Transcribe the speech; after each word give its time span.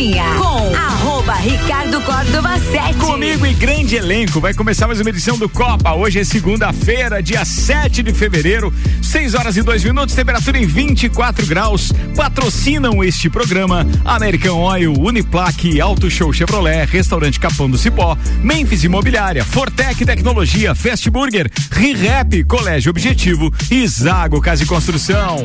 Cozinha 0.00 0.24
com 0.38 0.74
arroba 0.74 1.34
Ricardo 1.34 2.00
Córdova 2.00 2.58
7. 2.58 2.94
Comigo 2.94 3.44
e 3.44 3.52
grande 3.52 3.96
elenco. 3.96 4.40
Vai 4.40 4.54
começar 4.54 4.86
mais 4.86 4.98
uma 4.98 5.10
edição 5.10 5.36
do 5.36 5.46
Copa. 5.46 5.92
Hoje 5.92 6.18
é 6.18 6.24
segunda-feira, 6.24 7.22
dia 7.22 7.44
7 7.44 8.02
de 8.02 8.14
fevereiro, 8.14 8.72
6 9.02 9.34
horas 9.34 9.58
e 9.58 9.62
2 9.62 9.84
minutos, 9.84 10.14
temperatura 10.14 10.56
em 10.56 10.64
24 10.64 11.46
graus. 11.46 11.92
Patrocinam 12.16 13.04
este 13.04 13.28
programa 13.28 13.86
American 14.02 14.56
Oil, 14.56 14.94
Uniplaque, 14.98 15.78
Auto 15.82 16.10
Show 16.10 16.32
Chevrolet, 16.32 16.86
Restaurante 16.86 17.38
Capão 17.38 17.68
do 17.68 17.76
Cipó, 17.76 18.16
Memphis 18.42 18.82
Imobiliária, 18.82 19.44
Fortec 19.44 20.06
Tecnologia, 20.06 20.74
Fast 20.74 21.10
Burger, 21.10 21.50
ReHap, 21.70 22.42
Colégio 22.44 22.88
Objetivo 22.88 23.52
e 23.70 23.86
Zago 23.86 24.40
Casa 24.40 24.64
e 24.64 24.66
Construção. 24.66 25.44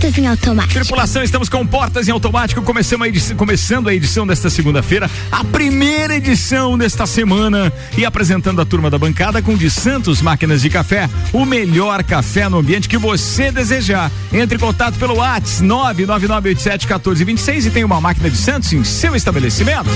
Portas 0.00 0.16
em 0.16 0.26
automático. 0.26 0.80
Tripulação, 0.80 1.22
estamos 1.22 1.50
com 1.50 1.66
Portas 1.66 2.08
em 2.08 2.10
Automático, 2.10 2.62
começamos 2.62 3.04
a 3.04 3.08
edição, 3.08 3.36
começando 3.36 3.86
a 3.86 3.94
edição 3.94 4.26
desta 4.26 4.48
segunda-feira, 4.48 5.10
a 5.30 5.44
primeira 5.44 6.16
edição 6.16 6.78
desta 6.78 7.06
semana 7.06 7.70
e 7.98 8.06
apresentando 8.06 8.62
a 8.62 8.64
turma 8.64 8.88
da 8.88 8.96
bancada 8.96 9.42
com 9.42 9.54
de 9.54 9.70
Santos 9.70 10.22
Máquinas 10.22 10.62
de 10.62 10.70
Café, 10.70 11.06
o 11.34 11.44
melhor 11.44 12.02
café 12.02 12.48
no 12.48 12.60
ambiente 12.60 12.88
que 12.88 12.96
você 12.96 13.52
desejar. 13.52 14.10
Entre 14.32 14.56
em 14.56 14.58
contato 14.58 14.98
pelo 14.98 15.16
WhatsApp 15.16 15.66
999871426 15.66 17.66
e 17.66 17.70
tem 17.70 17.84
uma 17.84 18.00
máquina 18.00 18.30
de 18.30 18.38
Santos 18.38 18.72
em 18.72 18.82
seu 18.82 19.14
estabelecimento. 19.14 19.90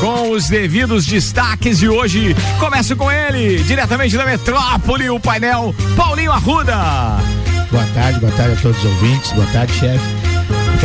Com 0.00 0.32
os 0.32 0.48
devidos 0.48 1.06
destaques 1.06 1.78
de 1.78 1.88
hoje, 1.88 2.34
começo 2.58 2.96
com 2.96 3.08
ele, 3.08 3.62
diretamente 3.62 4.16
da 4.16 4.26
metrópole, 4.26 5.10
o 5.10 5.20
painel 5.20 5.72
Paulinho 5.94 6.32
Arruda. 6.32 7.53
Boa 7.70 7.86
tarde, 7.94 8.20
boa 8.20 8.32
tarde 8.32 8.52
a 8.52 8.62
todos 8.62 8.78
os 8.78 8.84
ouvintes. 8.84 9.32
Boa 9.32 9.46
tarde, 9.46 9.72
chefe. 9.74 10.23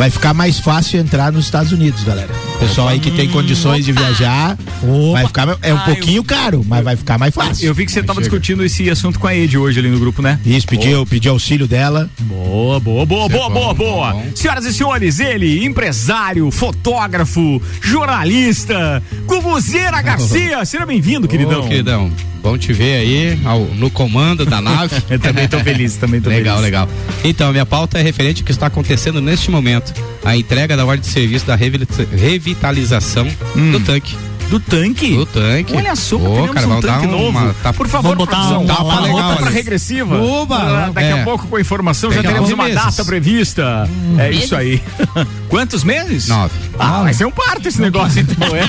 Vai 0.00 0.08
ficar 0.08 0.32
mais 0.32 0.58
fácil 0.58 0.98
entrar 0.98 1.30
nos 1.30 1.44
Estados 1.44 1.72
Unidos, 1.72 2.02
galera. 2.04 2.30
Pessoal 2.58 2.88
aí 2.88 2.98
que 2.98 3.10
tem 3.10 3.28
condições 3.28 3.84
de 3.84 3.92
viajar, 3.92 4.56
vai 5.12 5.26
ficar 5.26 5.58
é 5.60 5.74
um 5.74 5.76
Ah, 5.76 5.80
pouquinho 5.80 6.20
eu- 6.20 6.24
caro, 6.24 6.64
mas 6.66 6.82
vai 6.82 6.96
ficar 6.96 7.18
mais 7.18 7.34
fácil. 7.34 7.66
Eu 7.66 7.74
vi 7.74 7.84
que 7.84 7.92
você 7.92 8.00
estava 8.00 8.18
discutindo 8.18 8.64
esse 8.64 8.88
assunto 8.88 9.18
com 9.18 9.26
a 9.26 9.36
Ed 9.36 9.58
hoje 9.58 9.78
ali 9.78 9.90
no 9.90 9.98
grupo, 10.00 10.22
né? 10.22 10.40
Isso, 10.46 10.66
pediu, 10.66 11.04
pediu 11.04 11.32
auxílio 11.32 11.66
dela. 11.68 12.08
Boa, 12.20 12.80
boa, 12.80 13.04
boa, 13.04 13.26
Isso 13.26 13.34
é 13.36 13.38
boa, 13.38 13.48
bom, 13.50 13.54
boa, 13.54 13.74
boa. 13.74 14.12
bom. 14.14 14.24
Senhoras 14.34 14.64
e 14.64 14.72
senhores, 14.72 15.20
ele, 15.20 15.66
empresário, 15.66 16.50
fotógrafo, 16.50 17.60
jornalista, 17.82 19.02
Gubuzeira 19.26 20.00
Garcia. 20.02 20.64
Seja 20.64 20.86
bem-vindo, 20.86 21.28
queridão. 21.28 21.60
Ô, 21.60 21.68
queridão, 21.68 22.10
bom 22.42 22.56
te 22.56 22.72
ver 22.72 22.96
aí 23.00 23.38
ao- 23.44 23.66
no 23.66 23.90
comando 23.90 24.46
da 24.46 24.62
nave. 24.62 24.94
Eu 25.10 25.18
também 25.20 25.46
tô 25.46 25.58
feliz, 25.60 25.96
também 25.96 26.22
tô 26.22 26.30
legal, 26.30 26.56
feliz. 26.56 26.64
legal. 26.70 26.88
Então, 27.22 27.48
a 27.48 27.52
minha 27.52 27.66
pauta 27.66 27.98
é 27.98 28.02
referente 28.02 28.40
ao 28.42 28.46
que 28.46 28.52
está 28.52 28.66
acontecendo 28.66 29.20
neste 29.20 29.50
momento. 29.50 29.89
A 30.24 30.36
entrega 30.36 30.76
da 30.76 30.84
ordem 30.84 31.00
de 31.00 31.06
serviço 31.08 31.46
da 31.46 31.54
revi- 31.56 31.86
revitalização 32.12 33.26
do 33.72 33.80
tanque. 33.80 34.16
Do 34.50 34.58
tanque? 34.58 35.14
Do 35.14 35.24
tanque. 35.26 35.72
Olha 35.76 35.94
só, 35.94 36.16
Ô, 36.16 36.18
teremos 36.34 36.50
cara, 36.50 36.66
um 36.66 36.68
vamos 36.70 36.84
dar 36.84 36.94
tanque 36.94 37.06
novo. 37.06 37.28
uma 37.28 37.54
tapa- 37.62 37.72
Por 37.72 37.86
favor, 37.86 38.16
Vamos 38.16 38.26
botar 38.26 38.58
um 38.58 38.66
tapa 38.66 38.82
uma 38.82 39.00
legal 39.00 39.30
ali. 39.38 39.54
regressiva. 39.54 40.20
Oba! 40.20 40.56
Ah, 40.56 40.90
Daqui 40.92 41.06
a 41.12 41.16
É. 41.18 41.22
pouco 41.24 41.46
com 41.46 41.54
a 41.54 41.60
informação 41.60 42.10
já 42.10 42.16
Daqui 42.16 42.26
a 42.26 42.30
teremos 42.32 42.50
uma 42.52 42.64
meses. 42.64 42.82
data 42.82 43.04
prevista. 43.04 43.88
é 44.18 44.28
Meses? 44.28 44.44
isso 44.46 44.56
aí. 44.56 44.82
Quantos 45.48 45.84
meses? 45.84 46.26
Nove. 46.26 46.52
Ah, 46.80 47.02
vai 47.04 47.14
ser 47.14 47.26
um 47.26 47.30
parto 47.30 47.68
esse 47.68 47.80
negócio 47.80 48.20
então, 48.22 48.48
é? 48.56 48.62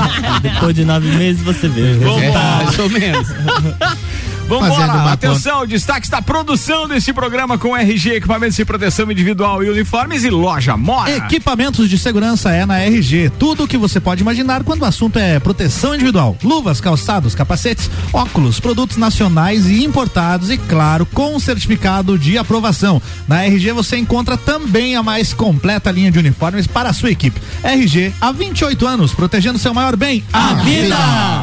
Depois 0.40 0.74
de 0.74 0.86
nove 0.86 1.06
meses 1.16 1.42
você 1.42 1.68
vê. 1.68 1.92
Vamos. 1.98 2.22
É, 2.22 2.32
mais 2.32 2.78
ou 2.78 2.88
menos. 2.88 3.28
Vamos 4.48 4.68
embora. 4.68 5.12
Atenção, 5.12 5.66
destaque 5.66 6.08
da 6.08 6.22
produção 6.22 6.86
desse 6.86 7.12
programa 7.12 7.58
com 7.58 7.76
RG, 7.76 8.14
equipamentos 8.14 8.54
de 8.54 8.64
proteção 8.64 9.10
individual 9.10 9.62
e 9.64 9.68
uniformes 9.68 10.22
e 10.22 10.30
loja 10.30 10.76
Mora. 10.76 11.10
Equipamentos 11.10 11.90
de 11.90 11.98
segurança 11.98 12.52
é 12.52 12.64
na 12.64 12.78
RG. 12.78 13.32
Tudo 13.40 13.64
o 13.64 13.68
que 13.68 13.76
você 13.76 13.98
pode 13.98 14.22
imaginar 14.22 14.62
quando 14.62 14.82
o 14.82 14.84
assunto 14.84 15.18
é 15.18 15.40
proteção 15.40 15.94
individual. 15.94 16.36
Luvas, 16.44 16.80
calçados, 16.80 17.34
capacetes, 17.34 17.90
óculos, 18.12 18.60
produtos 18.60 18.96
nacionais 18.96 19.66
e 19.66 19.84
importados 19.84 20.48
e, 20.48 20.58
claro, 20.58 21.04
com 21.06 21.38
certificado 21.40 22.16
de 22.16 22.38
aprovação. 22.38 23.02
Na 23.26 23.44
RG 23.44 23.72
você 23.72 23.96
encontra 23.96 24.36
também 24.36 24.94
a 24.94 25.02
mais 25.02 25.32
completa 25.32 25.90
linha 25.90 26.12
de 26.12 26.20
uniformes 26.20 26.68
para 26.68 26.90
a 26.90 26.92
sua 26.92 27.10
equipe. 27.10 27.40
RG, 27.64 28.12
há 28.20 28.30
28 28.30 28.86
anos, 28.86 29.12
protegendo 29.12 29.58
seu 29.58 29.74
maior 29.74 29.96
bem, 29.96 30.22
a, 30.32 30.54
vida. 30.54 30.96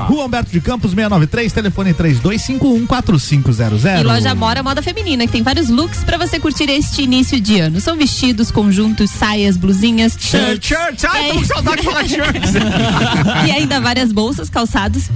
Rua 0.07 0.25
Humberto 0.25 0.51
de 0.51 0.61
Campos, 0.61 0.91
693, 0.91 1.51
telefone 1.51 1.93
3251 1.93 2.92
4500. 2.93 3.85
E 3.85 4.03
loja 4.03 4.35
Mora 4.35 4.61
Moda 4.61 4.81
Feminina, 4.81 5.25
que 5.25 5.31
tem 5.31 5.41
vários 5.41 5.69
looks 5.69 6.03
pra 6.03 6.17
você 6.17 6.39
curtir 6.39 6.69
este 6.69 7.01
início 7.01 7.39
de 7.39 7.59
ano. 7.59 7.81
São 7.81 7.97
vestidos, 7.97 8.51
conjuntos, 8.51 9.09
saias, 9.09 9.57
blusinhas, 9.57 10.15
Shirt, 10.19 10.63
shirts. 10.63 11.01
shirt. 11.01 11.05
Ai, 11.05 11.29
tô 11.29 11.35
com 11.39 11.45
saudade 11.45 11.77
de 11.81 11.83
falar 11.87 12.07
shirt. 12.07 12.43
e 13.47 13.51
ainda 13.51 13.81
várias 13.81 14.11
bolsas, 14.11 14.49
calçados 14.49 15.09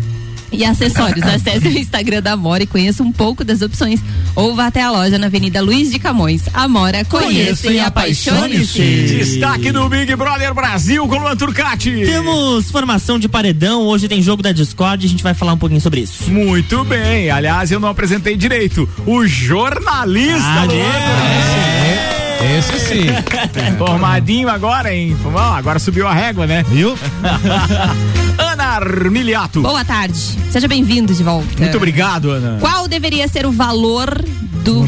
e 0.52 0.64
acessórios. 0.66 1.24
Acesse 1.28 1.68
o 1.68 1.78
Instagram 1.78 2.22
da 2.22 2.34
Amora 2.34 2.64
e 2.64 2.68
conheça 2.68 3.04
um 3.04 3.12
pouco 3.12 3.44
das 3.44 3.62
opções. 3.62 4.00
Ou 4.36 4.56
vá 4.56 4.68
até 4.68 4.82
a 4.82 4.92
loja 4.92 5.18
na 5.18 5.28
Avenida 5.28 5.62
Luiz 5.62 5.92
de 5.92 6.00
Camões. 6.00 6.44
Amora, 6.54 7.04
conheça 7.06 7.72
e 7.72 7.80
apaixone-se. 7.80 8.80
Destaque 9.08 9.72
do 9.72 9.88
Big 9.90 10.16
Brother 10.16 10.54
Brasil 10.54 11.08
com 11.08 11.16
o 11.16 11.20
Luan 11.20 11.36
Turcati. 11.36 11.92
Temos 12.06 12.70
formação 12.72 13.18
de 13.20 13.28
paredão, 13.28 13.82
hoje 13.84 14.08
tem 14.08 14.22
jogo 14.22 14.42
da 14.44 14.52
Discord, 14.52 15.06
a 15.06 15.10
gente 15.10 15.24
vai 15.24 15.34
falar 15.34 15.54
um 15.54 15.58
pouquinho 15.58 15.82
sobre 15.82 16.02
isso. 16.02 16.30
Muito 16.30 16.84
bem. 16.84 17.30
Aliás, 17.30 17.72
eu 17.72 17.80
não 17.80 17.90
apresentei 17.90 18.36
direito. 18.38 18.88
O 19.06 19.26
jornalista 19.26 20.44
Ah, 20.44 20.64
Luan 20.66 20.78
né? 20.78 22.58
Esse 22.60 22.80
sim. 22.80 23.08
Formadinho 23.78 24.48
agora, 24.48 24.94
hein? 24.94 25.18
Agora 25.56 25.80
subiu 25.80 26.08
a 26.08 26.14
régua, 26.14 26.46
né? 26.46 26.64
Viu? 26.70 26.96
Ana 28.58 28.78
Armiliato. 28.78 29.62
Boa 29.62 29.86
tarde. 29.86 30.18
Seja 30.50 30.68
bem-vindo 30.68 31.14
de 31.14 31.22
volta. 31.24 31.48
Muito 31.60 31.78
obrigado, 31.78 32.32
Ana. 32.32 32.58
Qual 32.60 32.88
deveria 32.88 33.28
ser 33.28 33.46
o 33.46 33.52
valor 33.52 34.20
do 34.64 34.84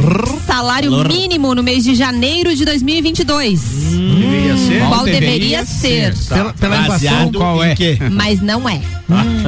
salário 0.47 0.91
mínimo 1.07 1.53
no 1.53 1.62
mês 1.62 1.84
de 1.84 1.94
janeiro 1.94 2.56
de 2.56 2.66
2022? 2.66 3.62
Deveria 3.62 4.57
ser. 4.57 4.80
Qual 4.88 5.06
deveria 5.06 5.30
deveria 5.30 5.66
ser? 5.68 6.16
Pela, 6.28 6.53
pela 6.53 6.78
inflação. 6.80 7.09
Baseado 7.12 7.38
qual 7.38 7.63
em 7.63 7.69
é? 7.69 7.75
quê? 7.75 7.97
Mas 8.12 8.41
não 8.41 8.68
é. 8.68 8.81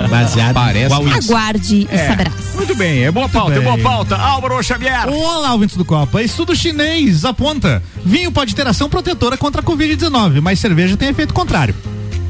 Baseado 0.08 0.54
Parece 0.54 0.86
em 0.86 0.88
qual? 0.90 1.04
Aguarde 1.08 1.76
e 1.76 1.88
É. 1.90 2.08
saberás. 2.08 2.36
Muito 2.54 2.76
bem, 2.76 3.04
é 3.04 3.12
boa 3.12 3.28
pauta, 3.28 3.54
é 3.54 3.60
bem. 3.60 3.64
boa 3.64 3.78
pauta. 3.80 4.16
Álvaro 4.18 4.62
Xavier. 4.62 5.10
Olá, 5.10 5.52
ouvintes 5.54 5.76
do 5.76 5.84
Copa. 5.84 6.22
Estudo 6.22 6.56
chinês 6.56 7.26
aponta: 7.26 7.82
vinho 8.06 8.32
pode 8.32 8.54
ter 8.54 8.68
ação 8.68 8.88
protetora 8.88 9.36
contra 9.36 9.62
a 9.62 9.64
Covid-19, 9.64 10.42
mas 10.42 10.60
cerveja 10.60 10.96
tem 10.96 11.10
efeito 11.10 11.34
contrário. 11.34 11.74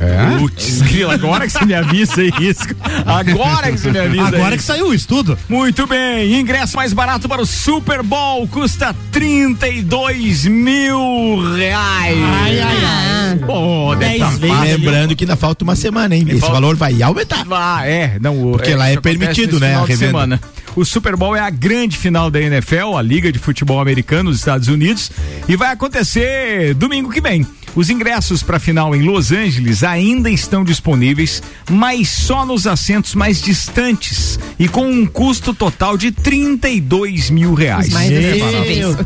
É? 0.02 0.40
Putz, 0.40 0.82
grila, 0.82 1.14
agora 1.14 1.46
que 1.46 1.52
você 1.54 1.64
me 1.64 1.76
avisa 1.76 2.24
isso. 2.24 2.66
Agora 3.06 3.72
que 3.72 3.78
você 3.78 3.92
me 3.92 4.00
avisa 4.00 4.28
Agora 4.28 4.58
que 4.58 4.64
saiu 4.64 4.88
o 4.88 4.94
estudo. 4.96 5.38
Muito 5.48 5.86
bem, 5.86 6.40
ingresso 6.40 6.76
mais 6.76 6.92
barato 6.92 7.30
para 7.30 7.40
o 7.42 7.46
Super 7.46 8.02
Bowl 8.02 8.48
custa 8.48 8.96
32 9.12 10.46
mil 10.46 11.54
reais. 11.56 12.18
Ai, 12.20 12.60
ai, 12.60 12.78
ai. 12.84 13.38
Pô, 13.46 13.96
tá. 13.96 14.64
Lembrando 14.64 15.16
que 15.16 15.24
ainda 15.24 15.36
falta 15.36 15.64
uma 15.64 15.76
semana, 15.76 16.16
hein? 16.16 16.26
Esse 16.28 16.40
falta- 16.40 16.54
valor 16.56 16.76
vai 16.76 17.02
aumentar. 17.02 17.46
Ah, 17.52 17.88
é, 17.88 18.18
não, 18.20 18.52
Porque 18.52 18.74
lá 18.74 18.90
isso 18.90 18.98
é 19.00 19.02
permitido, 19.02 19.60
né, 19.60 19.76
a 19.76 19.82
revenda. 19.82 20.06
semana. 20.08 20.42
O 20.76 20.86
Super 20.86 21.16
Bowl 21.16 21.36
é 21.36 21.40
a 21.40 21.50
grande 21.50 21.98
final 21.98 22.32
da 22.32 22.40
NFL, 22.40 22.96
a 22.98 23.02
Liga 23.02 23.32
de 23.32 23.40
Futebol 23.40 23.80
Americano 23.80 24.30
dos 24.30 24.40
Estados 24.40 24.68
Unidos, 24.68 25.12
e 25.48 25.56
vai 25.56 25.72
acontecer 25.72 26.74
domingo 26.74 27.10
que 27.10 27.20
vem. 27.20 27.46
Os 27.74 27.90
ingressos 27.90 28.44
para 28.44 28.58
a 28.58 28.60
final 28.60 28.94
em 28.94 29.02
Los 29.02 29.32
Angeles 29.32 29.82
ainda 29.84 30.30
estão 30.30 30.64
disponíveis, 30.64 31.42
mas 31.70 32.10
só 32.10 32.46
nos 32.46 32.68
assentos 32.68 33.16
mais 33.16 33.42
distantes 33.42 34.38
e 34.60 34.68
com 34.68 34.86
um 34.86 35.06
custo 35.06 35.54
total 35.54 35.98
de 35.98 36.12
32 36.12 37.30
mil 37.30 37.54
reais. 37.54 37.88
Os 37.88 37.94
mais 37.94 38.12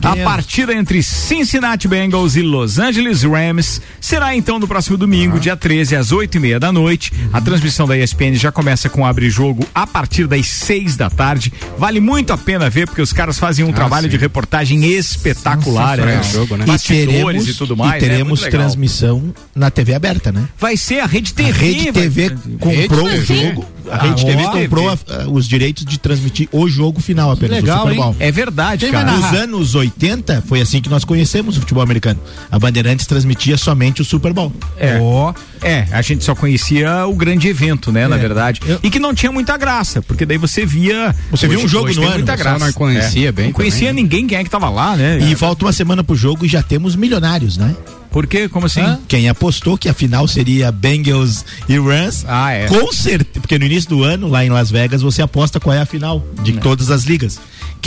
A 0.03 0.15
partida 0.17 0.73
entre 0.73 1.03
Cincinnati 1.03 1.87
Bengals 1.87 2.35
e 2.35 2.41
Los 2.41 2.79
Angeles 2.79 3.21
Rams 3.21 3.81
será 4.01 4.35
então 4.35 4.57
no 4.57 4.67
próximo 4.67 4.97
domingo, 4.97 5.39
dia 5.39 5.55
13, 5.55 5.95
às 5.95 6.11
8 6.11 6.35
e 6.35 6.39
meia 6.39 6.59
da 6.59 6.71
noite. 6.71 7.13
A 7.31 7.39
transmissão 7.39 7.87
da 7.87 7.95
ESPN 7.95 8.33
já 8.33 8.51
começa 8.51 8.89
com 8.89 9.05
abre 9.05 9.29
jogo 9.29 9.65
a 9.75 9.85
partir 9.85 10.25
das 10.25 10.47
6 10.47 10.97
da 10.97 11.09
tarde. 11.09 11.53
Vale 11.77 11.99
muito 11.99 12.31
a 12.31 12.37
pena 12.37 12.69
ver, 12.69 12.87
porque 12.87 13.01
os 13.01 13.11
caras 13.11 13.37
fazem 13.37 13.65
um 13.65 13.71
trabalho 13.73 14.03
sim. 14.05 14.09
de 14.11 14.17
reportagem 14.17 14.85
espetacular, 14.85 15.97
né? 15.97 16.17
Sensacional. 16.17 16.47
Jogo, 16.47 16.57
né? 16.57 16.65
E 16.75 16.79
teremos, 16.79 17.47
e 17.49 17.53
tudo 17.53 17.75
mais. 17.77 17.95
e 18.01 18.05
teremos 18.07 18.41
né? 18.41 18.49
Transmissão 18.49 19.33
na 19.53 19.69
TV 19.69 19.93
aberta, 19.93 20.31
né? 20.31 20.47
Vai 20.57 20.77
ser 20.77 20.99
a 20.99 21.05
Rede 21.05 21.31
A 21.33 21.35
TV. 21.35 21.51
Rede 21.59 21.83
vai 21.91 21.93
TV 22.03 22.29
comprou 22.59 23.05
o 23.05 23.09
Rede 23.09 23.25
jogo. 23.49 23.65
A 23.91 23.97
Rede 23.97 24.23
Ah, 24.23 24.25
TV 24.25 24.43
ó. 24.45 24.51
comprou 24.51 24.89
a- 24.89 24.93
a- 24.93 25.27
os 25.29 25.47
direitos 25.47 25.85
de 25.85 25.99
transmitir 25.99 26.49
o 26.51 26.67
jogo 26.67 26.99
final 26.99 27.29
apenas, 27.31 27.57
Legal, 27.61 27.77
o 27.77 27.81
Super 27.83 27.95
Bowl. 27.95 28.15
É 28.19 28.31
verdade, 28.31 28.85
Quem 28.85 28.91
cara. 28.91 29.11
Nos 29.11 29.25
anos 29.33 29.75
80, 29.75 30.43
foi 30.47 30.59
assim 30.59 30.81
que 30.81 30.89
nós 30.89 31.03
conhecemos 31.05 31.55
o 31.57 31.59
futebol 31.59 31.83
americano. 31.83 32.19
A 32.51 32.57
Bandeirantes 32.57 33.05
transmitia 33.05 33.57
somente 33.57 34.01
o 34.01 34.05
Super 34.05 34.33
Bowl. 34.33 34.51
É. 34.77 34.97
Ó. 34.99 35.33
É, 35.61 35.85
a 35.91 36.01
gente 36.01 36.23
só 36.23 36.33
conhecia 36.33 37.05
o 37.07 37.13
grande 37.15 37.47
evento, 37.47 37.91
né, 37.91 38.07
na 38.07 38.17
verdade. 38.17 38.59
Eu- 38.65 38.79
E 38.81 38.89
que 38.89 38.99
não 38.99 39.13
tinha 39.13 39.31
muita 39.31 39.55
graça, 39.55 40.01
porque 40.01 40.25
daí 40.25 40.37
você 40.37 40.65
via. 40.65 41.15
Você 41.29 41.44
via 41.47 41.59
um 41.59 41.67
jogo 41.67 41.93
no 41.93 42.01
ano, 42.03 42.13
muita 42.15 42.35
graça. 42.35 42.65
não 42.65 42.73
conhecia 42.73 43.29
É. 43.29 43.31
bem 43.31 43.45
Não 43.47 43.53
conhecia 43.53 43.87
também. 43.89 44.03
ninguém 44.03 44.27
quem 44.27 44.37
é 44.37 44.43
que 44.43 44.49
tava 44.49 44.69
lá, 44.69 44.95
né? 44.95 45.19
E 45.19 45.35
falta 45.35 45.65
uma 45.65 45.73
semana 45.73 46.03
pro 46.03 46.15
jogo 46.15 46.45
e 46.45 46.49
já 46.49 46.61
temos 46.63 46.95
milionários, 46.95 47.57
né? 47.57 47.75
Por 48.11 48.27
quê? 48.27 48.47
Como 48.47 48.65
assim? 48.65 48.79
Hã? 48.79 48.97
Quem 49.09 49.27
apostou 49.27 49.77
que 49.77 49.89
a 49.89 49.93
final 49.93 50.25
seria 50.25 50.71
Bengals 50.71 51.43
e 51.67 51.77
Rams, 51.77 52.23
Ah, 52.25 52.51
é. 52.53 52.65
com 52.67 52.91
certeza, 52.93 53.41
porque 53.41 53.59
no 53.59 53.65
início 53.65 53.89
do 53.89 54.03
ano, 54.03 54.29
lá 54.29 54.45
em 54.45 54.49
Las 54.49 54.71
Vegas, 54.71 55.01
você 55.01 55.21
aposta 55.21 55.59
qual 55.59 55.75
é 55.75 55.81
a 55.81 55.85
final 55.85 56.23
de 56.41 56.53
todas 56.53 56.89
as 56.91 57.03
ligas. 57.03 57.37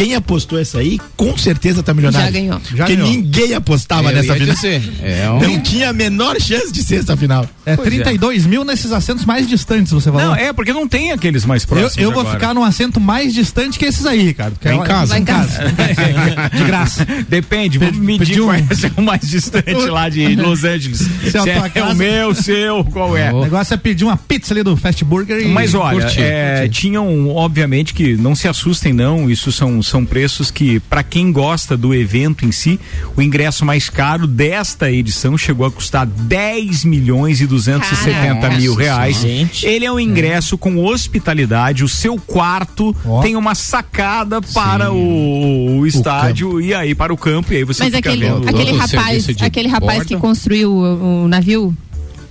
Quem 0.04 0.14
apostou 0.14 0.58
essa 0.58 0.78
aí, 0.78 0.98
com 1.16 1.36
certeza 1.36 1.82
tá 1.82 1.92
milionário. 1.92 2.26
Já 2.26 2.32
ganhou. 2.32 2.60
Já 2.74 2.84
porque 2.84 2.96
ganhou. 2.96 3.10
ninguém 3.10 3.54
apostava 3.54 4.10
Eu 4.10 4.14
nessa 4.14 4.34
final. 4.34 4.54
dizer, 4.54 4.82
é 5.02 5.30
um- 5.30 5.40
Não 5.40 5.60
tinha 5.60 5.90
a 5.90 5.92
menor 5.92 6.40
chance 6.40 6.72
de 6.72 6.82
ser 6.82 7.00
essa 7.00 7.16
final. 7.16 7.44
É 7.66 7.74
Pois 7.74 7.88
é. 7.88 7.90
32 7.90 8.46
mil 8.46 8.64
nesses 8.64 8.92
assentos 8.92 9.24
mais 9.24 9.48
distantes, 9.48 9.92
você 9.92 10.10
falou. 10.10 10.28
Não, 10.28 10.36
é 10.36 10.52
porque 10.52 10.72
não 10.72 10.86
tem 10.88 11.10
aqueles 11.12 11.44
mais 11.44 11.62
Eu, 11.64 11.68
próximos. 11.68 11.96
eu 11.98 12.10
vou 12.12 12.20
agora. 12.20 12.38
ficar 12.38 12.54
num 12.54 12.62
assento 12.62 13.00
mais 13.00 13.34
distante 13.34 13.78
que 13.78 13.84
esses 13.86 14.06
aí, 14.06 14.32
cara. 14.32 14.52
porque 14.52 14.68
Vai 14.68 14.76
em 14.76 14.80
é- 14.80 14.84
casa. 14.86 15.06
Vai 15.12 15.20
em 15.20 15.24
casa. 15.24 15.58
De 16.56 16.64
graça. 16.64 17.06
Depende, 17.28 17.78
vamos 17.78 17.96
Pe- 17.96 18.00
medir 18.04 18.26
pediu 18.26 18.44
qual 18.44 18.54
é 18.56 18.60
um- 18.60 19.02
o 19.02 19.02
mais 19.02 19.20
distante 19.28 19.74
lá 19.74 20.08
de 20.08 20.36
Los 20.36 20.64
Angeles. 20.64 20.98
Se 21.30 21.36
é 21.36 21.40
a 21.40 21.42
Se 21.42 21.50
tua 21.52 21.66
é 21.66 21.70
casa- 21.70 21.92
o 21.92 21.96
meu, 21.96 22.34
seu, 22.34 22.84
qual 22.84 23.16
é? 23.16 23.32
O 23.32 23.42
negócio 23.42 23.74
é 23.74 23.76
pedir 23.76 24.04
uma 24.04 24.16
pizza 24.16 24.54
ali 24.54 24.62
do 24.62 24.76
Fast 24.76 25.04
Burger 25.04 25.40
e. 25.40 25.46
Mas 25.48 25.74
olha, 25.74 26.00
curti, 26.02 26.20
é, 26.20 26.60
curti. 26.62 26.80
tinham, 26.82 27.28
obviamente, 27.34 27.92
que 27.92 28.16
não 28.16 28.34
se 28.34 28.46
assustem, 28.48 28.92
não. 28.92 29.28
Isso 29.28 29.50
são, 29.52 29.82
são 29.88 30.04
preços 30.04 30.50
que, 30.50 30.78
para 30.80 31.02
quem 31.02 31.32
gosta 31.32 31.76
do 31.76 31.94
evento 31.94 32.44
em 32.44 32.52
si, 32.52 32.78
o 33.16 33.22
ingresso 33.22 33.64
mais 33.64 33.88
caro 33.88 34.26
desta 34.26 34.90
edição 34.90 35.36
chegou 35.36 35.66
a 35.66 35.70
custar 35.70 36.06
10 36.06 36.84
milhões 36.84 37.40
e 37.40 37.46
270 37.46 38.40
Caraca, 38.40 38.56
mil 38.56 38.74
reais. 38.74 39.16
Gente. 39.20 39.66
Ele 39.66 39.84
é 39.84 39.92
um 39.92 39.98
ingresso 40.00 40.56
com 40.58 40.76
hospitalidade. 40.84 41.82
O 41.84 41.88
seu 41.88 42.16
quarto 42.16 42.94
Ó. 43.04 43.20
tem 43.20 43.36
uma 43.36 43.54
sacada 43.54 44.40
para 44.42 44.92
o, 44.92 45.78
o 45.80 45.86
estádio 45.86 46.60
e 46.60 46.74
aí 46.74 46.94
para 46.94 47.12
o 47.12 47.16
campo. 47.16 47.52
E 47.52 47.56
aí 47.56 47.64
você 47.64 47.84
Mas 47.84 47.94
fica 47.94 48.10
aquele, 48.10 48.26
vendo. 48.26 48.48
aquele 48.48 48.72
o 48.72 48.76
rapaz, 48.76 49.26
aquele 49.40 49.68
rapaz 49.68 50.04
que 50.04 50.16
construiu 50.16 50.70
o, 50.72 51.24
o 51.24 51.28
navio 51.28 51.74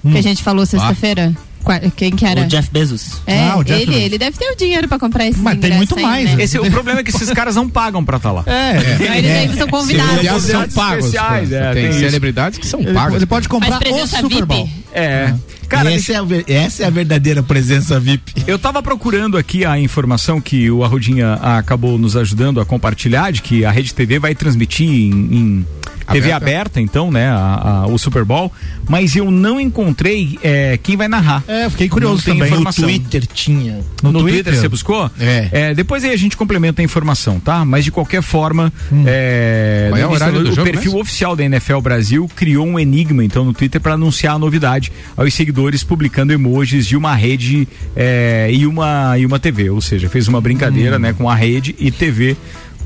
que 0.10 0.18
a 0.18 0.22
gente 0.22 0.42
falou 0.44 0.66
sexta-feira, 0.66 1.34
qua- 1.36 1.47
quem 1.96 2.12
que 2.12 2.26
era? 2.26 2.42
O 2.42 2.46
Jeff 2.48 2.70
Bezos. 2.72 3.22
É, 3.26 3.50
Ah, 3.50 3.58
o 3.58 3.64
Jeff 3.64 3.82
ele, 3.82 3.86
Bezos. 3.92 4.06
ele 4.06 4.18
deve 4.18 4.38
ter 4.38 4.52
o 4.52 4.56
dinheiro 4.56 4.88
pra 4.88 4.98
comprar 5.00 5.26
esse 5.28 5.40
Mas 5.40 5.60
tem 5.60 5.74
muito 5.74 6.00
mais, 6.00 6.34
né? 6.36 6.44
Esse, 6.44 6.58
o 6.60 6.70
problema 6.72 7.00
é 7.02 7.04
que 7.04 7.10
esses 7.10 7.30
caras 7.32 7.56
não 7.56 7.68
pagam 7.70 8.04
pra 8.04 8.18
estar 8.18 8.32
lá. 8.32 8.44
É. 8.46 9.18
Eles 9.18 9.32
ainda 9.32 9.54
são 9.58 9.68
convidados. 9.68 10.10
Celebridades 10.12 10.44
são 10.46 10.70
pagos. 10.70 11.06
especiais, 11.06 11.52
é, 11.52 11.74
tem 11.74 11.82
tem 11.84 11.90
isso. 11.92 12.00
celebridades 12.00 12.60
que 12.60 12.68
são 12.68 12.84
pagas. 12.84 13.16
ele 13.16 13.26
pode 13.26 13.50
comprar 13.50 13.80
o 13.82 14.08
Super 14.08 14.28
VIP. 14.30 14.46
Bowl. 14.46 14.70
É. 14.98 15.34
Cara, 15.70 15.92
essa, 15.92 16.14
é 16.14 16.16
a, 16.16 16.24
essa 16.48 16.84
é 16.84 16.86
a 16.88 16.90
verdadeira 16.90 17.44
presença 17.44 18.00
VIP. 18.00 18.32
Eu 18.48 18.58
tava 18.58 18.82
procurando 18.82 19.38
aqui 19.38 19.66
a 19.66 19.78
informação 19.78 20.40
que 20.40 20.72
o 20.72 20.82
Arrudinha 20.84 21.34
acabou 21.34 21.98
nos 21.98 22.16
ajudando 22.16 22.62
a 22.62 22.66
compartilhar 22.66 23.32
de 23.32 23.42
que 23.42 23.66
a 23.66 23.72
Rede 23.72 23.94
TV 23.94 24.18
vai 24.18 24.34
transmitir 24.34 24.88
em, 24.90 25.10
em 25.12 25.66
TV 26.10 26.32
Aberta. 26.32 26.36
aberta, 26.38 26.82
então, 26.82 27.12
né, 27.12 27.28
a- 27.28 27.82
a- 27.84 27.88
o 27.88 27.98
Super 27.98 28.24
Bowl, 28.24 28.50
mas 28.88 29.14
eu 29.18 29.30
não 29.30 29.60
encontrei 29.60 30.40
é, 30.42 30.80
quem 30.82 30.96
vai 30.96 31.10
narrar. 31.10 31.44
É, 31.46 31.66
eu 31.66 31.72
fiquei 31.72 31.90
curioso 31.90 32.24
também. 32.24 32.40
No 32.44 32.46
informação. 32.48 32.86
Twitter 32.86 33.28
tinha. 33.28 33.82
No, 34.02 34.14
No 34.14 34.20
Twitter? 34.22 34.44
Twitter? 34.46 34.62
você 34.62 34.70
buscou? 34.70 35.12
É. 35.20 35.74
depois 35.74 36.06
aí 36.06 36.14
a 36.14 36.18
gente 36.18 36.38
complementa 36.38 36.82
a 36.82 36.86
informação, 36.86 37.42
tá? 37.42 37.66
Mas 37.66 37.84
de 37.84 37.92
qualquer 37.92 38.22
forma, 38.22 38.72
é, 39.06 39.88
Qual 39.90 39.98
é 40.00 40.02
no 40.04 40.08
o 40.08 40.16
início 40.16 40.32
do- 40.32 40.44
do 40.46 40.50
o 40.52 40.56
jogo 40.56 40.64
perfil 40.72 40.92
mesmo? 40.92 41.02
oficial 41.02 41.36
da 41.36 41.44
NFL 41.44 41.80
Brasil 41.82 42.30
criou 42.34 42.66
um 42.66 42.80
enigma 42.80 43.22
então 43.26 43.44
no 43.44 43.54
Twitter 43.54 43.82
para 43.82 43.96
anunciar 43.96 44.36
a 44.36 44.40
novidade 44.40 44.87
aos 45.16 45.34
seguidores 45.34 45.84
publicando 45.84 46.34
emojis 46.34 46.86
de 46.86 46.96
uma 46.96 47.16
rede 47.16 47.68
é, 47.96 48.50
e 48.52 48.66
uma 48.66 49.18
e 49.18 49.26
uma 49.26 49.40
TV, 49.40 49.70
ou 49.70 49.82
seja, 49.82 50.10
fez 50.10 50.28
uma 50.28 50.42
brincadeira, 50.42 50.98
né, 51.00 51.14
com 51.14 51.30
a 51.30 51.36
rede 51.36 51.76
e 51.80 51.92
TV 51.92 52.36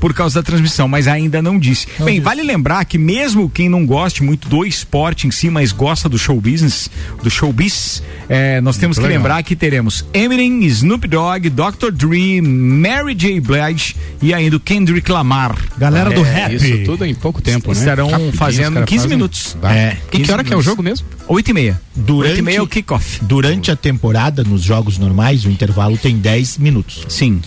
por 0.02 0.12
causa 0.12 0.40
da 0.40 0.42
transmissão, 0.42 0.88
mas 0.88 1.06
ainda 1.06 1.40
não 1.40 1.56
disse. 1.60 1.86
Bem, 2.04 2.18
vale 2.20 2.42
lembrar 2.42 2.84
que 2.84 2.98
mesmo 2.98 3.48
quem 3.48 3.68
não 3.68 3.86
goste 3.86 4.20
muito 4.24 4.48
do 4.48 4.64
esporte 4.66 5.28
em 5.28 5.30
si, 5.30 5.48
mas 5.48 5.70
gosta 5.70 6.08
do 6.08 6.18
show 6.18 6.40
business, 6.40 6.90
do 7.22 7.30
showbiz, 7.30 8.02
é, 8.28 8.60
nós 8.60 8.76
temos 8.76 8.96
que 8.98 9.02
legal. 9.04 9.18
lembrar 9.18 9.42
que 9.44 9.54
teremos 9.54 10.04
Eminem, 10.12 10.64
Snoop 10.64 11.06
Dogg, 11.06 11.48
Dr. 11.48 11.92
Dre, 11.92 12.40
Mary 12.42 13.14
J. 13.14 13.38
Blige 13.40 13.94
e 14.20 14.34
ainda 14.34 14.56
o 14.56 14.60
Kendrick 14.60 15.08
Lamar. 15.08 15.56
Galera 15.78 16.10
do 16.10 16.24
É, 16.26 16.32
rap. 16.32 16.54
Isso 16.56 16.84
tudo 16.84 17.06
em 17.06 17.14
pouco 17.14 17.40
tempo, 17.40 17.72
né? 17.72 17.78
Estarão 17.78 18.08
Rapidinho, 18.10 18.32
fazendo 18.32 18.74
caras 18.74 18.88
15 18.88 19.02
fazem. 19.04 19.16
minutos. 19.16 19.56
Vai. 19.62 19.78
É, 19.78 19.90
Que, 20.10 20.16
15 20.18 20.24
que 20.24 20.32
hora 20.32 20.42
que 20.42 20.52
é 20.52 20.56
o 20.56 20.62
jogo 20.62 20.82
mesmo? 20.82 21.06
8 21.28 21.48
e 21.50 21.54
meia. 21.54 21.80
Durante- 21.94 22.30
8 22.32 22.38
e 22.40 22.42
meia 22.42 22.56
é 22.58 22.62
o 22.62 22.66
kickoff. 22.66 23.20
Durante 23.22 23.70
a 23.70 23.76
temporada, 23.76 24.42
nos 24.42 24.62
jogos 24.62 24.98
normais, 24.98 25.44
o 25.44 25.48
intervalo 25.50 25.96
tem 25.96 26.16
10 26.18 26.58
minutos. 26.58 27.04
Sim. 27.08 27.40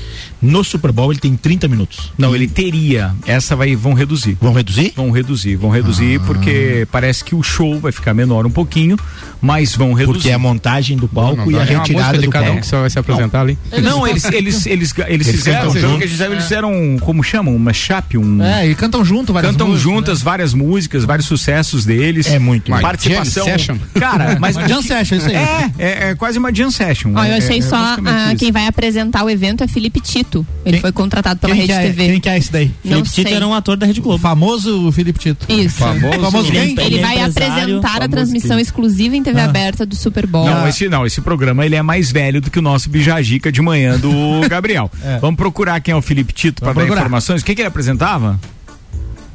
No 0.46 0.64
Super 0.64 0.92
Bowl, 0.92 1.12
ele 1.12 1.20
tem 1.20 1.36
30 1.36 1.68
minutos. 1.68 2.12
Não, 2.18 2.36
ele 2.36 2.48
teria. 2.48 3.14
Essa 3.26 3.56
vai, 3.56 3.76
vão 3.76 3.94
reduzir. 3.94 4.38
Vão 4.40 4.54
reduzir? 4.54 4.94
Vão 4.96 5.12
reduzir, 5.12 5.56
vão 5.56 5.70
reduzir 5.70 6.20
porque 6.22 6.88
parece 6.92 7.24
que 7.24 7.34
o 7.36 7.42
show 7.44 7.80
vai 7.80 7.92
ficar 7.92 8.14
menor 8.14 8.46
um 8.46 8.50
pouquinho, 8.52 8.98
mas 9.42 9.76
vão 9.76 9.94
reduzir. 9.94 10.14
Porque 10.20 10.30
é 10.30 10.34
a 10.34 10.40
montagem 10.40 10.98
do 10.98 11.08
palco 11.08 11.38
Não, 11.38 11.52
e 11.52 11.54
não, 11.54 11.62
a 11.62 11.66
tem 11.66 11.76
uma 11.76 11.82
retirada 11.84 12.06
música 12.08 12.20
de 12.22 12.26
do 12.28 12.32
cada 12.32 12.46
um 12.46 12.48
palco. 12.50 12.62
que 12.62 12.68
você 12.68 12.76
vai 12.76 12.90
se 12.90 13.00
apresentar 13.00 13.42
ali. 13.42 13.58
Não, 13.82 14.08
eles, 14.08 14.24
eles, 14.26 14.66
eles, 14.66 14.94
eles, 15.08 15.28
fizeram, 15.30 15.72
juntos. 15.72 16.22
a 16.22 16.26
eles 16.26 16.42
fizeram, 16.44 16.98
como 17.02 17.24
chamam? 17.24 17.56
Um 17.56 17.60
mashup, 17.60 18.18
um... 18.18 18.44
É, 18.44 18.68
e 18.70 18.76
cantam 18.76 19.04
junto 19.04 19.32
várias 19.34 19.52
Cantam 19.52 19.68
músicas, 19.68 19.84
juntas 19.94 20.22
várias 20.22 20.54
músicas, 20.54 21.06
vários 21.06 21.28
sucessos 21.28 21.86
deles. 21.86 22.28
É 22.28 22.40
muito. 22.40 22.70
Uma 22.72 22.82
Participação. 22.82 23.46
jam 23.46 23.58
session. 23.58 23.78
Cara, 23.96 24.38
mas. 24.42 24.56
Uma 24.56 24.68
jam 24.68 24.82
session, 24.82 25.16
isso 25.18 25.28
aí. 25.28 25.36
É, 25.36 25.72
é, 25.78 26.10
é 26.10 26.16
quase 26.16 26.38
uma 26.38 26.54
jam 26.54 26.72
session. 26.72 27.12
Ó, 27.16 27.20
eu 27.24 27.34
É- 27.34 27.38
achei 27.38 27.60
é 27.60 27.62
só 27.62 27.76
ah, 27.78 28.34
quem 28.38 28.52
vai 28.52 28.68
apresentar 28.68 29.24
o 29.24 29.30
evento 29.30 29.64
é 29.64 29.68
Felipe 29.68 30.00
Tito. 30.00 30.35
Ele 30.66 30.74
Quem- 30.74 30.82
foi 30.82 30.92
contratado 30.92 31.40
pela 31.40 31.54
Quem 31.54 31.62
Rede 31.62 31.74
que 31.74 31.80
é, 31.80 31.84
TV. 31.88 32.06
Quem 32.08 32.20
que 32.20 32.30
é 32.30 32.38
esse 32.38 32.52
daí? 32.52 32.72
Não 32.84 32.92
Felipe 33.06 33.10
Tito 33.10 33.34
era 33.34 33.48
um 33.48 33.54
ator 33.54 33.78
da 33.78 33.86
Rede 33.86 34.00
O 34.00 34.04
Globo. 34.04 34.18
famoso 34.20 34.92
Felipe 34.92 35.20
Tito. 35.20 35.46
Isso. 35.52 35.78
Famoso- 35.78 36.20
Famoso 36.20 36.52
quem? 36.52 36.72
Ele 36.72 36.82
Ele 36.82 37.00
vai 37.00 37.22
apresentar 37.22 38.02
a 38.02 38.08
transmissão 38.08 38.56
que- 38.58 38.64
exclusiva 38.64 39.16
em 39.16 39.22
TV 39.24 39.40
Ah. 39.40 39.46
aberta 39.46 39.86
do 39.86 39.96
Super 39.96 40.26
Bowl. 40.26 40.46
Não, 40.46 40.68
esse 40.68 40.90
não, 40.90 41.06
esse 41.06 41.22
programa 41.22 41.66
ele 41.66 41.76
é 41.76 41.82
mais 41.82 42.12
velho 42.12 42.42
do 42.42 42.50
que 42.50 42.58
o 42.60 42.62
nosso 42.62 42.90
Bijagica 42.90 43.52
de 43.52 43.62
manhã 43.62 43.98
do 44.00 44.10
Gabriel. 44.50 44.90
É. 45.04 45.20
Vamos 45.20 45.36
procurar 45.38 45.80
quem 45.82 45.92
é 45.92 45.96
o 45.96 46.02
Felipe 46.02 46.34
Tito 46.34 46.62
para 46.62 46.70
dar 46.74 46.80
procurar. 46.82 47.02
informações. 47.02 47.42
O 47.42 47.46
que, 47.46 47.54
que 47.54 47.62
ele 47.62 47.68
apresentava? 47.68 48.40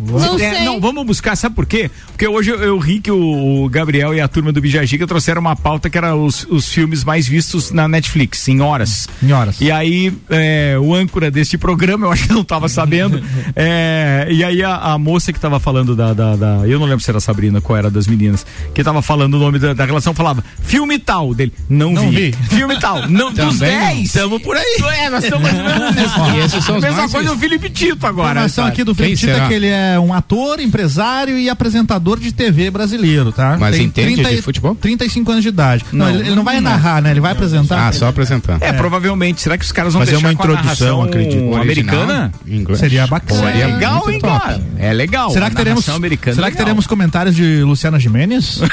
Não 0.01 0.37
É, 0.37 0.55
sei. 0.55 0.65
não, 0.65 0.81
vamos 0.81 1.05
buscar, 1.07 1.37
sabe 1.37 1.55
por 1.55 1.67
quê? 1.67 1.91
Porque 2.09 2.27
hoje 2.27 2.51
eu, 2.51 2.61
eu 2.63 2.79
ri 2.79 3.01
que 3.01 3.11
o, 3.11 3.65
o 3.65 3.69
Gabriel 3.69 4.15
e 4.15 4.21
a 4.21 4.27
turma 4.29 4.51
do 4.53 4.61
Bijagica 4.61 5.07
trouxeram 5.07 5.41
uma 5.41 5.55
pauta 5.55 5.91
que 5.91 5.99
era 5.99 6.15
os, 6.17 6.47
os 6.49 6.69
filmes 6.69 7.05
mais 7.05 7.27
vistos 7.29 7.71
na 7.71 7.87
Netflix, 7.87 8.49
em 8.49 8.61
horas. 8.61 9.09
Em 9.23 9.33
horas. 9.33 9.61
E 9.61 9.71
aí, 9.71 10.13
é, 10.31 10.77
o 10.81 10.95
âncora 10.95 11.31
deste 11.31 11.59
programa, 11.59 12.07
eu 12.07 12.13
acho 12.13 12.27
que 12.29 12.33
não 12.33 12.41
estava 12.43 12.69
sabendo. 12.69 13.23
é, 13.55 14.27
e 14.31 14.43
aí, 14.43 14.63
a, 14.63 14.75
a 14.77 14.99
moça 14.99 15.33
que 15.33 15.39
estava 15.39 15.61
falando 15.61 15.95
da, 15.95 16.13
da, 16.13 16.37
da- 16.37 16.63
Eu 16.67 16.79
não 16.79 16.87
lembro 16.87 17.01
se 17.05 17.11
era 17.11 17.19
a 17.19 17.21
Sabrina, 17.21 17.61
qual 17.61 17.77
era 17.79 17.91
das 17.91 18.07
meninas, 18.07 18.47
que 18.75 18.81
estava 18.81 19.03
falando 19.03 19.35
o 19.35 19.39
nome 19.39 19.59
da, 19.59 19.75
da 19.75 19.85
relação, 19.85 20.15
falava 20.15 20.43
filme 20.63 20.99
tal 20.99 21.35
dele. 21.35 21.53
Não, 21.69 21.93
Não 21.93 22.11
vi. 22.11 22.31
vi. 22.31 22.37
Filme 22.61 22.79
tal. 22.81 23.09
Não, 23.09 23.33
dos 23.33 23.59
Também 23.59 23.73
não. 23.79 23.87
10. 23.89 24.07
Estamos 24.07 24.43
por 24.43 24.57
aí. 24.57 24.77
É, 25.01 25.11
nós 25.11 25.25
estamos 25.25 25.51
mais 25.53 25.57
ou 25.59 25.65
menos 25.65 25.97
nisso. 25.97 26.45
Esses 26.45 26.65
são 26.65 26.77
os 26.77 26.83
Mesma 26.83 27.09
coisa 27.09 27.33
o. 27.33 27.39
Felipe 27.39 27.71
Tito 27.71 28.07
agora. 28.07 28.31
informação 28.31 28.65
sabe? 28.65 28.73
aqui 28.75 28.85
do 28.85 28.95
Felipe 28.95 29.17
Tito 29.17 29.33
é 29.33 29.49
que 29.49 29.55
ele 29.55 29.67
é 29.67 29.90
um 29.99 30.13
ator, 30.13 30.61
empresário 30.61 31.39
e 31.39 31.49
apresentador 31.49 32.19
de 32.21 32.33
TV 32.33 32.71
brasileiro, 32.71 33.33
tá? 33.33 33.57
Mas 33.59 33.77
Tem 33.77 33.87
entende 33.87 34.23
de 34.23 34.43
futebol? 34.43 34.75
35 34.75 35.31
anos 35.33 35.43
de 35.43 35.49
idade. 35.49 35.85
Não, 35.93 36.07
Não, 36.07 36.15
ele, 36.15 36.29
ele 36.29 36.35
não 36.37 36.45
vai 36.45 36.57
não. 36.61 36.71
narrar, 36.71 37.01
né? 37.03 37.11
Ele 37.11 37.21
vai 37.21 37.33
apresentar. 37.33 37.89
Ah, 37.89 37.93
só 37.93 38.09
apresentando. 38.09 38.63
É, 38.63 38.73
provavelmente. 38.73 39.41
Será 39.41 39.57
que 39.59 39.65
os 39.65 39.73
caras 39.73 39.93
vão 39.93 40.01
Fazer 40.01 40.17
uma 40.17 40.23
com 40.23 40.29
a 40.29 40.33
introdução, 40.53 41.03
acredito. 41.03 41.55
americana? 41.57 42.33
Inglês. 42.47 42.79
Seria 42.79 43.07
bacana. 43.07 43.41
Seria 43.47 43.65
É, 43.65 43.67
legal, 43.67 44.11
hein, 44.11 44.19
top. 44.21 44.41
cara? 44.41 44.61
É 44.79 44.93
legal. 44.93 45.31
Será 45.31 45.49
que 45.51 45.57
teremos, 45.57 45.89
americana 45.89 46.35
será 46.35 46.47
é 46.47 46.51
que 46.51 46.55
legal. 46.55 46.67
teremos 46.67 46.87
comentários 46.87 47.35
de 47.35 47.63
Luciana 47.63 47.99
Gimenez? 47.99 48.61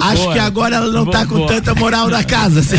Acho 0.00 0.22
Boa. 0.22 0.32
que 0.32 0.38
agora 0.38 0.76
ela 0.76 0.90
não 0.92 1.04
Boa, 1.04 1.16
tá 1.16 1.26
com 1.26 1.36
boa. 1.36 1.48
tanta 1.48 1.74
moral 1.74 2.08
na 2.08 2.24
casa. 2.24 2.60
assim. 2.60 2.76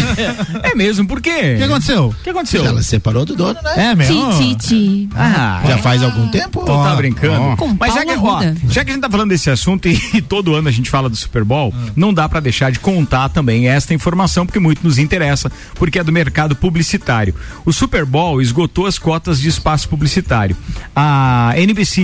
É 0.63 0.75
mesmo, 0.75 1.07
por 1.07 1.21
quê? 1.21 1.53
O 1.55 1.57
que 1.57 1.63
aconteceu? 1.63 2.05
O 2.07 2.23
que 2.23 2.29
aconteceu? 2.29 2.65
Ela 2.65 2.81
separou 2.81 3.25
do 3.25 3.35
dono, 3.35 3.59
né? 3.63 3.91
É 3.91 3.95
mesmo? 3.95 4.33
Tititi. 4.37 5.09
Ah, 5.15 5.61
Já 5.65 5.75
é. 5.75 5.77
Faz 5.83 6.01
algum 6.01 6.27
tempo. 6.29 6.61
Tu 6.61 6.65
tá 6.65 6.95
brincando? 6.95 7.57
Com 7.57 7.75
Mas 7.79 7.93
já 7.93 8.05
que, 8.05 8.13
ó, 8.13 8.39
já 8.69 8.83
que 8.85 8.89
a 8.91 8.93
gente 8.93 9.01
tá 9.03 9.09
falando 9.09 9.29
desse 9.29 9.49
assunto 9.49 9.87
e, 9.87 9.99
e 10.13 10.21
todo 10.21 10.55
ano 10.55 10.67
a 10.67 10.71
gente 10.71 10.89
fala 10.89 11.09
do 11.09 11.15
Super 11.15 11.43
Bowl, 11.43 11.73
Ah. 11.75 11.91
não 11.95 12.13
dá 12.13 12.27
pra 12.27 12.39
deixar 12.39 12.71
de 12.71 12.79
contar 12.79 13.29
também 13.29 13.67
esta 13.67 13.93
informação, 13.93 14.45
porque 14.45 14.59
muito 14.59 14.83
nos 14.83 14.97
interessa, 14.97 15.51
porque 15.75 15.99
é 15.99 16.03
do 16.03 16.11
mercado 16.11 16.55
publicitário. 16.55 17.35
O 17.65 17.73
Super 17.73 18.05
Bowl 18.05 18.41
esgotou 18.41 18.85
as 18.85 18.97
cotas 18.97 19.39
de 19.39 19.49
espaço 19.49 19.87
publicitário. 19.89 20.55
A 20.95 21.53
NBC 21.57 22.01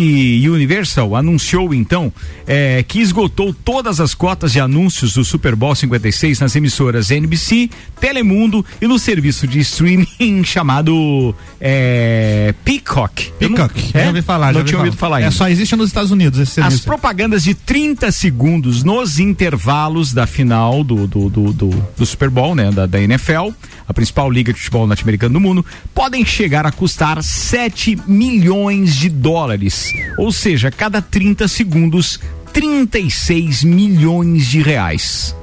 Universal 0.50 1.16
anunciou 1.16 1.74
então 1.74 2.12
eh, 2.48 2.84
que 2.88 3.00
esgotou 3.00 3.54
todas 3.54 4.00
as 4.00 4.14
cotas 4.14 4.52
de 4.52 4.60
anúncios 4.60 5.14
do 5.14 5.24
Super 5.24 5.56
Bowl 5.56 5.74
56 5.76 6.40
nas 6.40 6.56
emissoras 6.56 7.12
NBC, 7.12 7.70
Telemundo 8.00 8.66
e 8.82 8.88
no 8.88 8.98
serviço 9.00 9.48
de 9.48 9.60
streaming 9.60 10.44
chamado 10.44 11.34
eh, 11.62 12.54
Peacock. 12.64 13.32
Eu 13.40 13.50
não- 13.50 13.56
Peacock, 13.58 13.92
é? 13.94 14.02
já 14.04 14.08
ouvi 14.08 14.22
falar. 14.22 14.48
já 14.48 14.52
Não 14.54 14.60
ouvi 14.60 14.70
tinha 14.70 14.80
ouvido 14.80 14.98
falar 14.98 15.18
ainda. 15.18 15.28
É, 15.28 15.32
só 15.32 15.50
existe 15.50 15.76
nos 15.76 15.88
Estados 15.90 16.12
Unidos 16.12 16.40
esse 16.40 16.60
As 16.60 16.66
serviço. 16.68 16.84
propagandas 16.86 17.44
de 17.44 17.54
30 17.54 18.12
segundos 18.12 18.84
nos 18.84 19.20
intervalos 19.20 20.14
da 20.14 20.26
final 20.28 20.84
do, 20.84 21.08
do, 21.08 21.30
do, 21.30 21.54
do- 21.54 21.88
do 21.98 22.06
Super 22.06 22.30
Bowl, 22.30 22.56
né? 22.56 22.72
Da, 22.72 22.86
da 22.86 23.00
NFL, 23.02 23.50
a 23.88 23.94
principal 23.94 24.30
liga 24.32 24.52
de 24.54 24.60
futebol 24.60 24.88
norte-americano 24.88 25.34
do 25.34 25.40
mundo, 25.40 25.66
podem 25.94 26.24
chegar 26.26 26.66
a 26.66 26.72
custar 26.72 27.22
7 27.24 27.98
milhões 28.08 28.96
de 28.96 29.10
dólares. 29.10 29.94
Ou 30.18 30.32
seja, 30.32 30.72
cada 30.72 31.02
30 31.02 31.48
segundos, 31.48 32.20
36 32.54 33.64
milhões 33.64 34.48
de 34.48 34.62
reais. 34.62 35.36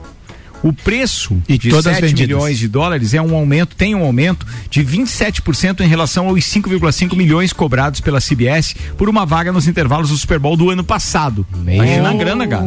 O 0.62 0.72
preço 0.72 1.40
E 1.48 1.58
de 1.58 1.70
todas 1.70 1.94
7 1.94 2.00
vendidas. 2.00 2.36
milhões 2.36 2.58
de 2.58 2.68
dólares 2.68 3.14
é 3.14 3.20
um 3.20 3.34
aumento, 3.34 3.76
tem 3.76 3.94
um 3.94 4.04
aumento 4.04 4.46
de 4.70 4.84
27% 4.84 5.80
em 5.80 5.88
relação 5.88 6.28
aos 6.28 6.40
5,5 6.44 7.16
milhões 7.16 7.52
cobrados 7.52 8.00
pela 8.00 8.20
CBS 8.20 8.74
por 8.96 9.08
uma 9.08 9.24
vaga 9.24 9.52
nos 9.52 9.68
intervalos 9.68 10.10
do 10.10 10.16
Super 10.16 10.38
Bowl 10.38 10.56
do 10.56 10.70
ano 10.70 10.82
passado. 10.82 11.46
Imagina 11.66 12.10
a 12.10 12.14
grana, 12.14 12.46
cara. 12.46 12.64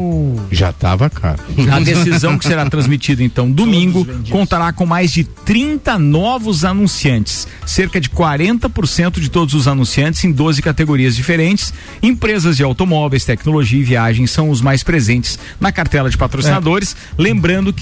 Já 0.52 0.72
tava 0.72 1.10
caro. 1.10 1.40
A 1.72 1.80
decisão 1.80 2.38
que 2.38 2.46
será 2.46 2.70
transmitida 2.70 3.24
então 3.24 3.50
domingo 3.52 4.06
contará 4.30 4.72
com 4.72 4.86
mais 4.86 5.12
de 5.12 5.24
30 5.24 5.98
novos 6.00 6.64
anunciantes, 6.64 7.48
cerca 7.66 8.00
de 8.00 8.10
40% 8.10 9.20
de 9.20 9.30
todos 9.30 9.54
os 9.54 9.68
anunciantes 9.68 10.24
em 10.24 10.32
12 10.32 10.62
categorias 10.62 11.16
diferentes. 11.16 11.74
Empresas 12.02 12.58
de 12.58 12.64
automóveis, 12.64 13.26
tecnologia 13.26 13.80
e 13.80 13.84
viagens 13.84 14.32
são 14.32 14.50
os 14.50 14.62
mais 14.62 14.84
presentes 14.84 15.40
na 15.60 15.72
cartela 15.72 16.10
de 16.10 16.18
patrocinadores. 16.18 16.96
Lembrando 17.18 17.74
que 17.74 17.79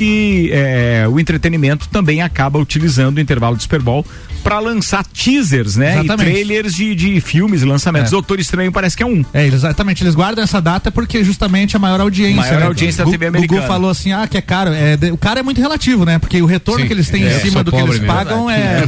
eh, 0.51 1.06
o 1.10 1.20
entretenimento 1.20 1.88
também 1.89 2.22
acaba 2.22 2.60
utilizando 2.60 3.18
o 3.18 3.22
intervalo 3.22 3.56
do 3.56 3.62
Super 3.62 3.82
Bowl 3.82 4.06
para 4.44 4.60
lançar 4.60 5.06
teasers, 5.06 5.75
né? 5.75 6.00
Exatamente. 6.00 6.30
E 6.30 6.32
trailers 6.32 6.74
de, 6.74 6.96
de 6.96 7.20
filmes 7.20 7.63
lançamentos. 7.63 8.10
É. 8.10 8.12
Doutor 8.12 8.39
Estranho 8.39 8.72
parece 8.72 8.96
que 8.96 9.04
é 9.04 9.06
um. 9.06 9.25
É, 9.34 9.46
exatamente. 9.46 10.04
Eles 10.04 10.16
guardam 10.16 10.44
essa 10.44 10.62
data 10.62 10.89
porque 10.89 11.24
justamente 11.24 11.75
a 11.75 11.80
maior 11.80 12.00
audiência. 12.00 12.38
Maior 12.38 12.60
né? 12.60 12.66
audiência 12.66 13.04
da 13.04 13.12
TV 13.12 13.27
americana. 13.27 13.63
falou 13.63 13.89
assim, 13.89 14.13
ah, 14.13 14.25
que 14.27 14.38
é 14.38 14.42
caro. 14.42 14.72
É, 14.72 14.96
de- 14.96 15.12
o 15.12 15.18
cara 15.18 15.42
é 15.42 15.44
muito 15.44 15.60
relativo, 15.60 16.06
né? 16.06 16.18
Porque 16.18 16.42
o 16.42 16.46
retorno 16.46 16.82
Sim, 16.82 16.88
que 16.88 16.94
eles 16.94 17.10
têm 17.10 17.24
é, 17.24 17.36
em 17.36 17.39
cima 17.42 17.63
do 17.63 17.72
que 17.72 17.77
eles 17.77 18.00
mesmo. 18.00 18.08
pagam 18.08 18.50
é, 18.50 18.84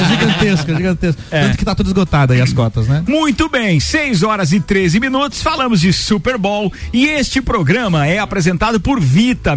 é 0.00 0.08
gigantesco, 0.08 0.70
é 0.70 0.76
gigantesco. 0.76 1.22
Tanto 1.28 1.58
que 1.58 1.64
tá 1.64 1.74
tudo 1.74 1.88
esgotado 1.88 2.32
aí 2.32 2.40
as 2.40 2.52
cotas, 2.52 2.86
né? 2.86 3.02
Muito 3.08 3.48
bem, 3.48 3.80
6 3.80 4.22
horas 4.22 4.52
e 4.52 4.60
13 4.60 5.00
minutos, 5.00 5.42
falamos 5.42 5.80
de 5.80 5.92
Super 5.92 6.38
Bowl 6.38 6.72
e 6.92 7.06
este 7.06 7.40
programa 7.42 8.06
é 8.06 8.18
apresentado 8.18 8.78
por 8.80 9.00
Vita 9.00 9.56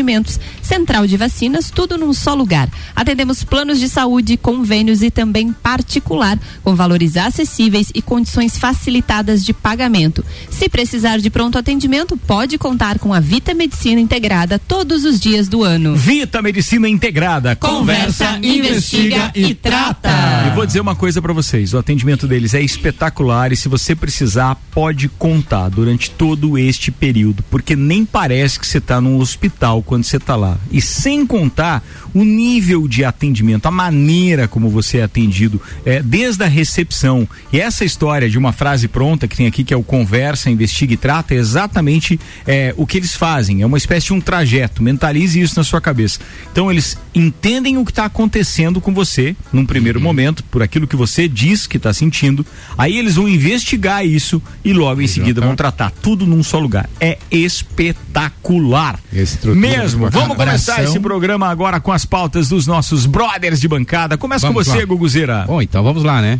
central 0.61 1.07
de 1.07 1.17
vacinas, 1.17 1.69
tudo 1.69 1.97
num 1.97 2.13
só 2.13 2.33
lugar. 2.33 2.69
Atendemos 2.95 3.43
planos 3.43 3.79
de 3.79 3.87
saúde, 3.87 4.37
convênios 4.37 5.01
e 5.01 5.11
também 5.11 5.51
particular, 5.51 6.39
com 6.63 6.75
valores 6.75 7.17
acessíveis 7.17 7.91
e 7.93 8.01
condições 8.01 8.57
facilitadas 8.57 9.43
de 9.43 9.53
pagamento. 9.53 10.23
Se 10.49 10.69
precisar 10.69 11.17
de 11.19 11.29
pronto 11.29 11.57
atendimento, 11.57 12.15
pode 12.17 12.57
contar 12.57 12.99
com 12.99 13.13
a 13.13 13.19
Vita 13.19 13.53
Medicina 13.53 13.99
Integrada 13.99 14.59
todos 14.59 15.03
os 15.05 15.19
dias 15.19 15.47
do 15.47 15.63
ano. 15.63 15.95
Vita 15.95 16.41
Medicina 16.41 16.87
Integrada. 16.87 17.55
Conversa, 17.55 18.39
investiga 18.41 19.31
e 19.35 19.53
trata. 19.53 20.09
E 20.47 20.55
vou 20.55 20.65
dizer 20.65 20.79
uma 20.79 20.95
coisa 20.95 21.21
pra 21.21 21.33
vocês, 21.33 21.73
o 21.73 21.77
atendimento 21.77 22.27
deles 22.27 22.53
é 22.53 22.61
espetacular 22.61 23.51
e 23.51 23.55
se 23.55 23.69
você 23.69 23.95
precisar, 23.95 24.55
pode 24.71 25.07
contar 25.09 25.69
durante 25.69 26.09
todo 26.11 26.57
este 26.57 26.91
período, 26.91 27.43
porque 27.49 27.75
nem 27.75 28.05
parece 28.05 28.59
que 28.59 28.67
você 28.67 28.79
tá 28.79 28.99
num 28.99 29.19
hospital 29.19 29.81
quando 29.91 30.05
você 30.05 30.17
tá 30.17 30.37
lá. 30.37 30.57
E 30.71 30.81
sem 30.81 31.25
contar 31.25 31.83
o 32.13 32.23
nível 32.23 32.87
de 32.87 33.03
atendimento, 33.03 33.65
a 33.65 33.71
maneira 33.71 34.47
como 34.47 34.69
você 34.69 34.99
é 34.99 35.03
atendido, 35.03 35.61
é, 35.85 36.01
desde 36.01 36.45
a 36.45 36.47
recepção. 36.47 37.27
E 37.51 37.59
essa 37.59 37.83
história 37.83 38.29
de 38.29 38.37
uma 38.37 38.53
frase 38.53 38.87
pronta 38.87 39.27
que 39.27 39.35
tem 39.35 39.47
aqui, 39.47 39.65
que 39.65 39.73
é 39.73 39.77
o 39.77 39.83
conversa, 39.83 40.49
investiga 40.49 40.93
e 40.93 40.97
trata, 40.97 41.33
é 41.33 41.37
exatamente 41.37 42.17
é, 42.47 42.73
o 42.77 42.87
que 42.87 42.99
eles 42.99 43.13
fazem. 43.13 43.63
É 43.63 43.65
uma 43.65 43.77
espécie 43.77 44.05
de 44.05 44.13
um 44.13 44.21
trajeto. 44.21 44.81
Mentalize 44.81 45.41
isso 45.41 45.57
na 45.57 45.63
sua 45.65 45.81
cabeça. 45.81 46.21
Então 46.49 46.71
eles 46.71 46.97
entendem 47.13 47.77
o 47.77 47.83
que 47.83 47.91
está 47.91 48.05
acontecendo 48.05 48.79
com 48.79 48.93
você 48.93 49.35
num 49.51 49.65
primeiro 49.65 49.99
momento, 49.99 50.41
por 50.45 50.63
aquilo 50.63 50.87
que 50.87 50.95
você 50.95 51.27
diz 51.27 51.67
que 51.67 51.75
está 51.75 51.91
sentindo. 51.91 52.45
Aí 52.77 52.97
eles 52.97 53.15
vão 53.15 53.27
investigar 53.27 54.05
isso 54.05 54.41
e 54.63 54.71
logo 54.71 55.01
em 55.01 55.07
seguida 55.07 55.41
vão 55.41 55.53
tratar 55.53 55.91
tudo 55.91 56.25
num 56.25 56.41
só 56.41 56.59
lugar. 56.59 56.89
É 56.97 57.17
espetacular. 57.29 58.97
Estrutura 59.11 59.80
Mesmo. 59.81 60.05
bacana. 60.05 60.21
Vamos 60.23 60.37
começar 60.37 60.73
Abração. 60.73 60.91
esse 60.93 60.99
programa 60.99 61.47
agora 61.47 61.79
com 61.79 61.91
as 61.91 62.05
pautas 62.05 62.49
dos 62.49 62.67
nossos 62.67 63.05
brothers 63.05 63.59
de 63.59 63.67
bancada. 63.67 64.17
Começa 64.17 64.47
Vamos 64.47 64.65
com 64.65 64.71
você, 64.71 64.79
lá. 64.79 64.85
Guguzeira. 64.85 65.43
Bom, 65.47 65.61
então 65.61 65.83
vamos 65.83 66.03
lá, 66.03 66.21
né? 66.21 66.39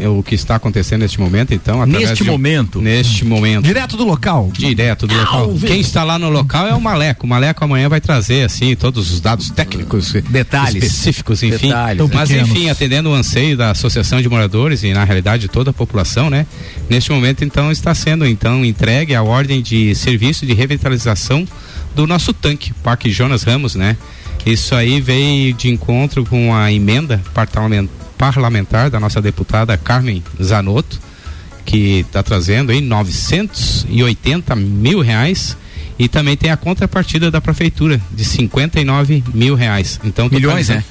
É 0.00 0.08
o 0.08 0.22
que 0.22 0.34
está 0.34 0.54
acontecendo 0.56 1.02
neste 1.02 1.20
momento, 1.20 1.52
então. 1.52 1.84
Neste 1.84 2.24
de 2.24 2.30
momento. 2.30 2.80
Neste 2.80 3.26
momento. 3.26 3.62
Direto 3.64 3.94
do 3.94 4.04
local. 4.04 4.50
Direto 4.50 5.06
do 5.06 5.14
local. 5.14 5.54
Quem 5.60 5.80
está 5.80 6.02
lá 6.02 6.18
no 6.18 6.30
local 6.30 6.66
é 6.66 6.74
o 6.74 6.80
Maleco. 6.80 7.26
O 7.26 7.28
Maleco 7.28 7.62
amanhã 7.62 7.86
vai 7.86 8.00
trazer, 8.00 8.44
assim, 8.46 8.74
todos 8.74 9.12
os 9.12 9.20
dados 9.20 9.50
técnicos, 9.50 10.14
Detalhes. 10.30 10.82
específicos, 10.82 11.42
enfim. 11.42 11.66
Detalhes, 11.68 11.98
Tão 11.98 12.08
Mas, 12.10 12.30
pequenos. 12.30 12.50
enfim, 12.50 12.70
atendendo 12.70 13.10
o 13.10 13.14
anseio 13.14 13.54
da 13.54 13.70
Associação 13.72 14.22
de 14.22 14.28
Moradores 14.30 14.82
e, 14.82 14.94
na 14.94 15.04
realidade, 15.04 15.42
de 15.42 15.48
toda 15.48 15.72
a 15.72 15.74
população, 15.74 16.30
né? 16.30 16.46
Neste 16.88 17.12
momento, 17.12 17.44
então, 17.44 17.70
está 17.70 17.94
sendo, 17.94 18.24
então, 18.26 18.64
entregue 18.64 19.14
a 19.14 19.22
ordem 19.22 19.60
de 19.60 19.94
serviço 19.94 20.46
de 20.46 20.54
revitalização 20.54 21.46
do 21.96 22.06
nosso 22.06 22.32
tanque, 22.34 22.72
Parque 22.82 23.10
Jonas 23.10 23.42
Ramos, 23.42 23.74
né? 23.74 23.96
Isso 24.44 24.74
aí 24.74 25.00
veio 25.00 25.52
de 25.54 25.68
encontro 25.70 26.24
com 26.24 26.54
a 26.54 26.70
emenda 26.70 27.20
parlamen- 27.34 27.88
parlamentar 28.16 28.90
da 28.90 29.00
nossa 29.00 29.20
deputada 29.20 29.76
Carmen 29.76 30.22
Zanotto, 30.40 31.00
que 31.64 32.00
está 32.00 32.22
trazendo 32.22 32.70
aí 32.70 32.80
980 32.80 34.54
mil 34.54 35.00
reais 35.00 35.56
e 35.98 36.06
também 36.08 36.36
tem 36.36 36.50
a 36.50 36.56
contrapartida 36.56 37.30
da 37.30 37.40
prefeitura 37.40 38.00
de 38.12 38.24
59 38.24 39.24
mil 39.34 39.54
reais. 39.54 39.98
Então 40.04 40.28
Milhões, 40.30 40.68
né? 40.68 40.84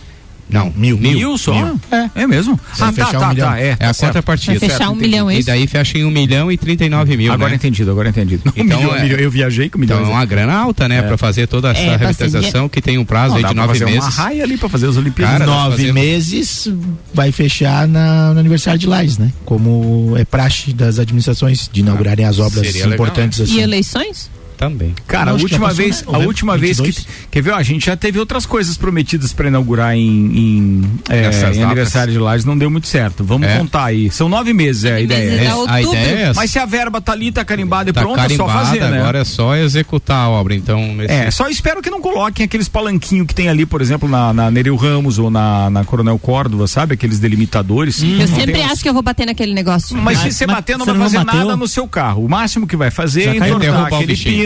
Não, 0.48 0.72
Mil, 0.76 0.96
Mil, 0.98 1.38
só? 1.40 1.54
É. 1.92 2.10
É 2.24 2.28
mesmo? 2.28 2.60
Vai 2.78 2.92
fechar 2.94 3.20
um 3.20 3.30
milhão. 3.30 3.54
É, 3.54 3.68
É 3.70 3.76
tá 3.76 3.90
a 3.90 3.94
certo. 3.94 4.10
contrapartida. 4.14 4.60
Vai 4.60 4.70
fechar 4.70 4.90
um 4.92 4.96
milhão, 4.96 5.30
é 5.30 5.40
E 5.40 5.44
daí 5.44 5.66
fecha 5.66 5.98
em 5.98 6.06
um 6.06 6.12
milhão 6.12 6.52
e 6.52 6.58
39 6.58 7.18
mil, 7.18 7.34
Agora 7.34 7.50
né? 7.50 7.56
entendido, 7.56 7.90
agora 7.90 8.10
entendido. 8.10 8.44
Um 8.46 8.62
Então, 8.62 8.78
milhão, 8.80 8.96
é- 8.96 9.02
milhão, 9.04 9.20
eu 9.20 9.32
viajei 9.32 9.70
com 9.70 9.80
milhões. 9.80 10.02
Então 10.02 10.12
é 10.14 10.16
uma 10.16 10.26
grana 10.26 10.54
alta, 10.54 10.88
né? 10.88 11.02
Pra 11.02 11.18
fazer 11.18 11.48
toda 11.48 11.72
essa 11.72 11.82
É, 11.82 11.98
revitalização 11.98 12.70
que 12.70 12.80
tem 12.82 12.98
um 13.00 13.06
prazo 13.06 13.30
Não, 13.30 13.38
aí 13.38 13.44
de 13.44 13.54
pra 13.54 13.62
nove 13.66 13.80
fazer 13.80 13.86
uma 13.92 14.02
meses. 14.04 14.16
raia 14.18 14.44
ali 14.44 14.58
pra 14.58 14.70
fazer 14.70 14.88
as 14.88 14.98
Olimpíadas. 14.98 15.40
Cara, 15.40 15.46
Nove 15.52 15.78
fazemos- 15.78 15.94
meses 15.96 16.68
vai 17.14 17.32
fechar 17.32 17.88
na, 17.88 18.34
no 18.34 18.40
aniversário 18.40 18.80
de 18.80 18.86
Lages, 18.88 19.18
né? 19.18 19.32
Como 19.46 20.14
é 20.16 20.24
praxe 20.26 20.74
das 20.74 21.00
administrações 21.00 21.70
de 21.74 21.82
inaugurarem 21.82 22.24
as 22.26 22.38
obras 22.40 22.68
seria 22.68 22.84
legal, 22.88 22.94
importantes 23.08 23.40
E 23.40 23.44
assim. 23.44 23.62
eleições? 23.62 24.30
Também. 24.58 24.94
Cara, 25.08 25.32
a 25.32 25.36
que 25.36 25.44
última 25.44 25.74
vez, 25.74 26.04
a 26.08 26.18
última 26.20 26.58
vez 26.58 26.78
22. 26.78 27.06
que 27.06 27.28
quer 27.32 27.42
ver, 27.42 27.52
ó, 27.52 27.56
a 27.56 27.64
gente 27.64 27.86
já 27.88 27.96
teve 27.98 28.20
outras 28.20 28.46
coisas 28.46 28.78
prometidas 28.78 29.34
para 29.34 29.48
inaugurar 29.48 29.96
em, 29.96 30.00
em, 30.00 30.92
é, 31.10 31.54
em 31.56 31.64
aniversário 31.64 32.14
de 32.14 32.20
Lages, 32.20 32.46
não 32.46 32.58
deu 32.58 32.70
muito 32.70 32.88
certo. 32.88 33.24
Vamos 33.24 33.48
É. 33.48 33.58
contar 33.58 33.86
aí. 33.86 34.10
São 34.12 34.30
nove 34.30 34.54
meses 34.54 34.86
é 34.86 34.94
a 34.96 35.00
ideia. 35.02 35.42
É. 35.42 35.44
é 35.46 35.48
a 35.50 35.56
outubro. 35.56 35.82
ideia 35.94 36.16
é 36.18 36.22
essa. 36.24 36.40
Mas 36.40 36.52
se 36.52 36.60
a 36.60 36.66
verba 36.66 37.02
tá 37.02 37.12
ali, 37.12 37.32
tá 37.32 37.44
carimbada 37.44 37.90
e 37.90 37.94
tá 37.94 38.02
pronta, 38.02 38.22
é 38.22 38.30
só 38.30 38.46
carimbada, 38.46 38.66
fazer, 38.66 38.80
né? 38.92 39.00
agora 39.00 39.20
é 39.20 39.24
só 39.24 39.56
executar 39.56 40.18
a 40.26 40.30
obra. 40.30 40.56
Então, 40.56 40.94
nesse- 40.96 41.14
É, 41.14 41.32
só 41.32 41.48
espero 41.50 41.82
que 41.82 41.90
não 41.90 42.02
coloquem 42.02 42.46
aqueles 42.46 42.68
palanquinhos 42.70 43.28
que 43.28 43.36
tem 43.36 43.50
ali, 43.50 43.66
por 43.66 43.82
exemplo, 43.82 44.08
na, 44.08 44.34
na 44.34 44.50
Nereu 44.52 44.76
Ramos 44.76 45.20
ou 45.20 45.30
na, 45.30 45.70
na 45.70 45.84
Coronel 45.84 46.18
Córdova, 46.20 46.68
sabe? 46.68 46.94
Aqueles 46.94 47.20
delimitadores. 47.20 48.02
Eu 48.02 48.10
Não 48.10 48.28
sempre 48.28 48.62
acho 48.62 48.82
que 48.82 48.90
eu 48.90 48.94
vou 48.94 49.04
bater 49.04 49.26
naquele 49.26 49.54
negócio. 49.54 49.96
Mas 49.98 50.18
se 50.20 50.26
Mas- 50.26 50.36
você 50.36 50.46
mas 50.48 50.56
bater, 50.58 50.78
não 50.78 50.86
você 50.86 50.92
vai 50.94 51.02
fazer 51.02 51.24
nada 51.24 51.56
no 51.56 51.68
seu 51.68 51.88
carro. 51.88 52.26
O 52.26 52.30
máximo 52.30 52.66
que 52.68 52.76
vai 52.76 52.92
fazer 52.92 53.28
é 53.30 53.36
entortar 53.38 53.86
aquele 53.86 54.06
bichinho. 54.08 54.45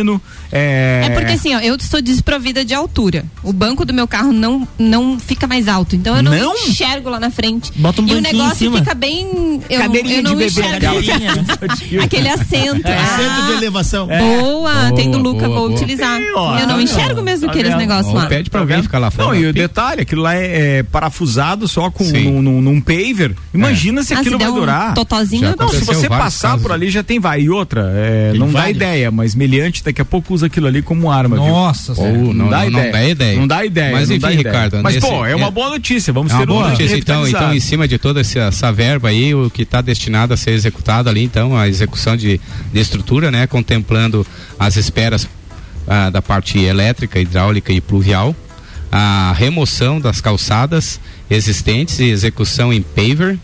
É, 0.51 1.03
É 1.05 1.09
porque 1.11 1.33
assim, 1.33 1.55
ó, 1.55 1.59
eu 1.59 1.77
sou 1.79 2.01
desprovida 2.01 2.63
de 2.65 2.73
altura. 2.73 3.25
O 3.43 3.51
banco 3.53 3.85
do 3.85 3.93
meu 3.93 4.07
carro 4.07 4.31
não, 4.31 4.67
não 4.77 5.19
fica 5.19 5.45
mais 5.47 5.67
alto. 5.67 5.95
Então 5.95 6.15
eu 6.15 6.23
não, 6.23 6.31
Não? 6.31 6.53
enxergo 6.55 7.09
lá 7.09 7.19
na 7.19 7.29
frente. 7.29 7.71
Bota 7.75 8.01
um 8.01 8.07
e 8.07 8.13
o 8.15 8.21
negócio 8.21 8.55
cima. 8.57 8.79
fica 8.79 8.93
bem. 8.93 9.61
Eu, 9.69 9.79
Cadeirinha 9.81 10.17
eu 10.17 10.23
não 10.23 10.31
de 10.31 10.37
bebê, 10.45 10.47
enxergo. 10.61 10.79
Cadeirinha, 10.85 11.35
né? 11.35 11.45
Aquele 12.03 12.29
assento. 12.29 12.49
Centro 12.49 13.45
de 13.45 13.53
Ah, 13.53 13.57
elevação. 13.57 14.07
Boa, 14.07 14.73
Boa, 14.73 14.91
tem 14.95 15.09
do 15.11 15.17
Luca, 15.17 15.45
boa, 15.47 15.59
vou 15.59 15.67
boa. 15.69 15.75
utilizar. 15.77 16.17
Tem, 16.17 16.33
ó, 16.35 16.53
eu 16.55 16.59
tá 16.61 16.67
não 16.67 16.77
vendo? 16.77 16.83
enxergo 16.89 17.21
mesmo 17.21 17.45
Tá 17.45 17.51
aqueles 17.51 17.75
negócios 17.77 18.13
lá. 18.13 18.25
pede 18.27 18.49
pra 18.49 18.59
Tá 18.59 18.63
alguém 18.63 18.75
vendo? 18.77 18.83
ficar 18.85 18.99
lá 18.99 19.11
fora. 19.11 19.27
Não, 19.29 19.35
e 19.35 19.45
o 19.45 19.53
detalhe, 19.53 20.01
aquilo 20.01 20.21
lá 20.21 20.35
é, 20.35 20.79
é 20.79 20.83
parafusado 20.83 21.67
só 21.67 21.89
com 21.89 22.03
Sim. 22.03 22.31
num, 22.31 22.41
num, 22.41 22.61
num 22.61 22.81
paver. 22.81 23.35
Imagina 23.53 24.03
se 24.03 24.13
Ah, 24.13 24.19
aquilo 24.19 24.37
se 24.37 24.43
vai 24.43 24.51
um 24.51 24.55
durar. 24.55 24.93
totozinho, 24.93 25.55
Não, 25.57 25.69
se 25.69 25.83
você 25.85 26.07
passar 26.07 26.57
por 26.57 26.71
ali 26.71 26.89
já 26.89 27.03
tem 27.03 27.19
vai. 27.19 27.41
E 27.41 27.49
outra, 27.49 27.91
é, 27.95 28.33
não 28.35 28.51
dá 28.51 28.69
ideia, 28.69 29.11
mas 29.11 29.35
meliante 29.35 29.83
daqui 29.89 30.01
a 30.01 30.05
pouco 30.05 30.33
usa 30.33 30.45
aquilo 30.47 30.67
ali 30.67 30.81
como 30.81 31.11
arma, 31.11 31.35
viu? 31.35 31.45
Nossa, 31.47 31.91
Ou 31.91 31.95
senhora. 31.97 32.17
não, 32.17 32.27
não, 32.33 32.33
não 32.45 32.49
dá 32.49 32.65
ideia. 33.05 33.39
Não 33.39 33.47
dá 33.47 33.65
ideia. 33.65 33.91
Mas 33.91 34.09
não 34.09 34.15
enfim, 34.15 34.21
dá 34.21 34.31
ideia. 34.33 34.47
Ricardo. 34.47 34.83
Mas, 34.83 34.95
nesse- 34.95 35.07
pô, 35.07 35.25
é 35.25 35.35
uma 35.35 35.51
boa 35.51 35.69
notícia. 35.69 36.11
Vamos 36.13 36.31
É 36.31 36.35
uma 36.35 36.41
ter 36.41 36.47
boa 36.47 36.69
notícia, 36.69 36.95
então, 36.97 37.27
então, 37.27 37.53
em 37.53 37.59
cima 37.59 37.87
de 37.87 37.97
toda 37.97 38.21
essa, 38.21 38.39
essa 38.39 38.71
verba 38.71 39.09
aí, 39.09 39.33
o 39.35 39.49
que 39.49 39.63
está 39.63 39.81
destinado 39.81 40.33
a 40.33 40.37
ser 40.37 40.51
executado 40.51 41.09
ali, 41.09 41.23
então, 41.23 41.57
a 41.57 41.67
execução 41.67 42.15
de, 42.15 42.39
de 42.71 42.79
estrutura, 42.79 43.29
né, 43.31 43.47
contemplando 43.47 44.25
as 44.57 44.75
esperas 44.77 45.27
ah, 45.87 46.09
da 46.09 46.21
parte 46.21 46.59
elétrica, 46.59 47.19
hidráulica 47.19 47.73
e 47.73 47.81
pluvial, 47.81 48.35
a 48.91 49.33
remoção 49.37 49.99
das 49.99 50.19
calçadas 50.21 50.99
existentes 51.29 51.99
e 51.99 52.05
execução 52.05 52.71
em 52.73 52.81
paver, 52.81 53.37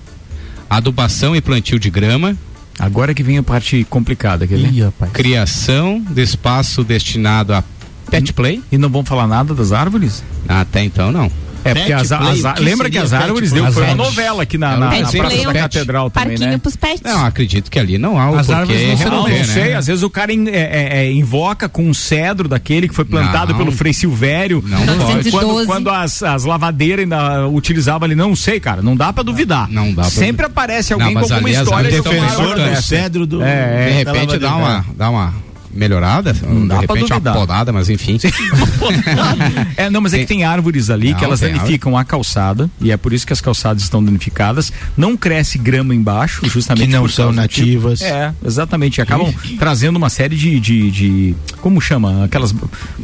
adubação 0.70 1.36
e 1.36 1.42
plantio 1.42 1.80
de 1.80 1.90
grama, 1.90 2.36
Agora 2.78 3.14
que 3.14 3.24
vem 3.24 3.38
a 3.38 3.44
parte 3.44 3.86
complicada, 3.90 4.46
quer 4.46 4.58
ver? 4.58 4.72
Ih, 4.74 4.84
rapaz. 4.84 5.12
criação 5.12 6.04
de 6.10 6.22
espaço 6.22 6.84
destinado 6.84 7.54
a 7.54 7.64
pet 8.10 8.34
play. 8.34 8.62
E 8.72 8.78
não 8.78 8.90
vão 8.90 9.04
falar 9.04 9.28
nada 9.28 9.54
das 9.54 9.72
árvores? 9.72 10.24
Até 10.48 10.84
então, 10.84 11.12
não. 11.12 11.32
É, 11.66 11.74
porque 11.74 11.92
Pet 11.92 11.94
as, 11.94 12.08
play, 12.10 12.46
as- 12.46 12.60
lembra 12.60 12.90
que 12.90 12.98
as 12.98 13.12
árvores 13.12 13.52
deu, 13.52 13.72
foi 13.74 13.84
uma 13.86 13.96
novela 13.96 14.44
aqui 14.44 14.58
na, 14.58 14.74
É, 14.74 14.78
na, 14.78 14.86
na 15.02 15.12
Praça 15.12 15.44
da 15.46 15.54
Catedral 15.54 16.10
também, 16.12 16.30
Parquinho 16.30 16.50
né? 16.52 16.58
pros 16.60 16.76
pets. 16.76 17.02
Não, 17.04 17.26
acredito 17.26 17.72
que 17.72 17.80
ali 17.80 17.98
não 17.98 18.20
há 18.20 18.30
o 18.30 18.36
As 18.38 18.50
árvores 18.50 18.82
não 18.82 18.90
Não, 18.90 18.96
remover, 18.98 19.38
não 19.40 19.54
sei, 19.54 19.64
né? 19.70 19.74
às 19.76 19.88
vezes 19.88 20.04
o 20.04 20.10
cara 20.10 20.32
in- 20.32 20.48
é, 20.48 20.52
é, 20.60 20.90
é, 21.08 21.12
invoca 21.12 21.68
com 21.68 21.84
um 21.90 21.94
cedro 21.94 22.48
daquele 22.48 22.88
que 22.88 22.94
foi 22.94 23.04
plantado 23.06 23.52
Não. 23.54 23.58
pelo 23.58 23.72
Frei 23.72 23.94
Silvério. 23.94 24.64
Não 24.66 24.78
Quando- 24.86 25.06
pode. 25.06 25.32
Quando, 25.32 25.66
quando 25.66 25.90
as, 25.90 26.22
as 26.22 26.44
lavadeiras 26.46 27.04
ainda 27.04 27.48
utilizavam 27.48 28.06
ali, 28.06 28.16
não 28.16 28.36
sei, 28.36 28.60
cara, 28.60 28.82
não 28.82 28.96
dá 28.96 29.12
pra 29.12 29.24
duvidar. 29.24 29.68
Não 29.72 29.92
dá 29.94 30.04
pra 30.04 30.12
Sempre 30.12 30.46
aparece 30.46 30.94
alguém 30.94 31.14
Não, 31.16 31.24
com 31.24 31.34
alguma 31.34 31.50
história 31.50 31.90
de 31.90 31.98
árvore 31.98 32.62
bem 32.62 32.74
do 32.76 32.82
cedro 32.82 33.26
do. 33.26 33.42
É, 33.42 33.88
de 33.88 33.92
repente 33.94 34.38
dá 34.38 34.56
uma, 34.56 34.86
dá 34.96 35.10
uma 35.10 35.34
melhorada, 35.76 36.34
Não 36.42 36.66
dá 36.68 36.76
de 36.76 36.82
repente 36.82 37.04
uma 37.04 37.10
duvidar. 37.20 37.34
podada, 37.36 37.72
mas 37.74 37.90
enfim. 37.90 38.18
É, 39.78 39.90
não, 39.90 40.02
mas 40.02 40.14
é 40.14 40.20
que 40.20 40.26
tem 40.26 40.44
árvores 40.44 40.90
ali 40.90 41.08
que 41.14 41.22
Não, 41.22 41.26
elas 41.28 41.40
tem 41.40 41.54
danificam 41.54 41.98
a 41.98 42.04
calçada 42.06 42.70
e 42.80 42.92
é 42.92 42.98
por 42.98 43.14
isso 43.14 43.26
que 43.26 43.34
as 43.34 43.42
calçadas 43.42 43.84
estão 43.84 44.04
danificadas. 44.04 44.72
Não 44.96 45.18
cresce 45.18 45.58
grama 45.58 45.94
embaixo, 45.94 46.48
justamente 46.48 46.88
Que 46.88 46.94
não 46.94 47.08
são 47.08 47.28
do 47.28 47.32
tipo. 47.32 47.42
nativas. 47.42 48.02
É, 48.02 48.34
exatamente. 48.46 48.98
E 48.98 49.02
acabam 49.02 49.34
trazendo 49.60 49.98
uma 49.98 50.10
série 50.10 50.36
de, 50.36 50.60
de, 50.60 50.92
de- 50.92 51.36
como 51.62 51.82
chama? 51.82 52.26
Aquelas 52.26 52.54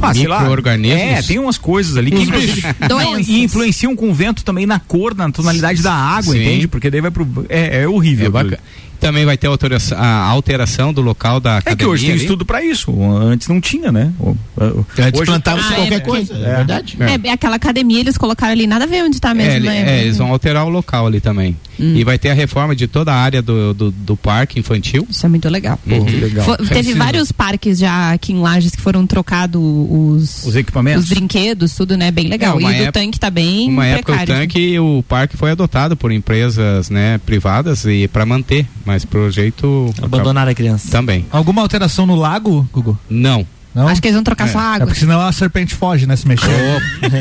ah, 0.01 0.13
sei 0.13 0.27
lá. 0.27 0.39
Micro-organismos. 0.39 1.01
É, 1.01 1.21
tem 1.21 1.39
umas 1.39 1.57
coisas 1.57 1.97
ali 1.97 2.11
que 2.11 2.25
não, 2.87 3.19
e 3.19 3.43
influenciam 3.43 3.95
com 3.95 4.09
o 4.09 4.13
vento 4.13 4.43
também 4.43 4.65
na 4.65 4.79
cor, 4.79 5.15
na 5.15 5.29
tonalidade 5.31 5.81
da 5.81 5.93
água, 5.93 6.33
Sim. 6.33 6.41
entende? 6.41 6.67
Porque 6.67 6.89
daí 6.89 7.01
vai 7.01 7.11
pro 7.11 7.27
é, 7.49 7.81
é 7.83 7.87
horrível. 7.87 8.27
É 8.27 8.29
bacana. 8.29 8.59
Também 9.01 9.25
vai 9.25 9.35
ter 9.35 9.47
alteração, 9.47 9.97
a 9.99 10.23
alteração 10.27 10.93
do 10.93 11.01
local 11.01 11.39
da 11.39 11.55
É 11.55 11.57
academia. 11.57 11.77
que 11.77 11.85
hoje 11.85 12.03
tem 12.05 12.13
ali. 12.13 12.21
estudo 12.21 12.45
pra 12.45 12.63
isso. 12.63 12.93
Antes 13.03 13.47
não 13.47 13.59
tinha, 13.59 13.91
né? 13.91 14.13
Antes 14.97 15.19
hoje- 15.19 15.25
plantava-se 15.25 15.73
Ah, 15.73 15.75
qualquer 15.77 15.95
é, 15.95 15.99
coisa, 15.99 16.33
é, 16.35 16.37
é. 16.37 16.55
verdade. 16.57 16.97
É, 17.25 17.31
aquela 17.31 17.55
academia 17.55 17.99
eles 17.99 18.15
colocaram 18.17 18.53
ali, 18.53 18.67
nada 18.67 18.85
a 18.85 18.87
ver 18.87 19.03
onde 19.03 19.19
tá 19.19 19.31
É, 19.31 19.33
mesmo, 19.33 19.53
ele- 19.53 19.67
né? 19.69 19.97
é, 19.99 20.01
eles 20.03 20.17
vão 20.17 20.31
alterar 20.31 20.65
o 20.65 20.69
local 20.69 21.07
ali 21.07 21.19
também. 21.19 21.57
Hum. 21.81 21.95
E 21.95 22.03
vai 22.03 22.19
ter 22.19 22.29
a 22.29 22.33
reforma 22.33 22.75
de 22.75 22.87
toda 22.87 23.11
a 23.11 23.15
área 23.15 23.41
do, 23.41 23.73
do, 23.73 23.91
do 23.91 24.15
parque 24.15 24.59
infantil. 24.59 25.07
Isso 25.09 25.25
é 25.25 25.29
muito 25.29 25.49
legal. 25.49 25.79
Que 25.83 26.15
legal. 26.15 26.57
Teve 26.67 26.93
vários 26.93 27.31
parques 27.31 27.79
já 27.79 28.11
aqui 28.11 28.33
em 28.33 28.39
Lages 28.39 28.75
que 28.75 28.81
foram 28.81 29.07
trocados 29.07 29.59
os, 29.61 30.45
Os 30.45 30.55
equipamentos? 30.55 31.03
os 31.05 31.09
brinquedos, 31.09 31.73
tudo, 31.73 31.97
né? 31.97 32.11
Bem 32.11 32.27
legal. 32.27 32.57
É, 32.57 32.61
e 32.61 32.63
uma 32.63 32.69
o 32.69 32.73
do 32.73 32.77
época- 32.83 32.91
tanque 32.99 33.19
tá 33.19 33.29
bem 33.31 33.67
Uma 33.69 33.85
época 33.87 34.13
o 34.13 34.25
tanque, 34.25 34.77
o 34.79 35.03
parque 35.07 35.35
foi 35.35 35.51
adotado 35.51 35.97
por 35.97 36.11
empresas 36.11 36.89
né, 36.89 37.17
privadas 37.25 37.85
e 37.85 38.07
para 38.07 38.25
manter, 38.25 38.67
mas 38.85 39.03
pro 39.03 39.31
jeito 39.31 39.91
Abandonar 40.01 40.47
a 40.47 40.53
criança. 40.53 40.89
também. 40.91 41.25
Alguma 41.31 41.61
alteração 41.61 42.05
no 42.05 42.15
lago, 42.15 42.67
Gugu? 42.71 42.97
Não. 43.09 43.45
Não? 43.73 43.87
Acho 43.87 44.01
que 44.01 44.07
eles 44.07 44.15
vão 44.15 44.23
trocar 44.23 44.47
só 44.49 44.59
É 44.59 44.63
água. 44.63 44.87
porque 44.87 44.99
senão 44.99 45.21
a 45.21 45.31
serpente 45.31 45.73
foge, 45.75 46.05
né? 46.05 46.15
Se 46.15 46.27
mexer. 46.27 46.49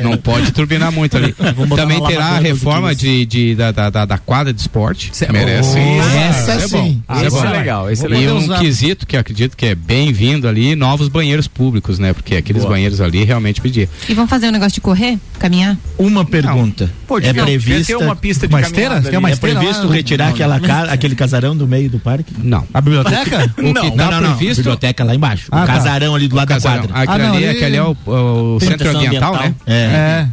Não 0.03 0.17
pode 0.17 0.53
turbinar 0.53 0.91
muito 0.93 1.17
ali. 1.17 1.33
Também 1.77 2.03
terá 2.05 2.25
a 2.27 2.39
reforma 2.39 2.95
de, 2.95 3.25
de- 3.27 3.55
da, 3.55 3.71
da, 3.73 3.91
da- 3.91 4.05
da 4.05 4.19
quadra 4.19 4.53
de 4.53 4.61
esporte. 4.61 5.11
Cê- 5.13 5.31
Merece. 5.31 5.77
Oh, 5.79 6.19
Essa 6.19 6.53
é 6.53 6.69
bom. 6.69 6.85
sim. 6.85 7.03
Esse 7.11 7.27
Esse 7.27 7.37
é 7.37 7.47
é 7.47 7.51
legal, 7.51 7.91
esse 7.91 8.03
é 8.05 8.07
E 8.07 8.09
legal. 8.11 8.25
poder 8.35 8.41
um 8.41 8.45
usar. 8.45 8.59
quesito 8.61 9.07
que 9.07 9.17
eu 9.17 9.21
acredito 9.21 9.57
que 9.57 9.67
é 9.67 9.75
bem-vindo 9.75 10.49
ali, 10.49 10.75
novos 10.75 11.09
banheiros 11.09 11.47
públicos, 11.47 11.99
né? 11.99 12.13
Porque 12.13 12.35
aqueles 12.37 12.63
Boa. 12.63 12.75
banheiros 12.75 13.01
ali 13.01 13.23
realmente 13.25 13.61
pedia. 13.61 13.89
E 14.09 14.15
vão 14.15 14.27
fazer 14.27 14.49
um 14.49 14.53
negócio 14.53 14.75
de 14.75 14.81
correr? 14.81 15.19
Caminhar? 15.39 15.77
Uma 15.99 16.25
pergunta. 16.25 16.91
Pô, 17.07 17.19
é 17.19 17.33
prevista. 17.33 17.87
ter 17.97 17.97
uma 17.97 18.17
pista 18.17 18.47
de 18.49 18.55
Uma 18.55 18.61
esteira? 18.61 18.89
caminhada 18.91 19.11
Tem 19.11 19.19
uma. 19.19 19.29
É 19.31 19.33
esteira 19.33 19.59
previsto 19.61 19.87
lá? 19.87 19.95
retirar 19.95 20.25
Não, 20.27 20.35
aquela 20.35 20.61
ca- 20.61 20.85
aquele 20.93 21.15
casarão 21.15 21.57
do 21.57 21.67
meio 21.67 21.89
do 21.89 21.99
parque? 21.99 22.33
Não. 22.43 22.65
A 22.75 22.81
biblioteca? 22.81 23.53
O 23.57 23.75
que 23.75 23.91
tá 23.97 24.09
previsto. 24.19 24.57
Biblioteca 24.57 25.05
lá 25.05 25.15
embaixo. 25.15 25.47
Ah, 25.51 25.63
o 25.63 25.67
tá. 25.67 25.75
casarão 25.75 26.15
ali 26.15 26.27
do 26.29 26.40
lado 26.41 26.49
da 26.49 26.55
Casarão. 26.55 26.83
quadra. 26.89 26.97
Aquele, 27.03 27.23
Ah, 27.23 27.27
não, 27.29 27.35
ali, 27.37 27.47
ali- 27.47 27.57
aquele 27.57 27.77
é 27.77 27.83
o, 27.83 27.97
o 28.07 28.59
centro 28.61 28.89
ambiental, 28.91 29.35
ambiental. 29.35 29.35
né? 29.35 29.55
É. 29.67 29.75
É. 29.75 30.29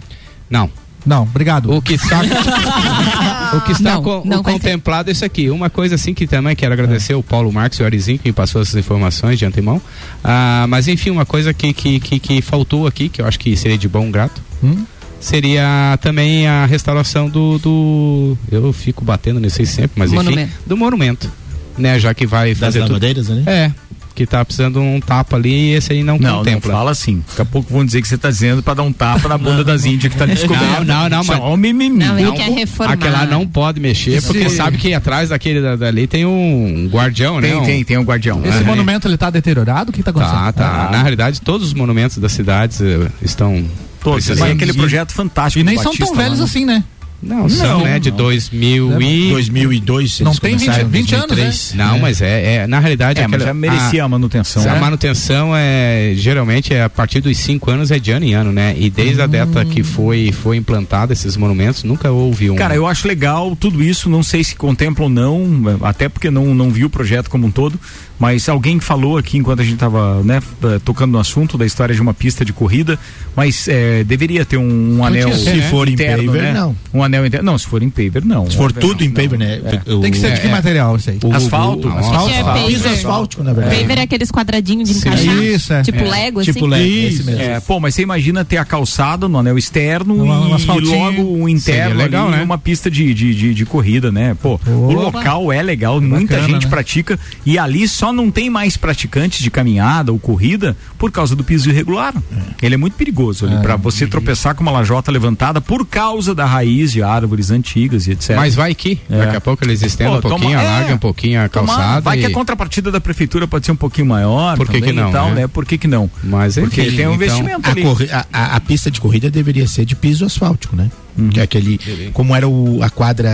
Não. 0.49 0.69
Não, 1.05 1.21
obrigado. 1.23 1.71
O 1.73 1.81
que 1.81 1.93
está, 1.93 2.19
o 3.55 3.61
que 3.61 3.71
está 3.71 3.93
Não, 3.93 4.03
co- 4.03 4.21
não 4.25 4.43
contemplado 4.43 5.09
é 5.09 5.13
isso 5.13 5.23
aqui. 5.23 5.49
Uma 5.49 5.69
coisa 5.69 5.95
assim 5.95 6.13
que 6.13 6.27
também 6.27 6.53
quero 6.55 6.73
agradecer 6.73 7.13
o 7.15 7.23
Paulo 7.23 7.51
Marques 7.51 7.79
e 7.79 7.83
o 7.83 7.85
Arizinho 7.85 8.19
que 8.19 8.27
me 8.27 8.33
passou 8.33 8.61
essas 8.61 8.75
informações 8.75 9.39
de 9.39 9.45
antemão. 9.45 9.81
Ah, 10.23 10.65
mas 10.67 10.87
enfim, 10.89 11.09
uma 11.09 11.25
coisa 11.25 11.53
que, 11.53 11.71
que, 11.73 11.99
que, 12.01 12.19
que 12.19 12.41
faltou 12.41 12.85
aqui, 12.87 13.07
que 13.07 13.21
eu 13.21 13.25
acho 13.25 13.39
que 13.39 13.55
seria 13.55 13.77
de 13.77 13.87
bom 13.87 14.11
grato, 14.11 14.41
Hum? 14.61 14.85
seria 15.19 15.97
também 16.01 16.47
a 16.47 16.65
restauração 16.65 17.29
do, 17.29 17.57
do. 17.59 18.37
Eu 18.51 18.73
fico 18.73 19.05
batendo 19.05 19.39
nisso 19.39 19.61
aí 19.61 19.67
sempre, 19.67 19.91
mas 19.95 20.11
enfim. 20.11 20.23
Monumento. 20.23 20.51
Do 20.65 20.75
monumento. 20.75 21.31
Né, 21.77 21.99
já 21.99 22.11
que 22.13 22.25
vai 22.25 22.49
Das 22.49 22.59
fazer 22.59 22.79
tudo. 22.79 22.89
lavadeiras 22.93 23.29
ali? 23.29 23.43
É. 23.45 23.71
Que 24.17 24.25
tá 24.25 24.43
precisando 24.43 24.81
um 24.81 24.99
tapa 24.99 25.35
ali 25.35 25.53
e 25.53 25.73
esse 25.75 25.93
aí 25.93 26.01
não, 26.01 26.17
Não, 26.17 26.29
não 26.31 26.37
contempla. 26.39 26.71
fala 26.73 26.89
assim. 26.89 27.23
Daqui 27.29 27.41
a 27.43 27.45
pouco 27.45 27.71
vão 27.71 27.85
dizer 27.85 28.01
que 28.01 28.07
você 28.07 28.17
tá 28.17 28.31
dizendo 28.31 28.63
pra 28.63 28.73
dar 28.73 28.81
um 28.81 28.91
tapa 28.91 29.29
na 29.29 29.37
bunda 29.37 29.63
das 29.63 29.85
índias 29.85 30.11
que 30.11 30.17
tá 30.17 30.25
descoberto. 30.25 30.83
Não, 30.83 31.03
não, 31.03 31.09
não, 31.09 31.21
Isso 31.21 31.33
é 31.33 31.35
um 31.39 31.55
mimimi. 31.55 32.03
Não, 32.03 32.17
ele 32.17 32.27
Não, 32.29 32.35
quer 32.35 32.49
reformar. 32.49 32.93
Aquela 32.93 33.25
não 33.27 33.45
pode 33.47 33.79
mexer, 33.79 34.13
Esse- 34.15 34.25
porque 34.25 34.49
sabe 34.49 34.77
que 34.79 34.91
atrás 34.91 35.29
daquele 35.29 35.61
da- 35.61 35.75
dali 35.75 36.07
tem 36.07 36.25
um 36.25 36.89
guardião, 36.91 37.39
né? 37.39 37.49
Tem, 37.49 37.57
Um- 37.57 37.63
tem, 37.65 37.83
tem 37.83 37.97
um 37.99 38.03
guardião. 38.03 38.41
Esse 38.43 38.57
É. 38.57 38.63
monumento 38.63 39.07
ele 39.07 39.17
tá 39.17 39.29
deteriorado? 39.29 39.91
O 39.91 39.93
que 39.93 40.01
tá 40.01 40.09
acontecendo? 40.09 40.35
Tá, 40.35 40.51
tá. 40.51 40.87
Ah. 40.87 40.91
Na 40.91 41.01
realidade, 41.03 41.39
todos 41.39 41.67
os 41.67 41.73
monumentos 41.75 42.17
das 42.17 42.31
cidades 42.31 42.81
eh, 42.81 43.07
estão. 43.21 43.63
Todos. 44.01 44.25
Tem 44.25 44.51
aquele 44.51 44.73
projeto 44.73 45.11
fantástico. 45.11 45.59
E 45.59 45.63
nem 45.63 45.77
são 45.77 45.95
tão 45.95 46.15
velhos 46.15 46.31
lá, 46.31 46.37
né? 46.39 46.43
assim, 46.43 46.65
né? 46.65 46.83
Não, 47.21 47.49
são, 47.49 47.79
Não, 47.79 47.83
né? 47.85 47.99
De 47.99 48.11
não. 48.11 48.17
2000 48.17 49.01
e. 49.01 49.29
2002. 49.31 50.19
Não 50.19 50.35
tem 50.35 50.55
20 50.55 50.65
começaram, 50.65 50.89
20 50.89 51.15
anos, 51.15 51.27
2003. 51.27 51.73
Não, 51.75 51.99
mas 51.99 52.21
é, 52.21 52.55
é- 52.57 52.67
na 52.67 52.79
realidade 52.79 53.19
É, 53.19 53.23
mas 53.27 53.41
aquela- 53.41 53.47
já 53.47 53.53
merecia 53.53 54.03
a, 54.03 54.07
manutenção. 54.07 54.61
A 54.63 54.73
né? 54.73 54.79
manutenção 54.79 55.51
é 55.55 56.13
geralmente 56.15 56.73
é 56.73 56.83
a 56.83 56.89
partir 56.89 57.19
dos 57.19 57.35
cinco 57.37 57.71
anos 57.71 57.89
é 57.89 57.97
de 57.97 58.11
ano 58.11 58.25
em 58.25 58.33
ano, 58.33 58.51
né? 58.51 58.75
E 58.77 58.89
desde 58.89 59.21
a 59.21 59.25
data 59.27 59.65
que 59.65 59.81
foi 59.81 60.31
foi 60.31 60.57
implantado 60.57 61.11
esses 61.11 61.35
monumentos 61.35 61.83
nunca 61.83 62.11
houve 62.11 62.51
um. 62.51 62.55
Cara, 62.55 62.75
eu 62.75 62.85
acho 62.85 63.07
legal 63.07 63.55
tudo 63.55 63.83
isso, 63.83 64.09
não 64.09 64.21
sei 64.21 64.43
se 64.43 64.55
contempla 64.55 65.05
ou 65.05 65.09
não, 65.09 65.63
até 65.81 66.07
porque 66.07 66.29
não, 66.29 66.53
não 66.53 66.69
vi 66.69 66.85
o 66.85 66.89
projeto 66.89 67.29
como 67.29 67.47
um 67.47 67.51
todo, 67.51 67.79
Mas 68.19 68.49
alguém 68.49 68.79
falou 68.79 69.17
aqui 69.17 69.37
enquanto 69.37 69.59
a 69.59 69.63
gente 69.63 69.75
estava 69.75 70.23
né, 70.23 70.41
eh, 70.63 70.79
tocando 70.83 71.11
no 71.11 71.19
assunto 71.19 71.55
da 71.57 71.65
história 71.65 71.93
de 71.93 72.01
uma 72.01 72.13
pista 72.15 72.43
de 72.43 72.51
corrida, 72.51 72.97
mas 73.35 73.67
eh, 73.67 74.03
deveria 74.03 74.43
ter 74.43 74.57
um, 74.57 74.97
um 74.97 75.05
anel 75.05 75.31
Se 75.35 75.61
for 75.63 75.87
em 75.87 75.93
interno, 75.93 76.25
paver, 76.25 76.41
né? 76.41 76.53
não. 76.53 76.75
Um 76.93 77.03
anel 77.03 77.25
interno. 77.27 77.45
Não, 77.51 77.57
se 77.59 77.67
for 77.67 77.83
em 77.83 77.89
paver, 77.91 78.25
não. 78.25 78.49
Se 78.49 78.57
for 78.57 78.71
Óbvio, 78.71 78.81
tudo 78.81 79.01
não, 79.01 79.05
em 79.07 79.11
paver, 79.11 79.37
não. 79.37 79.45
né? 79.45 79.61
É. 79.85 79.93
O- 79.93 79.99
Tem 80.01 80.11
que 80.11 80.17
ser 80.17 80.33
de 80.33 80.41
que 80.41 80.47
É. 80.47 80.49
material 80.49 80.95
isso 80.95 81.09
aí? 81.11 81.19
o- 81.23 81.31
Asfalto, 81.33 81.87
o- 81.87 81.91
asfalto. 81.97 82.29
É 82.31 82.39
asfalto. 82.39 82.65
Piso 82.67 82.83
paver. 82.83 82.95
asfáltico, 82.95 83.43
na 83.43 83.53
verdade. 83.53 83.81
Paver 83.81 83.97
é 83.99 84.01
aqueles 84.01 84.31
quadradinhos 84.31 84.89
de 84.89 84.97
encaixar. 84.97 85.37
Isso, 85.43 85.73
é. 85.73 85.81
Tipo 85.83 85.99
É. 86.03 86.09
Lego, 86.09 86.43
Tipo 86.43 86.57
assim. 86.59 86.67
Lego, 86.67 86.83
Isso. 86.85 87.21
esse 87.21 87.23
mesmo. 87.23 87.41
É, 87.41 87.59
pô, 87.59 87.79
mas 87.79 87.93
você 87.93 88.01
imagina 88.01 88.43
ter 88.43 88.57
a 88.57 88.65
calçada 88.65 89.27
no 89.27 89.37
anel 89.37 89.57
externo 89.59 90.15
Um- 90.15 90.47
um 90.47 90.49
e 90.49 90.53
asfaltinho. 90.53 90.97
logo 90.97 91.21
um 91.37 91.47
interno 91.47 91.89
Seria 91.91 92.03
legal, 92.03 92.27
ali, 92.29 92.37
né? 92.37 92.43
uma 92.43 92.57
pista 92.57 92.89
de, 92.89 93.13
de, 93.13 93.35
de, 93.35 93.53
de 93.53 93.65
corrida, 93.65 94.11
né? 94.11 94.35
Pô, 94.41 94.59
o 94.65 94.85
Opa. 94.93 95.19
local 95.19 95.53
é 95.53 95.61
legal, 95.61 96.01
muita 96.01 96.41
gente 96.41 96.63
né? 96.65 96.69
pratica 96.69 97.19
e 97.45 97.59
ali 97.59 97.87
só 97.87 98.06
não 98.13 98.29
tem 98.31 98.49
mais 98.49 98.77
praticantes 98.77 99.39
de 99.43 99.49
caminhada 99.51 100.11
ou 100.11 100.19
corrida 100.19 100.75
por 100.97 101.11
causa 101.11 101.35
do 101.35 101.43
piso 101.43 101.69
irregular. 101.69 102.13
Ele 102.61 102.75
é 102.75 102.77
muito 102.77 102.93
perigoso 102.95 103.45
ali 103.45 103.57
pra 103.61 103.75
você 103.75 104.07
tropeçar 104.07 104.55
com 104.55 104.61
uma 104.63 104.71
lajota 104.71 105.11
levantada 105.11 105.59
por 105.61 105.85
causa 105.85 106.33
da 106.33 106.45
raiz 106.45 106.91
de 106.91 107.01
árvores 107.03 107.51
antigas 107.51 108.07
e 108.07 108.11
etc. 108.11 108.35
Mas 108.35 108.55
vai 108.55 108.73
que, 108.75 108.99
É. 109.09 109.17
daqui 109.17 109.35
a 109.37 109.41
pouco 109.41 109.63
eles 109.63 109.81
estendem 109.81 110.13
Pô, 110.13 110.19
um 110.19 110.21
pouquinho, 110.21 110.51
toma- 110.51 110.61
é. 110.63 110.67
alargam 110.67 110.95
um 110.95 110.99
pouquinho 110.99 111.41
a 111.43 111.49
calçada. 111.49 112.01
vai 112.01 112.17
que 112.19 112.25
a 112.25 112.29
e- 112.29 112.33
contrapartida 112.33 112.91
da 112.91 112.99
prefeitura 112.99 113.47
pode 113.47 113.65
ser 113.65 113.71
um 113.71 113.75
pouquinho 113.75 114.07
maior 114.07 114.57
Por 114.57 114.67
que 114.67 114.81
que 114.81 114.91
não, 114.91 115.09
e 115.09 115.11
tal, 115.11 115.29
né? 115.29 115.41
né? 115.41 115.47
Por 115.47 115.65
que 115.65 115.77
que 115.77 115.87
não? 115.87 116.09
Mas 116.23 116.55
Porque 116.55 116.81
tem 116.83 116.91
um 116.91 116.93
então- 116.93 117.13
investimento 117.15 117.67
A, 117.67 117.71
ali. 117.71 117.81
corri- 117.83 118.09
a- 118.11 118.25
a- 118.31 118.55
a 118.55 118.59
pista 118.59 118.89
de 118.91 118.99
corrida 119.01 119.29
deveria 119.29 119.67
ser 119.67 119.85
de 119.85 119.95
piso 119.95 120.25
asfáltico, 120.25 120.75
né? 120.75 120.89
Que 121.31 121.39
é 121.39 121.43
aquele. 121.43 121.79
Como 122.13 122.35
era 122.35 122.47
o- 122.47 122.81
a 122.83 122.89
quadra 122.91 123.31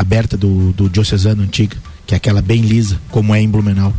aberta 0.00 0.36
do, 0.38 0.72
do 0.72 0.88
Diocesano 0.88 1.42
antiga, 1.42 1.76
que 2.06 2.14
é 2.14 2.16
aquela 2.16 2.40
bem 2.40 2.62
lisa, 2.62 2.98
como 3.10 3.34
é 3.34 3.40
em 3.42 3.48
Blumenau. 3.48 3.92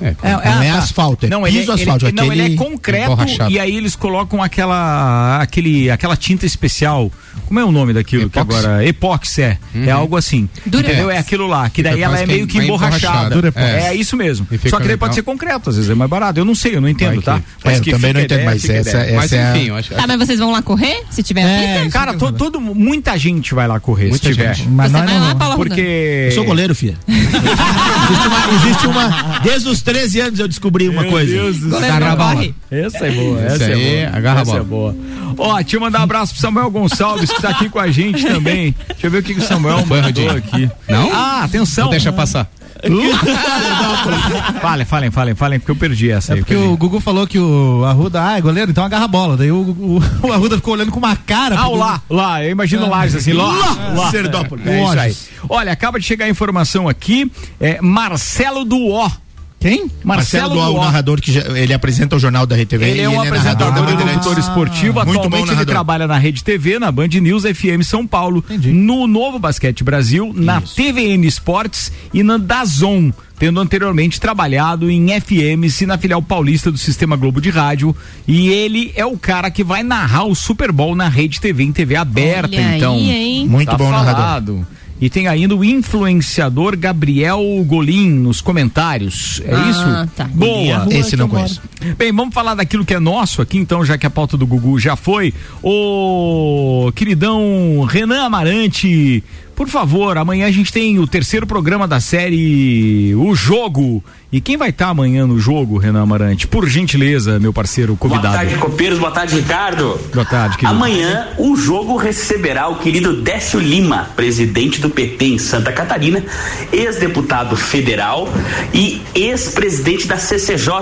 É, 0.00 0.14
não 0.22 0.62
é 0.62 0.70
asfalto, 0.70 1.26
é 1.26 1.28
não, 1.28 1.42
piso 1.42 1.58
ele, 1.58 1.70
é- 1.70 1.74
asfáltico. 1.74 2.10
ele, 2.10 2.16
não, 2.16 2.32
ele 2.32 2.54
é 2.54 2.56
concreto 2.56 3.16
e 3.50 3.58
aí 3.58 3.76
eles 3.76 3.94
colocam 3.94 4.42
aquela 4.42 5.38
aquele 5.40 5.90
aquela 5.90 6.16
tinta 6.16 6.46
especial. 6.46 7.10
Como 7.46 7.58
é 7.58 7.64
o 7.64 7.72
nome 7.72 7.92
daquilo 7.92 8.30
que 8.30 8.38
Epóxi? 8.38 8.58
agora 8.66 8.86
epóxi 8.86 9.42
é. 9.42 9.58
É 9.86 9.90
algo 9.90 10.16
assim. 10.16 10.48
Durepox. 10.64 10.94
Entendeu? 10.94 11.10
É 11.10 11.18
aquilo 11.18 11.46
lá, 11.46 11.68
que 11.68 11.82
daí 11.82 12.00
ela 12.02 12.18
é 12.20 12.26
meio 12.26 12.46
que 12.46 12.58
que 12.58 12.64
emborrachada. 12.64 13.34
Durepox. 13.34 13.66
É, 13.66 13.94
isso 13.94 14.16
mesmo. 14.16 14.46
Só 14.50 14.56
que 14.56 14.70
daí 14.70 14.80
legal. 14.82 14.98
pode 14.98 15.14
ser 15.16 15.22
concreto, 15.22 15.70
às 15.70 15.76
vezes 15.76 15.90
é 15.90 15.94
mais 15.94 16.08
barato. 16.10 16.38
Eu 16.38 16.44
não 16.44 16.54
sei, 16.54 16.76
eu 16.76 16.80
não 16.80 16.88
entendo, 16.88 17.20
tá? 17.22 17.40
que- 17.62 17.68
É, 17.68 17.76
eu 17.76 17.80
que 17.80 17.90
também 17.90 18.12
não 18.12 18.20
entendo, 18.20 18.40
ideia, 18.40 18.44
mas 18.50 18.64
essa, 18.68 18.98
essa 18.98 19.16
Mas 19.16 19.32
é 19.32 19.42
a- 19.44 19.56
enfim, 19.56 19.68
eu 19.68 19.76
acho 19.76 19.94
Tá, 19.94 20.06
mas 20.06 20.18
vocês 20.18 20.38
vão 20.38 20.52
lá 20.52 20.62
correr? 20.62 21.02
Se 21.10 21.22
tiver 21.22 21.40
É, 21.42 21.88
Cara, 21.90 22.14
to- 22.14 22.32
todo, 22.32 22.60
muita 22.60 23.18
gente 23.18 23.52
vai 23.54 23.66
lá 23.66 23.80
correr 23.80 24.08
Muita 24.10 24.28
se 24.28 24.32
tiver. 24.34 24.54
gente. 24.54 24.68
Mas 24.68 24.90
Você 24.92 24.98
vai 24.98 25.06
não 25.06 25.20
lá. 25.20 25.34
Paula? 25.34 25.56
Porque. 25.56 26.26
Eu 26.26 26.32
sou 26.32 26.44
goleiro, 26.44 26.74
filha. 26.74 26.96
existe, 27.08 28.26
uma, 28.28 28.54
existe 28.54 28.86
uma- 28.86 29.40
Desde 29.42 29.68
os 29.68 29.82
13 29.92 30.20
anos 30.20 30.38
eu 30.38 30.48
descobri 30.48 30.88
uma 30.88 31.04
coisa. 31.04 31.52
do 31.52 31.68
Goleiro 31.70 31.94
Agarra 31.94 32.00
não 32.00 32.06
a 32.12 32.16
bola. 32.16 32.34
corre. 32.34 32.54
Essa 32.70 33.06
é 33.06 33.10
boa, 33.10 33.40
essa 33.42 33.64
aí, 33.64 33.94
é 33.96 34.06
boa. 34.06 34.16
agarra 34.18 34.38
a 34.38 34.42
essa 34.42 34.50
bola. 34.50 34.60
é 34.60 34.64
boa. 34.64 34.96
Ó, 35.38 35.56
deixa 35.60 35.76
eu 35.76 35.80
mandar 35.80 36.00
um 36.00 36.02
abraço 36.04 36.32
pro 36.32 36.40
Samuel 36.42 36.70
Gonçalves, 36.70 37.30
que 37.30 37.42
tá 37.42 37.50
aqui 37.50 37.68
com 37.68 37.78
a 37.78 37.90
gente 37.90 38.24
também. 38.24 38.74
Deixa 38.88 39.06
eu 39.06 39.10
ver 39.10 39.18
o 39.18 39.22
que, 39.22 39.34
que 39.34 39.40
o 39.40 39.46
Samuel 39.46 39.84
mandou 39.86 40.30
aqui. 40.30 40.70
Não? 40.88 41.10
Ah, 41.12 41.44
atenção. 41.44 41.84
Não 41.84 41.90
deixa 41.90 42.12
passar. 42.12 42.48
falem, 44.60 44.86
falem, 44.86 45.10
falem, 45.10 45.34
falem, 45.34 45.58
porque 45.60 45.70
eu 45.70 45.76
perdi 45.76 46.10
essa 46.10 46.32
É 46.32 46.36
aí. 46.36 46.40
porque 46.40 46.56
o 46.56 46.76
Gugu 46.76 46.98
falou 47.00 47.26
que 47.26 47.38
o 47.38 47.84
Arruda, 47.84 48.26
ah, 48.26 48.38
é 48.38 48.40
goleiro, 48.40 48.70
então 48.70 48.84
agarra 48.84 49.04
a 49.04 49.08
bola. 49.08 49.36
Daí 49.36 49.52
o, 49.52 49.56
o, 49.56 50.02
o 50.26 50.32
Arruda 50.32 50.56
ficou 50.56 50.74
olhando 50.74 50.90
com 50.90 50.98
uma 50.98 51.14
cara. 51.16 51.56
Ah, 51.58 51.68
o 51.68 51.76
lá, 51.76 52.00
lá, 52.08 52.42
eu 52.44 52.50
imagino 52.50 52.88
Lages 52.88 53.16
assim, 53.16 53.32
lá, 53.32 53.52
lá. 53.94 54.10
Serdópolis. 54.10 54.66
É 54.66 54.82
isso 54.82 54.98
aí. 54.98 55.16
Olha, 55.48 55.72
acaba 55.72 55.98
de 56.00 56.06
chegar 56.06 56.24
a 56.26 56.28
informação 56.30 56.88
aqui, 56.88 57.30
é 57.60 57.80
Marcelo 57.82 58.64
Duó. 58.64 59.10
Quem? 59.60 59.90
Marcelo 60.02 60.54
Dual, 60.54 60.70
o 60.70 60.74
Duó. 60.76 60.84
narrador 60.84 61.20
que 61.20 61.30
já- 61.30 61.42
ele 61.58 61.74
apresenta 61.74 62.16
o 62.16 62.18
jornal 62.18 62.46
da 62.46 62.56
RTV. 62.56 62.82
Ele 62.88 63.00
e 63.00 63.02
é 63.02 63.08
um 63.10 63.20
apresentador 63.20 63.70
narrador 63.74 64.00
e 64.00 64.10
locutor 64.10 64.38
esportivo. 64.38 64.94
Muito 64.94 65.04
bom 65.04 65.10
Atualmente 65.12 65.42
ele 65.42 65.50
narrador. 65.50 65.74
trabalha 65.74 66.06
na 66.06 66.16
Rede 66.18 66.42
TV, 66.42 66.78
na 66.78 66.90
Band 66.90 67.08
News 67.08 67.44
FM 67.44 67.82
São 67.84 68.06
Paulo, 68.06 68.42
Entendi. 68.48 68.72
no 68.72 69.06
Novo 69.06 69.38
Basquete 69.38 69.84
Brasil, 69.84 70.32
na 70.34 70.60
Isso. 70.60 70.74
TVN 70.74 71.26
Esportes 71.26 71.92
e 72.14 72.22
na 72.22 72.38
Dazon, 72.38 73.12
tendo 73.38 73.60
anteriormente 73.60 74.18
trabalhado 74.18 74.90
em 74.90 75.12
FMs 75.12 75.84
e 75.84 75.86
na 75.86 75.98
filial 75.98 76.22
paulista 76.22 76.72
do 76.72 76.78
Sistema 76.78 77.14
Globo 77.16 77.38
de 77.38 77.50
Rádio. 77.50 77.94
E 78.26 78.48
ele 78.48 78.92
é 78.96 79.04
o 79.04 79.18
cara 79.18 79.50
que 79.50 79.62
vai 79.62 79.82
narrar 79.82 80.24
o 80.24 80.34
Super 80.34 80.72
Bowl 80.72 80.96
na 80.96 81.08
Rede 81.08 81.38
TV, 81.38 81.64
em 81.64 81.72
TV 81.72 81.96
aberta, 81.96 82.48
Olha 82.56 82.76
então. 82.78 82.94
aí, 82.94 83.10
hein? 83.10 83.46
Muito 83.46 83.68
Tá 83.70 83.76
bom 83.76 83.90
narrador. 83.90 84.64
E 85.00 85.08
tem 85.08 85.26
ainda 85.28 85.56
o 85.56 85.64
influenciador 85.64 86.76
Gabriel 86.76 87.40
Golim 87.66 88.10
nos 88.10 88.40
comentários. 88.42 89.40
É 89.46 89.54
Ah, 89.54 89.70
isso? 89.70 90.14
tá. 90.14 90.24
Boa. 90.24 90.86
Esse 90.90 91.16
não 91.16 91.28
conheço. 91.28 91.60
Bem, 91.96 92.12
vamos 92.12 92.34
falar 92.34 92.54
daquilo 92.54 92.84
que 92.84 92.92
é 92.92 93.00
nosso 93.00 93.40
aqui, 93.40 93.56
então, 93.56 93.82
já 93.84 93.96
que 93.96 94.06
a 94.06 94.10
pauta 94.10 94.36
do 94.36 94.46
Gugu 94.46 94.78
já 94.78 94.96
foi. 94.96 95.32
O 95.62 96.92
queridão 96.94 97.82
Renan 97.88 98.24
Amarante, 98.24 99.24
por 99.60 99.68
favor, 99.68 100.16
amanhã 100.16 100.46
a 100.46 100.50
gente 100.50 100.72
tem 100.72 100.98
o 100.98 101.06
terceiro 101.06 101.46
programa 101.46 101.86
da 101.86 102.00
série 102.00 103.14
O 103.14 103.34
Jogo. 103.34 104.02
E 104.32 104.40
quem 104.40 104.56
vai 104.56 104.70
estar 104.70 104.88
amanhã 104.88 105.26
no 105.26 105.38
jogo, 105.38 105.76
Renan 105.76 106.00
Amarante? 106.00 106.46
Por 106.46 106.66
gentileza, 106.66 107.38
meu 107.38 107.52
parceiro 107.52 107.94
Boa 107.94 108.08
convidado. 108.08 108.36
tarde, 108.36 108.54
copeiros. 108.56 108.98
Boa 108.98 109.10
tarde, 109.10 109.36
Ricardo. 109.36 110.00
Boa 110.14 110.24
tarde, 110.24 110.56
querido. 110.56 110.74
Amanhã 110.74 111.28
o 111.36 111.54
jogo 111.56 111.98
receberá 111.98 112.68
o 112.68 112.76
querido 112.76 113.20
Décio 113.20 113.60
Lima, 113.60 114.08
presidente 114.16 114.80
do 114.80 114.88
PT 114.88 115.26
em 115.26 115.38
Santa 115.38 115.70
Catarina, 115.70 116.24
ex-deputado 116.72 117.54
federal 117.54 118.32
e 118.72 119.02
ex-presidente 119.14 120.06
da 120.06 120.16
CCJ, 120.16 120.72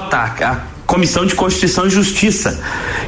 a 0.45 0.78
Comissão 0.89 1.27
de 1.27 1.35
Constituição 1.35 1.87
e 1.87 1.91
Justiça. 1.91 2.59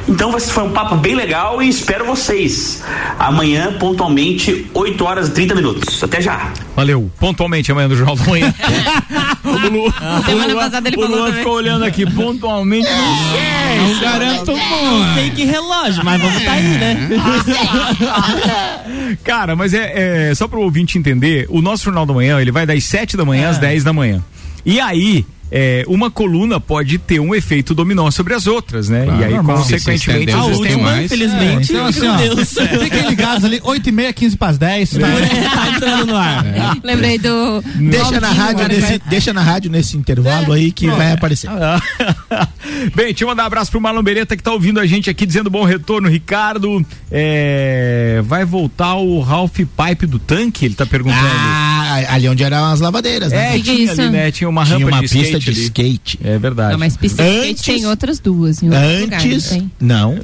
Então 0.07 0.31
vai- 0.31 0.39
foi 0.39 0.63
um 0.63 0.69
papo 0.71 0.95
bem 0.97 1.15
legal 1.15 1.63
e 1.63 1.67
espero 1.67 2.05
vocês. 2.05 2.83
Amanhã, 3.17 3.73
pontualmente, 3.79 4.69
8 4.71 5.03
horas 5.03 5.29
e 5.29 5.31
30 5.31 5.55
minutos. 5.55 6.01
Até 6.03 6.21
já. 6.21 6.51
Valeu, 6.75 7.09
pontualmente 7.19 7.71
amanhã 7.71 7.89
do 7.89 7.95
Jornal 7.95 8.15
da 8.15 8.23
Manhã. 8.25 8.53
o 9.43 9.49
Lu, 9.49 9.85
o 9.87 10.51
Luan- 10.53 10.63
passada 10.63 10.87
ele 10.89 10.97
o 10.97 11.07
também. 11.07 11.33
ficou 11.33 11.53
olhando 11.53 11.83
aqui, 11.83 12.05
pontualmente, 12.09 12.87
não 12.87 13.17
sei. 13.33 13.93
Não 13.95 13.99
garanto 13.99 14.51
Não 14.51 15.13
sei 15.15 15.29
que 15.31 15.43
relógio, 15.43 16.05
mas 16.05 16.21
vamos 16.21 16.43
tá 16.43 16.51
aí, 16.51 16.63
né? 16.63 17.09
Cara, 19.23 19.55
mas 19.55 19.73
é, 19.73 20.29
é 20.29 20.35
só 20.35 20.47
para 20.47 20.59
o 20.59 20.63
ouvinte 20.63 20.97
entender, 20.99 21.47
o 21.49 21.61
nosso 21.61 21.85
Jornal 21.85 22.05
da 22.05 22.13
Manhã, 22.13 22.39
ele 22.39 22.51
vai 22.51 22.65
das 22.65 22.83
7 22.83 23.17
da 23.17 23.25
manhã 23.25 23.49
às 23.49 23.57
10 23.57 23.83
da 23.83 23.91
manhã. 23.91 24.23
E 24.65 24.79
aí, 24.79 25.25
é, 25.51 25.83
uma 25.87 26.09
coluna 26.09 26.59
pode 26.61 26.97
ter 26.97 27.19
um 27.19 27.35
efeito 27.35 27.75
dominó 27.75 28.09
sobre 28.09 28.33
as 28.33 28.47
outras, 28.47 28.87
né? 28.87 29.03
Claro, 29.03 29.21
e 29.21 29.25
aí, 29.25 29.33
normal. 29.33 29.57
consequentemente, 29.57 30.31
A 30.31 30.43
última, 30.45 30.83
mais. 30.83 31.05
infelizmente, 31.05 31.73
então, 31.73 31.85
assim, 31.87 31.99
meu 32.01 32.33
ó. 32.33 32.79
Fiquem 32.83 33.09
ligados 33.09 33.43
ali, 33.43 33.59
8 33.61 33.89
e 33.89 33.91
meia, 33.91 34.13
15 34.13 34.37
para 34.37 34.47
as 34.49 34.57
10. 34.57 34.89
Tá? 34.91 34.99
tá 35.55 35.69
entrando 35.75 36.05
no 36.05 36.15
ar. 36.15 36.45
Lembrei 36.83 37.17
do. 37.17 37.61
Deixa 37.75 38.21
na, 38.21 38.29
rádio 38.31 38.67
nesse, 38.67 38.81
vai- 38.81 39.01
deixa 39.09 39.33
na 39.33 39.41
rádio 39.41 39.69
nesse 39.69 39.97
intervalo 39.97 40.53
aí 40.53 40.71
que 40.71 40.87
vai 40.87 41.11
aparecer. 41.11 41.49
Bem, 42.95 43.07
deixa 43.07 43.23
eu 43.23 43.27
mandar 43.27 43.43
um 43.43 43.47
abraço 43.47 43.69
pro 43.71 43.81
Marlon 43.81 44.01
Beretta 44.01 44.37
que 44.37 44.43
tá 44.43 44.51
ouvindo 44.51 44.79
a 44.79 44.85
gente 44.87 45.09
aqui 45.09 45.25
dizendo 45.25 45.49
bom 45.49 45.63
retorno, 45.65 46.07
Ricardo. 46.07 46.85
É, 47.11 48.21
vai 48.23 48.45
voltar 48.45 48.95
o 48.95 49.19
Ralph 49.19 49.57
Pipe 49.57 50.05
do 50.05 50.17
tanque? 50.17 50.65
Ele 50.65 50.75
tá 50.75 50.85
perguntando. 50.85 51.19
Ah, 51.25 51.70
ali 51.93 52.27
onde 52.29 52.43
eram 52.43 52.65
as 52.65 52.79
lavadeiras, 52.79 53.31
né? 53.31 53.55
é, 53.55 53.59
que 53.59 53.69
é 53.71 53.73
tinha 53.75 53.91
isso? 53.91 54.01
ali, 54.01 54.09
né? 54.11 54.31
Tinha 54.31 54.49
uma 54.49 54.63
Tinha 54.65 54.77
rampa 54.77 54.87
uma 54.89 55.01
de 55.01 55.09
pista 55.09 55.17
skate 55.37 55.45
de 55.45 55.51
ali. 55.51 55.61
skate. 55.63 56.19
É 56.23 56.37
verdade. 56.37 56.71
Não, 56.73 56.79
mas 56.79 56.97
pista 56.97 57.23
de 57.23 57.29
skate 57.29 57.49
Antes- 57.51 57.63
tem 57.63 57.85
outras 57.85 58.19
duas. 58.19 58.59
Antes, 58.63 59.49
tem. 59.49 59.71
não. 59.79 60.19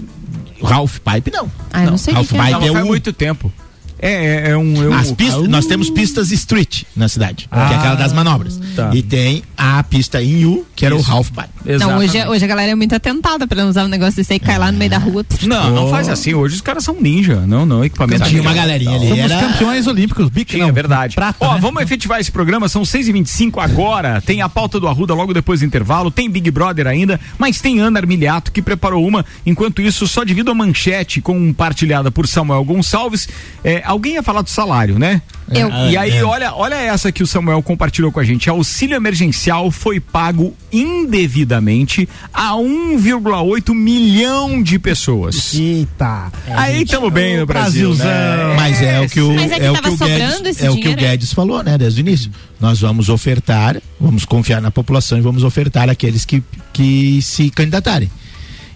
Ralph 0.63 0.97
Pipe 0.99 1.32
não. 1.32 1.51
Ah, 1.71 1.84
eu 1.86 1.91
não 1.91 1.97
sei 1.99 2.13
Ralph 2.13 2.30
que, 2.30 2.36
é. 2.36 2.39
Pipe 2.39 2.51
Não, 2.51 2.63
é 2.63 2.71
faz 2.71 2.84
um- 2.84 2.88
muito 2.88 3.13
tempo. 3.13 3.53
É, 3.99 4.12
é, 4.47 4.49
é 4.51 4.57
um. 4.57 4.83
é 4.83 4.88
um- 4.89 4.93
As 4.93 5.12
pistas, 5.12 5.47
nós 5.47 5.65
temos 5.65 5.89
pistas 5.89 6.31
street 6.31 6.83
na 6.95 7.07
cidade, 7.07 7.47
que 7.51 7.55
é 7.73 7.75
aquela 7.77 7.95
das 7.95 8.13
manobras. 8.13 8.60
tá. 8.75 8.91
E 8.93 9.01
tem 9.01 9.43
a 9.57 9.83
pista 9.83 10.21
em 10.21 10.45
U, 10.45 10.65
que 10.75 10.86
era 10.86 10.95
Isso. 10.95 11.03
o 11.05 11.07
Ralph 11.12 11.29
Pipe. 11.29 11.47
Não, 11.65 11.73
Exatamente. 11.75 12.17
hoje, 12.17 12.27
hoje 12.29 12.45
a 12.45 12.47
galera 12.47 12.71
é 12.71 12.75
muito 12.75 12.93
atentada 12.95 13.45
pra 13.47 13.62
não 13.63 13.69
usar 13.69 13.86
um 13.86 13.88
negócio 13.88 14.15
desse 14.15 14.33
aí, 14.33 14.39
cai 14.39 14.57
lá 14.57 14.71
no 14.71 14.77
meio 14.77 14.89
da 14.91 14.97
rua. 14.97 15.25
Não, 15.43 15.71
não 15.73 15.89
faz 15.89 16.07
assim. 16.10 16.33
Hoje 16.33 16.55
os 16.55 16.62
caras 16.62 16.83
são 16.83 16.95
ninja. 16.99 17.41
Não, 17.47 17.65
não. 17.65 17.83
Equipamento. 17.83 18.23
Tinha 18.25 18.41
uma 18.41 18.53
galerinha 18.53 18.95
ali. 18.95 19.10
Somos 19.10 19.31
Era... 19.31 19.39
campeões 19.47 19.88
olímpicos, 19.88 20.29
bico, 20.29 20.51
Sim, 20.51 20.62
é 20.62 20.71
verdade. 20.71 21.15
Prata, 21.15 21.38
Ó, 21.45 21.53
né? 21.55 21.60
vamos 21.62 21.81
efetivar 21.81 22.19
esse 22.19 22.31
programa, 22.31 22.69
são 22.69 22.83
6h25 22.83 23.60
agora. 23.60 24.21
Tem 24.21 24.41
a 24.41 24.49
pauta 24.49 24.79
do 24.79 24.88
Arruda 24.88 25.13
logo 25.13 25.33
depois 25.33 25.60
do 25.62 25.65
intervalo. 25.65 26.10
Tem 26.12 26.29
Big 26.29 26.49
Brother 26.51 26.88
ainda, 26.88 27.19
mas 27.38 27.60
tem 27.60 27.79
Ana 27.79 27.99
Armiliato 27.99 28.51
que 28.51 28.62
preparou 28.62 29.05
uma. 29.05 29.25
Enquanto 29.45 29.81
isso, 29.81 30.07
só 30.07 30.23
devido 30.23 30.51
a 30.51 30.55
manchete 30.55 31.19
compartilhada 31.21 32.12
por 32.12 32.27
Samuel 32.27 32.63
Gonçalves. 32.63 33.27
é, 33.63 33.83
alguém 33.88 34.13
ia 34.13 34.23
falar 34.23 34.41
do 34.41 34.50
salário, 34.50 35.00
né? 35.00 35.21
Eu. 35.50 35.69
E 35.89 35.95
aí, 35.95 36.21
olha, 36.23 36.54
olha 36.54 36.76
essa 36.76 37.12
que 37.12 37.23
o 37.23 37.28
Samuel 37.28 37.63
compartilhou 37.63 38.12
com 38.12 38.19
a 38.19 38.23
gente. 38.23 38.50
É 38.50 38.52
o 38.52 38.58
auxílio 38.58 38.95
emergencial 38.95 39.71
foi 39.71 40.00
pago 40.00 40.54
indevidamente 40.71 42.08
a 42.34 42.52
1,8 42.52 43.73
milhão 43.73 44.62
de 44.62 44.78
pessoas. 44.78 45.54
Eita. 45.54 46.32
Aí 46.47 46.84
estamos 46.84 47.12
bem 47.13 47.38
no 47.38 47.45
Brasil. 47.45 47.95
Brasilzão. 47.95 48.06
né? 48.06 48.56
Mas 48.58 48.82
é 48.82 49.00
o 49.00 49.10
que 49.10 49.21
o, 49.21 49.34
Mas 49.34 49.52
é 49.52 49.60
que 49.60 49.65
é 49.65 49.71
o 49.71 49.73
tava 49.73 49.88
que 49.88 49.93
o 49.93 49.97
sobrando 49.97 50.43
Guedes, 50.43 50.58
esse 50.58 50.65
é 50.65 50.69
o 50.69 50.73
que 50.73 50.80
o 50.80 50.82
dinheiro. 50.82 51.02
Guedes 51.02 51.34
falou, 51.34 51.63
né, 51.63 51.78
desde 51.78 52.02
o 52.02 52.04
início. 52.04 52.32
Nós 52.60 52.82
vamos 52.82 53.08
ofertar, 53.08 53.82
vamos 54.00 54.26
confiar 54.26 54.62
na 54.62 54.69
população 54.69 55.17
e 55.17 55.21
vamos 55.21 55.43
ofertar 55.43 55.89
aqueles 55.89 56.26
que, 56.26 56.43
que 56.73 57.21
se 57.21 57.50
candidatarem. 57.50 58.12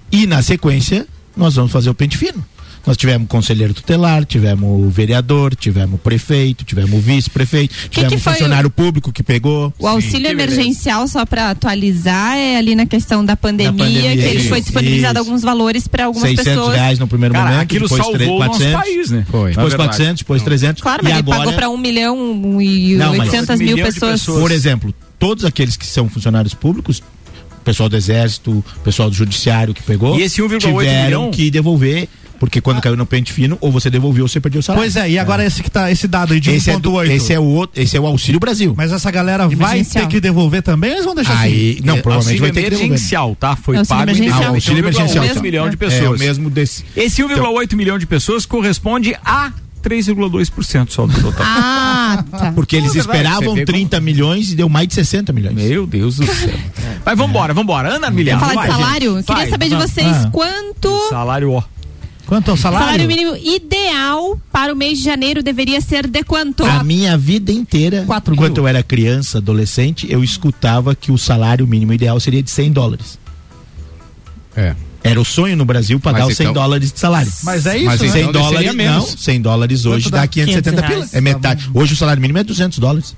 E 0.10 0.26
na 0.26 0.42
sequência, 0.42 1.06
nós 1.36 1.56
vamos 1.56 1.72
fazer 1.72 1.90
o 1.90 1.94
pente 1.94 2.18
fino. 2.18 2.44
Nós 2.86 2.98
tivemos 2.98 3.28
conselheiro 3.28 3.74
tutelar, 3.74 4.26
tivemos 4.26 4.64
o 4.68 4.90
vereador, 4.90 5.56
tivemos 5.56 5.96
o 5.96 5.98
prefeito, 6.00 6.64
tivemos 6.66 6.92
o 6.92 7.00
vice-prefeito, 7.00 7.76
tivemos 7.92 8.14
que 8.14 8.20
o 8.20 8.24
foi 8.24 8.34
funcionário 8.34 8.70
público 8.72 9.12
que 9.12 9.22
pegou. 9.22 9.72
O 9.78 9.88
auxílio 9.88 10.30
que 10.30 10.36
beleza. 10.36 10.56
emergencial, 10.60 11.08
só 11.08 11.24
para 11.26 11.52
atualizar, 11.52 12.36
é 12.38 12.58
ali 12.58 12.74
na 12.76 12.86
questão 12.88 13.24
da 13.24 13.38
pandemia, 13.38 13.72
pandemia, 13.86 14.02
que 14.18 14.22
ele 14.24 14.40
isso, 14.40 14.50
foi 14.50 14.62
disponibilizado 14.62 15.20
isso. 15.20 15.28
alguns 15.28 15.42
valores 15.44 15.88
para 15.88 16.06
algumas 16.06 16.30
600 16.30 16.54
pessoas. 16.54 16.76
reais 16.76 16.98
no 17.00 17.08
primeiro 17.08 17.34
Cara, 17.36 17.46
momento, 17.52 17.62
aquilo 17.64 17.84
depois 17.88 18.02
salvou 18.02 18.18
tre- 18.18 18.26
o 18.28 18.40
nosso 18.40 18.50
400, 18.60 18.82
país, 18.82 19.12
né? 19.12 19.26
Foi. 19.30 19.50
Depois 19.52 19.70
verdade. 19.70 19.90
400, 19.90 20.18
depois 20.22 20.42
300. 20.42 20.82
Claro, 20.82 21.02
e 21.02 21.04
mas 21.04 21.12
ele 21.14 21.20
agora, 21.20 21.38
pagou 21.40 21.54
para 21.54 21.70
um 21.70 21.78
milhão 21.78 22.62
e 22.62 22.96
Não, 22.96 23.10
mas- 23.16 23.28
800 23.30 23.60
Um 23.60 23.64
mil 23.64 23.78
pessoas. 23.78 24.20
pessoas. 24.22 24.40
Por 24.40 24.52
exemplo, 24.52 24.94
todos 25.20 25.46
aqueles 25.46 25.78
que 25.78 25.86
são 25.86 26.10
funcionários 26.10 26.56
públicos, 26.56 27.04
pessoal 27.64 27.88
do 27.88 27.96
exército, 27.96 28.66
pessoal 28.84 29.08
do 29.08 29.16
judiciário 29.16 29.72
que 29.74 29.84
pegou, 29.84 30.18
E 30.20 30.24
esse 30.24 30.42
1,8 30.42 30.60
tiveram 30.80 31.06
milhão? 31.22 31.32
que 31.32 31.52
devolver, 31.52 32.10
porque 32.42 32.60
quando 32.60 32.82
caiu 32.82 32.98
no 32.98 33.06
pente 33.06 33.32
fino, 33.32 33.56
ou 33.62 33.72
você 33.72 33.88
devolveu 33.88 34.24
ou 34.24 34.28
você 34.28 34.40
perdeu 34.42 34.62
o 34.62 34.64
salário. 34.64 34.82
Pois 34.84 34.96
é, 34.96 35.12
e 35.12 35.20
agora 35.20 35.46
esse 35.46 35.62
que 35.62 35.70
tá, 35.70 35.92
esse 35.92 36.08
dado 36.08 36.34
aí 36.34 36.40
de 36.40 36.50
esse 36.50 36.72
é, 36.72 36.80
do, 36.80 36.94
1.8. 36.94 37.12
esse 37.12 37.32
é 37.34 37.40
o 37.40 37.44
outro, 37.44 37.80
esse 37.80 37.96
é 37.96 38.00
o 38.00 38.08
Auxílio 38.08 38.40
Brasil. 38.40 38.74
Mas 38.76 38.92
essa 38.92 39.12
galera 39.12 39.48
vai 39.48 39.84
ter 39.84 40.08
que 40.08 40.20
devolver 40.20 40.64
também, 40.64 40.94
eles 40.94 41.06
vão 41.06 41.14
deixar 41.14 41.38
Aí, 41.38 41.74
assim? 41.76 41.82
não, 41.86 41.98
É, 41.98 42.02
provavelmente 42.02 42.40
vai 42.42 42.50
ter 42.52 42.64
que 42.64 42.70
devolver. 42.72 42.88
emergencial, 42.88 43.36
tá? 43.40 43.56
Foi 43.56 43.78
Auxílio 43.78 44.00
pago 44.00 44.10
emergencial. 44.10 44.42
Ah, 44.44 44.52
o 44.52 44.56
auxílio 44.56 44.80
indevidamente. 44.80 45.12
emergencial. 45.14 45.24
1,8 45.24 45.30
então. 45.30 45.44
milhão 45.44 45.70
de 45.70 45.76
É, 45.76 45.78
pessoas. 45.78 46.20
É, 46.20 46.24
mesmo 46.26 46.50
desse. 46.50 46.84
Esse 46.98 47.22
1,8 47.22 47.76
milhão 47.76 48.00
de 48.00 48.08
pessoas 48.08 48.44
corresponde 48.44 49.16
a 49.24 49.52
3,2% 49.84 50.90
só 50.90 51.06
do 51.06 51.14
total. 51.22 51.46
Ah, 51.46 52.24
tá. 52.32 52.52
Porque 52.54 52.76
eles 52.76 52.96
é 52.96 53.00
esperavam 53.00 53.54
você 53.54 53.60
vê 53.60 53.66
30 53.66 54.00
milhões 54.00 54.52
e 54.52 54.56
deu 54.56 54.68
mais 54.68 54.88
de 54.88 54.96
60 54.96 55.32
milhões. 55.32 55.56
Meu 55.56 55.86
Deus 55.86 56.18
do 56.18 56.26
céu. 56.26 56.50
Mas 57.06 57.16
vambora, 57.18 57.54
vambora. 57.54 57.90
Ana. 57.96 58.10
Vamos 58.10 58.26
falar 58.32 58.50
de 58.50 58.56
vai, 58.56 58.68
salário? 58.68 59.16
gente. 59.18 59.26
Queria 59.26 59.42
Vai. 59.44 59.50
saber 59.50 59.70
de 59.70 59.76
vocês 59.76 60.08
Ah. 60.08 60.30
quanto 60.32 61.10
Salário, 61.10 61.52
ó. 61.52 61.64
Quanto 62.32 62.50
é 62.50 62.54
o 62.54 62.56
salário? 62.56 62.86
salário 62.86 63.08
mínimo 63.10 63.36
ideal 63.36 64.40
para 64.54 64.72
o 64.72 64.76
mês 64.76 65.00
de 65.00 65.04
janeiro 65.04 65.44
deveria 65.44 65.82
ser 65.82 66.08
de 66.08 66.24
quanto? 66.24 66.64
A 66.64 66.82
minha 66.82 67.18
vida 67.18 67.52
inteira, 67.52 68.06
Quatro 68.08 68.34
enquanto 68.34 68.54
mil. 68.54 68.64
eu 68.64 68.68
era 68.70 68.82
criança, 68.82 69.40
adolescente, 69.40 70.08
eu 70.10 70.24
escutava 70.24 70.96
que 70.96 71.12
o 71.12 71.18
salário 71.18 71.68
mínimo 71.68 71.92
ideal 71.92 72.18
seria 72.22 72.42
de 72.42 72.50
100 72.50 72.72
dólares. 72.72 73.20
É. 74.56 74.74
Era 75.04 75.20
o 75.20 75.26
sonho 75.26 75.58
no 75.58 75.66
Brasil 75.66 76.00
pagar 76.00 76.20
Mas 76.22 76.30
os 76.30 76.38
100 76.38 76.44
então- 76.46 76.54
dólares 76.54 76.94
de 76.94 76.98
salário. 77.02 77.30
Mas 77.44 77.66
é 77.66 77.76
isso, 77.76 77.86
Mas 77.88 78.00
né? 78.00 78.08
então 78.08 78.14
100 78.14 78.22
seria 78.24 78.32
dólares, 78.32 78.76
menos. 78.76 79.10
não, 79.10 79.18
100 79.18 79.42
dólares 79.42 79.86
hoje 79.86 80.06
Quanto 80.06 80.14
dá 80.14 80.22
dá? 80.22 80.28
570 80.28 80.82
500 80.84 81.10
pila. 81.10 81.18
É 81.18 81.22
metade. 81.22 81.70
Hoje 81.74 81.94
o 81.94 81.98
salário 81.98 82.22
mínimo 82.22 82.40
é 82.40 82.46
200 82.46 82.80
dólares. 82.80 83.14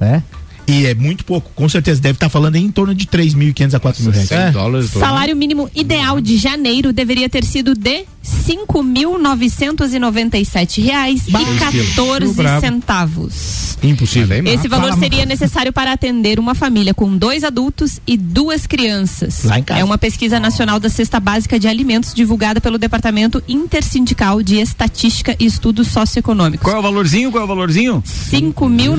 É. 0.00 0.22
E 0.68 0.86
é 0.86 0.94
muito 0.94 1.24
pouco. 1.24 1.50
Com 1.54 1.68
certeza 1.68 2.00
deve 2.00 2.16
estar 2.16 2.28
falando 2.28 2.56
em 2.56 2.70
torno 2.70 2.94
de 2.94 3.06
3.500 3.06 3.74
a 3.74 3.80
4 3.80 4.02
mil 4.02 4.12
reais. 4.12 4.28
100 4.28 4.52
dólares. 4.52 4.90
do- 4.90 4.98
Salário 5.00 5.34
mínimo 5.36 5.70
ideal 5.74 6.20
de 6.20 6.36
janeiro 6.36 6.92
deveria 6.92 7.28
ter 7.28 7.44
sido 7.44 7.74
de 7.74 8.04
cinco 8.22 8.82
mil 8.82 9.18
novecentos 9.18 9.94
e 9.94 9.98
noventa 9.98 10.36
e 10.36 10.44
sete 10.44 10.80
reais 10.82 11.22
e 11.28 11.32
quatorze 11.32 12.34
Bravo. 12.34 12.60
centavos. 12.60 13.78
Impossível. 13.82 14.44
Esse 14.46 14.66
valor 14.68 14.92
seria 14.98 15.24
necessário 15.24 15.72
para 15.72 15.92
atender 15.92 16.38
uma 16.38 16.54
família 16.54 16.92
com 16.92 17.16
dois 17.16 17.44
adultos 17.44 18.00
e 18.06 18.16
duas 18.16 18.66
crianças. 18.66 19.44
Lá 19.44 19.58
em 19.58 19.62
casa. 19.62 19.80
É 19.80 19.84
uma 19.84 19.96
pesquisa 19.96 20.40
nacional 20.40 20.80
da 20.80 20.88
cesta 20.90 21.20
básica 21.20 21.58
de 21.60 21.68
alimentos 21.68 22.12
divulgada 22.12 22.60
pelo 22.60 22.76
Departamento 22.76 23.42
Intersindical 23.48 24.42
de 24.42 24.56
Estatística 24.60 25.34
e 25.38 25.46
Estudos 25.46 25.88
Socioeconômicos. 25.88 26.64
Qual 26.64 26.76
é 26.76 26.78
o 26.78 26.82
valorzinho? 26.82 27.30
Qual 27.30 27.40
é 27.40 27.44
o 27.44 27.48
valorzinho? 27.48 28.02
Cinco 28.04 28.68
mil 28.68 28.96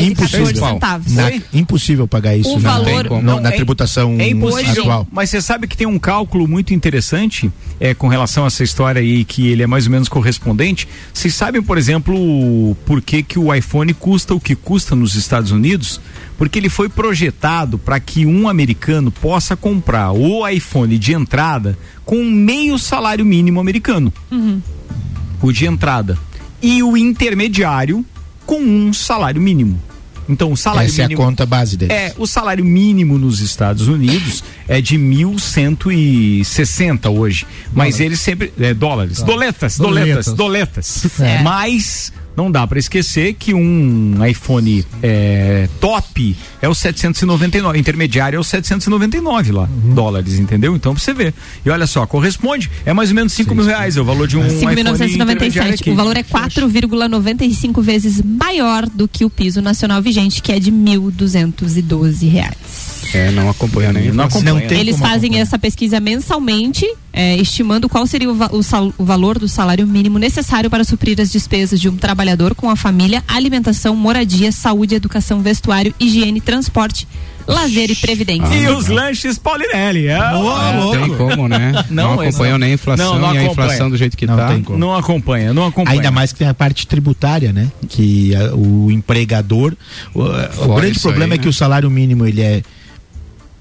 e 0.00 0.02
e 0.02 0.04
reais 0.04 0.06
e 0.08 0.10
Impossível. 0.12 0.46
14 0.46 0.72
centavos. 0.72 1.12
Na- 1.12 1.32
impossível 1.52 2.08
pagar 2.08 2.36
isso 2.36 2.50
O 2.56 2.60
na, 2.60 2.70
valor- 2.70 3.10
na- 3.10 3.20
Não, 3.22 3.40
na 3.40 3.48
é- 3.50 3.52
tributação 3.52 4.16
É 4.18 4.28
impossível. 4.28 4.82
atual. 4.82 5.08
Mas 5.10 5.30
você 5.30 5.40
sabe 5.42 5.66
que 5.66 5.76
tem 5.76 5.86
um 5.86 5.98
cálculo 5.98 6.46
muito 6.48 6.72
interessante 6.74 7.50
é, 7.80 7.94
com 7.94 8.08
relação 8.08 8.44
a 8.44 8.46
essa 8.46 8.62
história 8.62 9.00
aí, 9.00 9.24
que 9.24 9.48
ele 9.48 9.62
é 9.62 9.66
mais 9.66 9.86
ou 9.86 9.90
menos 9.92 10.08
correspondente. 10.08 10.86
Vocês 11.12 11.34
sabem, 11.34 11.62
por 11.62 11.76
exemplo, 11.78 12.76
por 12.86 13.00
que, 13.02 13.22
que 13.22 13.38
o 13.38 13.52
iPhone 13.54 13.92
custa 13.94 14.34
o 14.34 14.40
que 14.40 14.54
custa 14.54 14.94
nos 14.94 15.14
Estados 15.14 15.50
Unidos? 15.50 16.00
Porque 16.38 16.58
ele 16.58 16.68
foi 16.68 16.88
projetado 16.88 17.78
para 17.78 18.00
que 18.00 18.24
um 18.26 18.48
americano 18.48 19.10
possa 19.10 19.56
comprar 19.56 20.12
o 20.12 20.46
iPhone 20.48 20.98
de 20.98 21.12
entrada 21.12 21.78
com 22.04 22.24
meio 22.24 22.78
salário 22.78 23.24
mínimo 23.24 23.60
americano. 23.60 24.12
O 25.40 25.52
de 25.52 25.66
entrada. 25.66 26.18
E 26.60 26.82
o 26.82 26.96
intermediário 26.96 28.04
com 28.46 28.60
um 28.60 28.92
salário 28.92 29.40
mínimo. 29.40 29.80
Então, 30.28 30.52
o 30.52 30.56
salário 30.56 30.88
Essa 30.88 31.02
é 31.02 31.04
a 31.04 31.08
mínimo. 31.08 31.26
conta 31.26 31.44
base 31.44 31.76
dele. 31.76 31.92
É, 31.92 32.14
o 32.16 32.26
salário 32.26 32.64
mínimo 32.64 33.18
nos 33.18 33.40
Estados 33.40 33.88
Unidos 33.88 34.42
é 34.68 34.80
de 34.80 34.96
1.160 34.96 37.10
hoje. 37.10 37.44
Mas 37.74 37.98
eles 38.00 38.20
sempre. 38.20 38.52
É, 38.58 38.72
dólares. 38.72 39.20
Doletas, 39.22 39.76
doletas, 39.76 40.26
Doletas. 40.26 41.02
doletas. 41.04 41.20
É. 41.20 41.42
Mas 41.42 42.12
não 42.36 42.50
dá 42.50 42.66
para 42.66 42.78
esquecer 42.78 43.34
que 43.34 43.52
um 43.54 44.24
iPhone 44.26 44.84
é, 45.02 45.68
top 45.80 46.36
é 46.60 46.68
o 46.68 46.74
799, 46.74 47.78
intermediário 47.78 48.36
é 48.36 48.40
o 48.40 48.44
799 48.44 49.52
lá, 49.52 49.68
dólares, 49.94 50.38
entendeu? 50.38 50.74
Então 50.74 50.94
pra 50.94 51.02
você 51.02 51.12
ver. 51.12 51.34
E 51.64 51.70
olha 51.70 51.86
só, 51.86 52.06
corresponde, 52.06 52.70
é 52.84 52.92
mais 52.92 53.10
ou 53.10 53.14
menos 53.14 53.32
5 53.32 53.54
mil 53.54 53.64
reais 53.64 53.96
é 53.96 54.00
o 54.00 54.04
valor 54.04 54.26
de 54.26 54.36
um 54.36 54.46
iPhone 54.46 54.80
intermediário 54.80 55.74
5.997. 55.74 55.80
aqui. 55.80 55.90
O 55.90 55.96
valor 55.96 56.16
é 56.16 56.22
4,95 56.22 57.82
vezes 57.82 58.22
maior 58.22 58.86
do 58.88 59.06
que 59.08 59.24
o 59.24 59.30
piso 59.30 59.60
nacional 59.60 60.00
vigente, 60.00 60.42
que 60.42 60.52
é 60.52 60.58
de 60.58 60.70
1.212 60.70 62.30
reais. 62.30 62.91
É, 63.14 63.30
não 63.30 63.48
acompanha 63.50 63.92
nem. 63.92 64.10
Não 64.12 64.24
acompanha. 64.24 64.54
Não 64.54 64.60
tem 64.68 64.78
Eles 64.80 64.98
fazem 64.98 65.30
acompanhar. 65.30 65.42
essa 65.42 65.58
pesquisa 65.58 66.00
mensalmente, 66.00 66.86
é, 67.12 67.36
estimando 67.36 67.88
qual 67.88 68.06
seria 68.06 68.30
o, 68.30 68.34
va- 68.34 68.50
o 68.52 68.62
sal- 68.62 68.92
o 68.96 69.04
valor 69.04 69.38
do 69.38 69.48
salário 69.48 69.86
mínimo 69.86 70.18
necessário 70.18 70.70
para 70.70 70.84
suprir 70.84 71.20
as 71.20 71.30
despesas 71.30 71.80
de 71.80 71.88
um 71.88 71.96
trabalhador 71.96 72.54
com 72.54 72.70
a 72.70 72.76
família, 72.76 73.22
alimentação, 73.28 73.94
moradia, 73.94 74.50
saúde, 74.52 74.94
educação, 74.94 75.40
vestuário, 75.40 75.94
higiene, 76.00 76.40
transporte, 76.40 77.06
lazer 77.46 77.90
e 77.90 77.96
previdência. 77.96 78.54
E 78.54 78.68
os 78.68 78.86
lanches 78.88 79.36
Paulinelli. 79.36 80.06
É, 80.06 80.16
Não 80.18 80.90
tem 80.92 81.16
como, 81.16 81.48
né? 81.48 81.72
Não, 81.90 82.14
Não, 82.16 82.20
acompanham 82.20 82.56
nem 82.58 82.70
a 82.70 82.74
inflação 82.74 83.14
Não, 83.14 83.20
não 83.20 83.34
e 83.34 83.38
a 83.38 83.42
acompanha. 83.42 83.66
inflação 83.66 83.90
do 83.90 83.96
jeito 83.96 84.16
que 84.16 84.26
Não 84.26 84.36
tá. 84.36 84.48
tem 84.48 84.62
como. 84.62 84.78
Não 84.78 84.94
acompanha, 84.94 85.52
não 85.52 85.66
acompanha. 85.66 85.96
Ainda 85.96 86.10
mais 86.10 86.32
que 86.32 86.38
tem 86.38 86.48
a 86.48 86.54
parte 86.54 86.86
tributária, 86.86 87.52
né? 87.52 87.68
Que 87.88 88.34
a- 88.36 88.54
o 88.54 88.90
empregador. 88.90 89.74
O, 90.14 90.22
o 90.22 90.74
grande 90.76 90.98
problema 91.00 91.34
aí, 91.34 91.38
é 91.38 91.38
que 91.38 91.46
né? 91.46 91.50
o 91.50 91.52
salário 91.52 91.90
mínimo 91.90 92.26
ele 92.26 92.40
é 92.40 92.62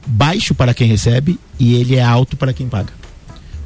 baixo 0.06 0.54
para 0.54 0.74
quem 0.74 0.88
recebe 0.88 1.40
e 1.60 1.76
ele 1.76 1.96
é 1.96 2.04
alto 2.04 2.36
para 2.36 2.54
quem 2.54 2.68
paga. 2.68 2.94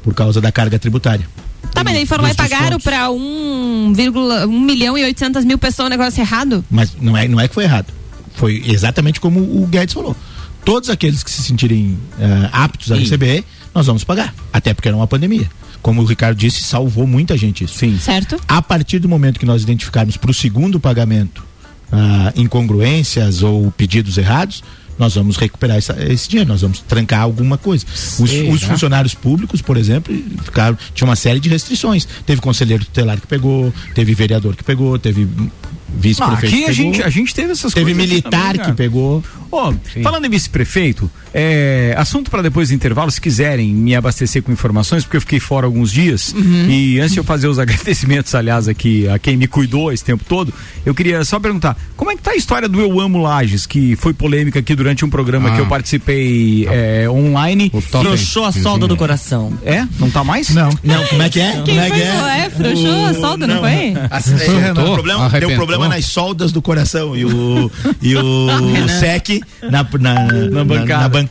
Por 0.02 0.14
causa 0.14 0.40
da 0.40 0.52
carga 0.52 0.78
tributária. 0.78 1.26
Tá, 1.72 1.82
mas 1.84 1.96
aí 1.96 2.06
foram 2.06 2.24
lá 2.24 2.30
e 2.30 2.34
pagaram 2.34 2.78
pra 2.78 3.10
1, 3.10 3.92
1 3.92 4.60
milhão 4.60 4.96
e 4.96 5.04
800 5.04 5.44
mil 5.44 5.58
pessoas 5.58 5.86
um 5.86 5.90
negócio 5.90 6.20
errado? 6.20 6.64
Mas 6.70 6.96
não 7.00 7.16
é, 7.16 7.26
não 7.28 7.40
é 7.40 7.48
que 7.48 7.54
foi 7.54 7.64
errado. 7.64 7.92
Foi 8.34 8.62
exatamente 8.66 9.20
como 9.20 9.40
o 9.40 9.66
Guedes 9.66 9.94
falou. 9.94 10.16
Todos 10.64 10.90
aqueles 10.90 11.22
que 11.22 11.30
se 11.30 11.42
sentirem 11.42 11.98
eh, 12.18 12.48
aptos 12.52 12.90
a 12.90 12.96
Sim. 12.96 13.02
receber, 13.02 13.44
nós 13.74 13.86
vamos 13.86 14.04
pagar. 14.04 14.34
Até 14.52 14.74
porque 14.74 14.88
era 14.88 14.96
uma 14.96 15.06
pandemia. 15.06 15.48
Como 15.82 16.02
o 16.02 16.04
Ricardo 16.04 16.36
disse, 16.36 16.62
salvou 16.62 17.06
muita 17.06 17.36
gente 17.36 17.64
isso. 17.64 17.74
Sim. 17.74 17.98
Certo? 17.98 18.40
A 18.48 18.60
partir 18.60 18.98
do 18.98 19.08
momento 19.08 19.38
que 19.38 19.46
nós 19.46 19.62
identificarmos 19.62 20.16
para 20.16 20.30
o 20.30 20.34
segundo 20.34 20.80
pagamento 20.80 21.44
ah, 21.92 22.32
incongruências 22.34 23.42
ou 23.42 23.70
pedidos 23.70 24.18
errados, 24.18 24.62
nós 24.98 25.14
vamos 25.14 25.36
recuperar 25.36 25.76
essa- 25.76 25.96
esse 26.10 26.28
dinheiro, 26.28 26.48
nós 26.50 26.62
vamos 26.62 26.80
trancar 26.80 27.20
alguma 27.20 27.58
coisa. 27.58 27.84
Os, 28.18 28.30
os 28.52 28.62
funcionários 28.62 29.14
públicos, 29.14 29.60
por 29.62 29.76
exemplo, 29.76 30.14
ficaram, 30.44 30.76
tinha 30.94 31.06
uma 31.08 31.16
série 31.16 31.38
de 31.40 31.48
restrições. 31.48 32.06
Teve 32.24 32.40
conselheiro 32.40 32.84
tutelar 32.84 33.20
que 33.20 33.26
pegou, 33.26 33.72
teve 33.94 34.14
vereador 34.14 34.56
que 34.56 34.64
pegou, 34.64 34.98
teve 34.98 35.24
hum, 35.24 35.48
Ah, 35.88 35.98
vice-prefeito 35.98 36.46
aqui 36.46 36.56
que 36.56 36.64
a 36.64 36.66
pegou, 36.74 36.74
gente, 36.94 37.02
a 37.02 37.08
gente 37.10 37.34
teve 37.34 37.52
essas 37.52 37.72
teve 37.72 37.92
coisas. 37.92 38.02
aqui 38.02 38.10
militar 38.14 38.40
também, 38.40 38.52
que 38.52 38.58
cara. 38.58 38.74
pegou. 38.74 39.24
Ó, 39.52 39.72
falando 40.02 40.24
em 40.26 40.30
vice-prefeito, 40.30 41.10
é, 41.38 41.94
assunto 41.98 42.30
para 42.30 42.40
depois 42.40 42.70
do 42.70 42.74
intervalo, 42.74 43.10
se 43.10 43.20
quiserem 43.20 43.68
me 43.74 43.94
abastecer 43.94 44.42
com 44.42 44.50
informações, 44.50 45.04
porque 45.04 45.18
eu 45.18 45.20
fiquei 45.20 45.38
fora 45.38 45.66
alguns 45.66 45.92
dias. 45.92 46.34
E 46.66 46.98
antes 46.98 47.12
de 47.12 47.20
eu 47.20 47.24
fazer 47.24 47.46
os 47.46 47.58
agradecimentos, 47.60 48.34
aliás, 48.34 48.66
aqui 48.68 49.06
a 49.06 49.18
quem 49.18 49.36
me 49.36 49.46
cuidou 49.46 49.92
esse 49.92 50.02
tempo 50.02 50.24
todo, 50.26 50.52
eu 50.86 50.94
queria 50.94 51.22
só 51.26 51.38
perguntar: 51.38 51.76
como 51.94 52.10
é 52.10 52.16
que 52.16 52.22
tá 52.22 52.30
a 52.30 52.36
história 52.36 52.66
do 52.66 52.80
Eu 52.80 52.98
Amo 52.98 53.18
Lages, 53.18 53.66
que 53.66 53.94
foi 53.96 54.14
polêmica 54.14 54.60
aqui 54.60 54.74
durante 54.74 55.04
um 55.04 55.10
programa 55.10 55.50
Ah. 55.50 55.54
que 55.54 55.60
eu 55.60 55.66
participei 55.66 56.66
é, 56.70 57.06
online? 57.10 57.70
Frouxou 57.90 58.46
a 58.46 58.52
solda 58.52 58.86
do 58.86 58.96
coração. 58.96 59.52
É? 59.62 59.86
Não 59.98 60.10
tá 60.10 60.24
mais? 60.24 60.48
Não. 60.54 60.70
Não, 60.82 61.04
como 61.06 61.22
é 61.22 61.28
que 61.28 61.40
é? 61.40 61.52
Quem 61.62 61.74
como 61.76 61.80
é 61.80 61.88
foi? 61.88 61.96
que 61.98 62.02
é? 62.02 62.46
É, 62.46 62.50
frouxou 62.50 63.04
a 63.06 63.14
solda, 63.14 63.46
não 63.46 63.60
foi? 63.60 63.94
Ah, 64.10 64.20
Foi 64.20 64.54
o 64.70 64.74
deu 64.74 64.92
problema, 64.94 65.28
deu 65.28 65.50
problema 65.50 65.84
chamando 65.84 65.98
as 65.98 66.04
soldas 66.06 66.52
do 66.52 66.62
coração. 66.62 67.16
E 67.16 67.24
o, 67.24 67.70
e 68.00 68.16
o 68.16 68.88
Sec, 68.88 69.40
na, 69.62 69.86
na, 69.98 70.14
na, 70.50 70.64
bancada. 70.64 71.02
na 71.02 71.08
bancada, 71.08 71.25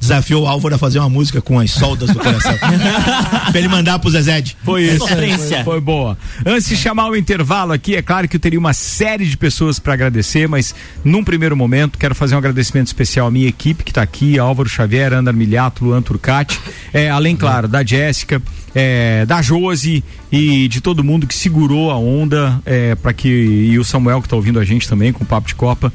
desafiou 0.00 0.44
o 0.44 0.46
Álvaro 0.46 0.74
a 0.74 0.78
fazer 0.78 0.98
uma 0.98 1.08
música 1.08 1.40
com 1.40 1.58
as 1.58 1.70
soldas 1.70 2.10
do 2.10 2.18
coração. 2.18 2.56
pra 3.50 3.58
ele 3.58 3.68
mandar 3.68 3.98
pro 3.98 4.10
Zezed. 4.10 4.56
Foi 4.64 4.82
isso. 4.82 5.06
Foi, 5.06 5.64
foi 5.64 5.80
boa. 5.80 6.18
Antes 6.44 6.68
de 6.68 6.76
chamar 6.76 7.08
o 7.08 7.16
intervalo 7.16 7.72
aqui, 7.72 7.96
é 7.96 8.02
claro 8.02 8.28
que 8.28 8.36
eu 8.36 8.40
teria 8.40 8.58
uma 8.58 8.72
série 8.72 9.26
de 9.26 9.36
pessoas 9.36 9.78
para 9.78 9.94
agradecer, 9.94 10.48
mas 10.48 10.74
num 11.04 11.22
primeiro 11.24 11.56
momento 11.56 11.98
quero 11.98 12.14
fazer 12.14 12.34
um 12.34 12.38
agradecimento 12.38 12.88
especial 12.88 13.28
à 13.28 13.30
minha 13.30 13.48
equipe 13.48 13.84
que 13.84 13.90
está 13.90 14.02
aqui, 14.02 14.38
Álvaro 14.38 14.68
Xavier, 14.68 15.12
Ana 15.12 15.32
Milhato, 15.32 15.84
Luan 15.84 16.02
Turcati, 16.02 16.60
é, 16.92 17.08
além, 17.10 17.36
claro, 17.36 17.68
da 17.68 17.84
Jéssica, 17.84 18.42
é, 18.74 19.24
da 19.24 19.40
Josi 19.40 20.04
e 20.30 20.68
de 20.68 20.80
todo 20.80 21.02
mundo 21.02 21.26
que 21.26 21.34
segurou 21.34 21.90
a 21.90 21.98
onda 21.98 22.60
é, 22.66 22.94
para 22.94 23.12
que 23.12 23.28
e 23.28 23.78
o 23.78 23.84
Samuel 23.84 24.20
que 24.20 24.26
está 24.26 24.36
ouvindo 24.36 24.58
a 24.60 24.64
gente 24.64 24.88
também 24.88 25.12
com 25.12 25.24
o 25.24 25.26
papo 25.26 25.48
de 25.48 25.54
Copa 25.54 25.92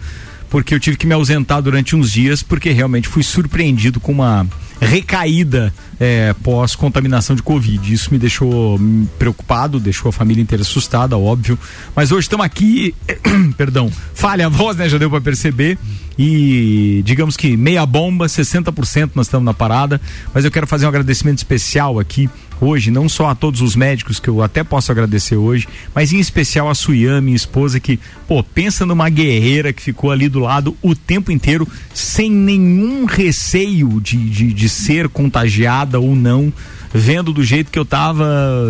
porque 0.52 0.76
eu 0.76 0.80
tive 0.80 0.98
que 0.98 1.08
me 1.08 1.14
ausentar 1.14 1.62
durante 1.62 1.96
uns 1.96 2.12
dias, 2.12 2.44
porque 2.44 2.70
realmente 2.72 3.08
fui 3.08 3.24
surpreendido 3.24 4.02
com 4.02 4.12
uma 4.12 4.46
recaída 4.82 5.74
é, 5.98 6.34
pós 6.44 6.76
contaminação 6.76 7.36
de 7.36 7.42
Covid. 7.42 7.94
Isso 7.94 8.12
me 8.12 8.20
deixou 8.20 8.78
hum, 8.78 9.08
preocupado, 9.18 9.80
deixou 9.80 10.10
a 10.10 10.12
família 10.12 10.42
inteira 10.42 10.62
assustada, 10.62 11.18
óbvio. 11.18 11.58
Mas 11.96 12.12
hoje 12.12 12.26
estamos 12.26 12.46
aqui, 12.46 12.94
perdão, 13.56 13.90
falha 14.14 14.48
a 14.48 14.50
voz, 14.50 14.76
né? 14.76 14.90
Já 14.90 14.98
deu 14.98 15.10
para 15.10 15.22
perceber. 15.22 15.78
E 16.18 17.02
digamos 17.06 17.38
que 17.38 17.56
meia 17.56 17.86
bomba, 17.86 18.26
60% 18.28 19.12
nós 19.16 19.28
estamos 19.28 19.46
na 19.46 19.54
parada. 19.54 20.00
Mas 20.34 20.46
eu 20.46 20.52
quero 20.52 20.68
fazer 20.68 20.86
um 20.86 20.90
agradecimento 20.90 21.38
especial 21.38 22.00
aqui 22.00 22.30
hoje, 22.62 22.92
não 22.92 23.10
só 23.10 23.30
a 23.30 23.36
todos 23.36 23.60
os 23.60 23.76
médicos 23.76 24.20
que 24.20 24.30
eu 24.30 24.44
até 24.44 24.64
posso 24.64 24.92
agradecer 24.92 25.36
hoje, 25.36 25.68
mas 25.96 26.14
em 26.14 26.20
especial 26.20 26.70
a 26.70 26.76
Suyan, 26.76 27.20
minha 27.20 27.36
esposa, 27.36 27.80
que, 27.80 28.00
pô, 28.28 28.44
pensa 28.44 28.86
numa 28.86 29.10
guerreira 29.10 29.74
que 29.74 29.82
ficou 29.82 30.12
ali 30.12 30.30
do 30.30 30.40
lado 30.40 30.78
o 30.80 30.96
tempo 30.96 31.32
inteiro, 31.32 31.68
sem 31.92 32.30
nenhum 32.30 33.06
receio 33.06 34.00
de, 34.00 34.30
de, 34.30 34.54
de 34.54 34.70
ser 34.70 35.10
contagiada 35.10 36.00
ou 36.00 36.16
não 36.16 36.54
vendo 36.94 37.32
do 37.32 37.44
jeito 37.44 37.72
que 37.72 37.80
eu 37.80 37.86
tava 37.86 38.26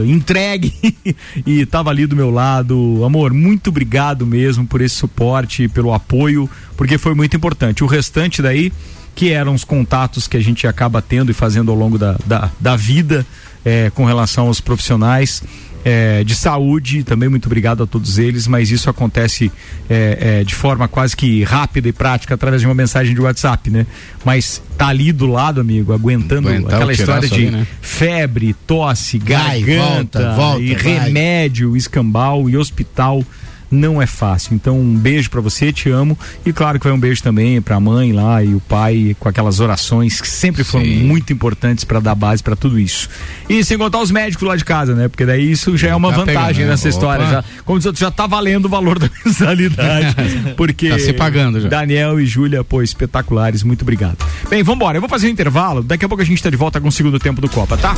entregue 0.06 0.74
e 1.46 1.66
tava 1.66 1.90
ali 1.90 2.06
do 2.06 2.16
meu 2.16 2.30
lado. 2.30 3.04
Amor, 3.06 3.34
muito 3.34 3.70
obrigado 3.70 4.26
mesmo 4.26 4.66
por 4.66 4.82
esse 4.82 4.96
suporte, 4.96 5.68
pelo 5.68 5.94
apoio, 5.94 6.50
porque 6.78 6.98
foi 6.98 7.14
muito 7.14 7.36
importante. 7.36 7.84
O 7.84 7.88
restante 7.88 8.42
daí, 8.42 8.72
que 9.16 9.32
eram 9.32 9.54
os 9.54 9.64
contatos 9.64 10.28
que 10.28 10.38
a 10.38 10.42
gente 10.42 10.68
acaba 10.68 11.02
tendo 11.02 11.32
e 11.32 11.34
fazendo 11.34 11.72
ao 11.72 11.78
longo 11.78 11.98
da, 11.98 12.16
da, 12.26 12.52
da 12.60 12.76
vida 12.76 13.26
eh, 13.66 13.92
com 13.94 14.06
relação 14.06 14.48
aos 14.48 14.62
profissionais. 14.62 15.44
Eh, 15.84 16.24
de 16.24 16.36
saúde, 16.36 17.04
também 17.04 17.28
muito 17.30 17.46
obrigado 17.46 17.84
a 17.84 17.88
todos 17.88 18.18
eles, 18.18 18.48
mas 18.48 18.72
isso 18.72 18.90
acontece 18.90 19.52
eh, 19.90 20.40
eh, 20.42 20.44
de 20.44 20.54
forma 20.54 20.88
quase 20.88 21.16
que 21.16 21.44
rápida 21.44 21.90
e 21.90 21.92
prática 21.92 22.36
através 22.36 22.62
de 22.62 22.68
uma 22.68 22.76
mensagem 22.76 23.14
de 23.14 23.22
WhatsApp, 23.22 23.70
né? 23.70 23.86
Mas 24.24 24.62
tá 24.78 24.88
ali 24.88 25.12
do 25.12 25.26
lado, 25.26 25.60
amigo, 25.60 25.94
aguentando 25.94 26.50
Aguentar 26.50 26.76
aquela 26.76 26.94
história 26.94 27.28
de 27.28 27.34
ali, 27.34 27.52
né? 27.52 27.68
febre, 27.82 28.56
tosse, 28.68 29.18
Vai, 29.20 29.62
garganta 29.62 30.20
volta, 30.20 30.36
volta, 30.36 30.62
e 30.62 30.76
vai. 30.76 30.84
remédio, 30.84 31.76
escambau 31.76 32.50
e 32.50 32.58
hospital 32.58 33.24
não 33.72 34.02
é 34.02 34.06
fácil. 34.06 34.54
Então, 34.54 34.78
um 34.80 34.96
beijo 34.96 35.30
pra 35.30 35.40
você, 35.42 35.72
te 35.72 35.90
amo. 35.90 36.18
E 36.46 36.52
claro 36.52 36.78
que 36.80 36.86
vai 36.86 36.94
um 36.94 37.00
beijo 37.00 37.24
também 37.24 37.62
pra 37.62 37.80
mãe 37.80 38.12
lá 38.12 38.44
e 38.44 38.54
o 38.54 38.60
pai 38.60 39.16
com 39.20 39.30
aquelas 39.30 39.60
orações 39.62 40.20
que 40.20 40.28
sempre 40.28 40.64
foram 40.64 40.86
Sim. 40.86 41.04
muito 41.06 41.32
importantes 41.32 41.84
pra 41.86 42.00
dar 42.00 42.14
base 42.16 42.44
pra 42.44 42.56
tudo 42.56 42.78
isso. 42.78 43.10
E 43.50 43.64
sem 43.64 43.78
contar 43.78 44.00
os 44.02 44.12
médicos 44.12 44.48
lá 44.48 44.56
de 44.56 44.66
casa, 44.66 44.94
né? 44.94 45.08
Porque 45.08 45.26
daí 45.26 45.52
isso 45.52 45.78
já 45.78 45.90
é 45.90 45.96
uma 45.96 46.10
Tá 46.12 46.18
vantagem 46.18 46.38
pegando, 46.48 46.60
né? 46.66 46.72
nessa 46.72 46.90
história. 46.90 47.24
Opa. 47.24 47.32
Já, 47.34 47.44
como 47.64 47.80
diz 47.80 47.86
outro, 47.86 48.02
já 48.02 48.12
tá 48.12 48.28
valendo 48.28 48.66
o 48.66 48.70
valor 48.70 48.98
da 49.00 49.10
mensalidade. 49.26 50.16
porque 50.58 50.90
Tá 50.90 51.00
se 51.00 51.14
pagando 51.14 51.62
já. 51.62 51.70
Daniel 51.70 52.20
e 52.20 52.26
Júlia, 52.26 52.64
pô, 52.64 52.82
espetaculares. 52.82 53.64
Muito 53.64 53.84
obrigado. 53.84 54.18
Bem, 54.50 54.64
vambora. 54.64 54.98
Eu 54.98 55.02
vou 55.02 55.10
fazer 55.10 55.28
um 55.28 55.30
intervalo. 55.30 55.82
Daqui 55.82 56.04
a 56.04 56.10
pouco 56.10 56.22
a 56.22 56.26
gente 56.26 56.42
tá 56.44 56.50
de 56.50 56.58
volta 56.58 56.82
com 56.82 56.88
o 56.90 56.92
segundo 56.92 57.18
tempo 57.20 57.40
do 57.42 57.50
Copa, 57.50 57.78
tá? 57.78 57.96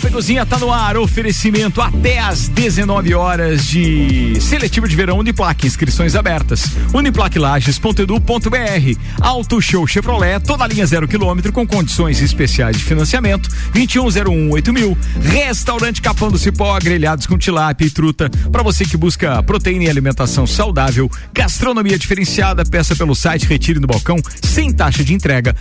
Copa 0.00 0.08
e 0.08 0.12
Cozinha 0.12 0.46
tá 0.46 0.58
no 0.58 0.72
ar, 0.72 0.96
oferecimento 0.96 1.82
até 1.82 2.20
às 2.20 2.48
19 2.48 3.12
horas 3.12 3.66
de 3.66 4.40
seletivo 4.40 4.88
de 4.88 4.96
verão 4.96 5.18
Uniplac, 5.18 5.66
inscrições 5.66 6.16
abertas. 6.16 6.64
uniplaclages.edu.br. 6.94 8.98
Auto 9.20 9.60
Show 9.60 9.86
Chevrolet, 9.86 10.40
toda 10.40 10.66
linha 10.66 10.86
zero 10.86 11.06
quilômetro 11.06 11.52
com 11.52 11.66
condições 11.66 12.22
especiais 12.22 12.78
de 12.78 12.84
financiamento. 12.84 13.50
2101 13.74 14.72
mil. 14.72 14.96
Restaurante 15.20 16.00
Capão 16.00 16.30
do 16.30 16.38
Cipó, 16.38 16.78
grelhados 16.78 17.26
com 17.26 17.36
tilápia 17.36 17.84
e 17.84 17.90
truta. 17.90 18.30
Para 18.50 18.62
você 18.62 18.86
que 18.86 18.96
busca 18.96 19.42
proteína 19.42 19.84
e 19.84 19.90
alimentação 19.90 20.46
saudável, 20.46 21.10
gastronomia 21.30 21.98
diferenciada, 21.98 22.64
peça 22.64 22.96
pelo 22.96 23.14
site 23.14 23.46
Retire 23.46 23.78
no 23.78 23.86
Balcão, 23.86 24.16
sem 24.42 24.72
taxa 24.72 25.04
de 25.04 25.12
entrega, 25.12 25.54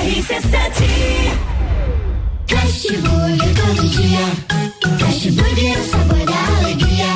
galpãodocipó.com.br. 0.00 1.60
Fast 2.48 2.96
Burger 2.96 3.54
todo 3.54 3.88
dia. 3.88 4.24
Fast 4.98 5.30
Burger 5.30 5.72
é 5.72 5.80
o 5.80 5.84
sabor 5.84 6.24
da 6.24 6.38
alegria. 6.58 7.10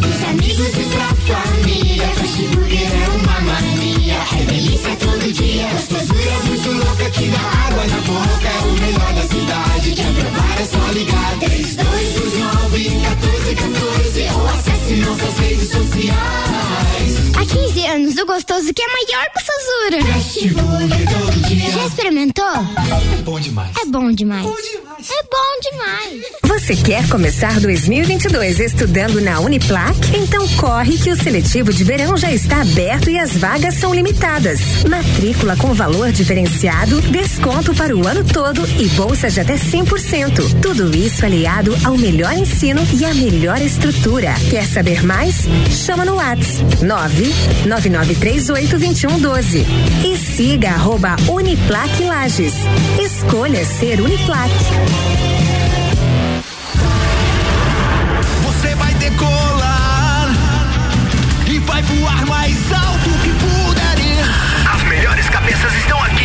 Dos 0.00 0.22
amigos 0.28 0.74
e 0.78 0.84
pra 0.94 1.08
família. 1.26 2.08
Fast 2.08 2.42
Burger 2.48 2.88
é 2.92 3.08
uma 3.08 3.40
mania. 3.40 4.18
É 4.32 4.44
delícia 4.44 4.96
todo 4.96 5.32
dia. 5.32 5.68
Gostosura 5.72 6.38
muito 6.46 6.70
louca 6.84 7.10
que 7.10 7.26
dá 7.28 7.40
água 7.66 7.84
na 7.86 8.00
boca. 8.02 8.48
É 8.48 8.58
o 8.62 8.72
melhor 8.80 9.12
da 9.14 9.22
cidade. 9.22 9.92
Quer 9.92 10.12
provar 10.14 10.60
é 10.60 10.64
só 10.64 10.92
ligar. 10.92 11.38
3229 11.40 12.90
1414 12.90 14.28
ou 14.34 14.46
acesse 14.48 14.94
nossas 14.96 15.38
redes 15.38 15.68
sociais. 15.70 17.03
Há 17.44 17.46
15 17.46 17.86
anos 17.86 18.16
o 18.16 18.24
gostoso 18.24 18.72
que 18.72 18.82
é 18.82 18.86
maior. 18.86 19.26
Fast 19.34 20.48
Burger 20.48 21.08
todo 21.10 21.48
dia. 21.48 21.70
Já 21.70 21.86
experimentou? 21.86 22.44
É 22.46 23.22
bom 23.22 23.38
demais. 23.38 23.76
É 23.82 23.84
bom 23.84 24.10
demais. 24.12 24.46
É 24.46 25.22
bom 25.24 25.70
demais. 25.70 26.24
Você 26.44 26.74
quer 26.76 27.06
começar 27.08 27.60
2022 27.60 28.60
estudando 28.60 29.20
na 29.20 29.40
Uniplac? 29.40 29.94
Então 30.16 30.48
corre 30.56 30.96
que 30.96 31.10
o 31.10 31.22
seletivo 31.22 31.70
de 31.70 31.84
verão 31.84 32.16
já 32.16 32.32
está 32.32 32.62
aberto 32.62 33.10
e 33.10 33.18
as 33.18 33.36
vagas 33.36 33.74
são 33.74 33.94
limitadas. 33.94 34.60
Matrícula 34.88 35.54
com 35.56 35.74
valor 35.74 36.12
diferenciado, 36.12 37.02
desconto 37.02 37.74
para 37.74 37.94
o 37.94 38.06
ano 38.06 38.24
todo 38.24 38.66
e 38.80 38.88
bolsa 38.90 39.28
de 39.28 39.40
até 39.40 39.56
100%. 39.56 40.60
Tudo 40.62 40.96
isso 40.96 41.26
aliado 41.26 41.76
ao 41.84 41.98
melhor 41.98 42.32
ensino 42.32 42.80
e 42.94 43.04
à 43.04 43.12
melhor 43.12 43.60
estrutura. 43.60 44.32
Quer 44.48 44.66
saber 44.66 45.04
mais? 45.04 45.44
Chama 45.70 46.06
no 46.06 46.14
WhatsApp 46.14 46.54
999382112 47.66 49.64
e 50.04 50.16
siga 50.16 50.70
arroba 50.70 51.14
Uniplac 51.28 52.02
Lages. 52.02 52.54
Escolha 52.98 53.64
ser 53.64 54.00
Uniplac. 54.00 54.50
Você 58.42 58.74
vai 58.74 58.92
decolar 58.94 60.28
e 61.46 61.60
vai 61.60 61.82
voar 61.82 62.26
mais 62.26 62.56
alto 62.72 63.10
que 63.22 63.30
puder. 63.30 63.84
As 64.74 64.82
melhores 64.84 65.28
cabeças 65.28 65.72
estão 65.74 66.02
aqui 66.02 66.23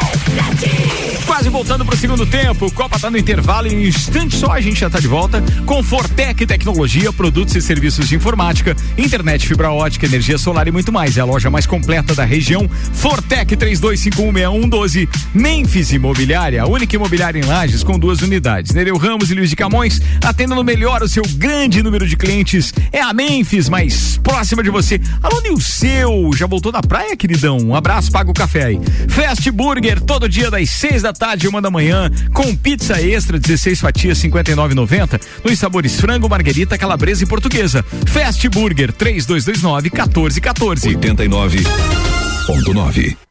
Quase 1.25 1.49
voltando 1.49 1.85
pro 1.85 1.97
segundo 1.97 2.25
tempo, 2.25 2.69
Copa 2.71 2.99
tá 2.99 3.09
no 3.09 3.17
intervalo 3.17 3.65
e 3.65 3.73
em 3.73 3.77
um 3.77 3.87
instante 3.87 4.35
só 4.35 4.51
a 4.51 4.61
gente 4.61 4.79
já 4.79 4.89
tá 4.89 4.99
de 4.99 5.07
volta 5.07 5.43
com 5.65 5.81
Fortec 5.81 6.45
Tecnologia, 6.45 7.11
produtos 7.13 7.55
e 7.55 7.61
serviços 7.61 8.09
de 8.09 8.15
informática, 8.15 8.75
internet 8.97 9.47
fibra 9.47 9.71
ótica, 9.71 10.05
energia 10.05 10.37
solar 10.37 10.67
e 10.67 10.71
muito 10.71 10.91
mais. 10.91 11.17
É 11.17 11.21
a 11.21 11.25
loja 11.25 11.49
mais 11.49 11.65
completa 11.65 12.13
da 12.13 12.25
região. 12.25 12.69
Fortec 12.93 13.55
32516112, 13.55 15.09
Memphis 15.33 15.91
Imobiliária, 15.93 16.61
a 16.61 16.67
única 16.67 16.95
imobiliária 16.95 17.39
em 17.39 17.43
Lages 17.43 17.81
com 17.81 17.97
duas 17.97 18.21
unidades. 18.21 18.73
Nereu 18.73 18.97
Ramos 18.97 19.31
e 19.31 19.33
Luiz 19.33 19.49
de 19.49 19.55
Camões, 19.55 20.01
atendendo 20.23 20.63
melhor 20.63 21.01
o 21.01 21.07
seu 21.07 21.23
grande 21.37 21.81
número 21.81 22.05
de 22.05 22.17
clientes. 22.17 22.73
É 22.91 23.01
a 23.01 23.13
Memphis 23.13 23.69
mais 23.69 24.17
próxima 24.17 24.61
de 24.61 24.69
você. 24.69 24.99
Alô, 25.23 25.41
Nilceu, 25.41 26.31
já 26.35 26.45
voltou 26.45 26.71
da 26.71 26.81
praia, 26.81 27.15
queridão? 27.15 27.57
Um 27.57 27.73
abraço, 27.73 28.11
paga 28.11 28.29
o 28.29 28.33
café 28.33 28.65
aí. 28.65 28.79
Fast 29.07 29.49
Burger, 29.49 30.01
todo 30.01 30.20
dia 30.29 30.51
das 30.51 30.69
seis 30.69 31.01
da 31.01 31.13
tarde, 31.13 31.47
uma 31.47 31.61
da 31.61 31.71
manhã, 31.71 32.11
com 32.33 32.53
pizza 32.55 33.01
extra, 33.01 33.39
16 33.39 33.79
fatias, 33.79 34.19
59,90. 34.19 35.19
Nos 35.43 35.59
sabores 35.59 35.99
frango, 35.99 36.29
marguerita, 36.29 36.77
calabresa 36.77 37.23
e 37.23 37.27
portuguesa. 37.27 37.83
Fast 38.07 38.47
Burger, 38.49 38.91
3229 38.91 39.89
1414. 39.89 40.89
89.9. 40.95 43.30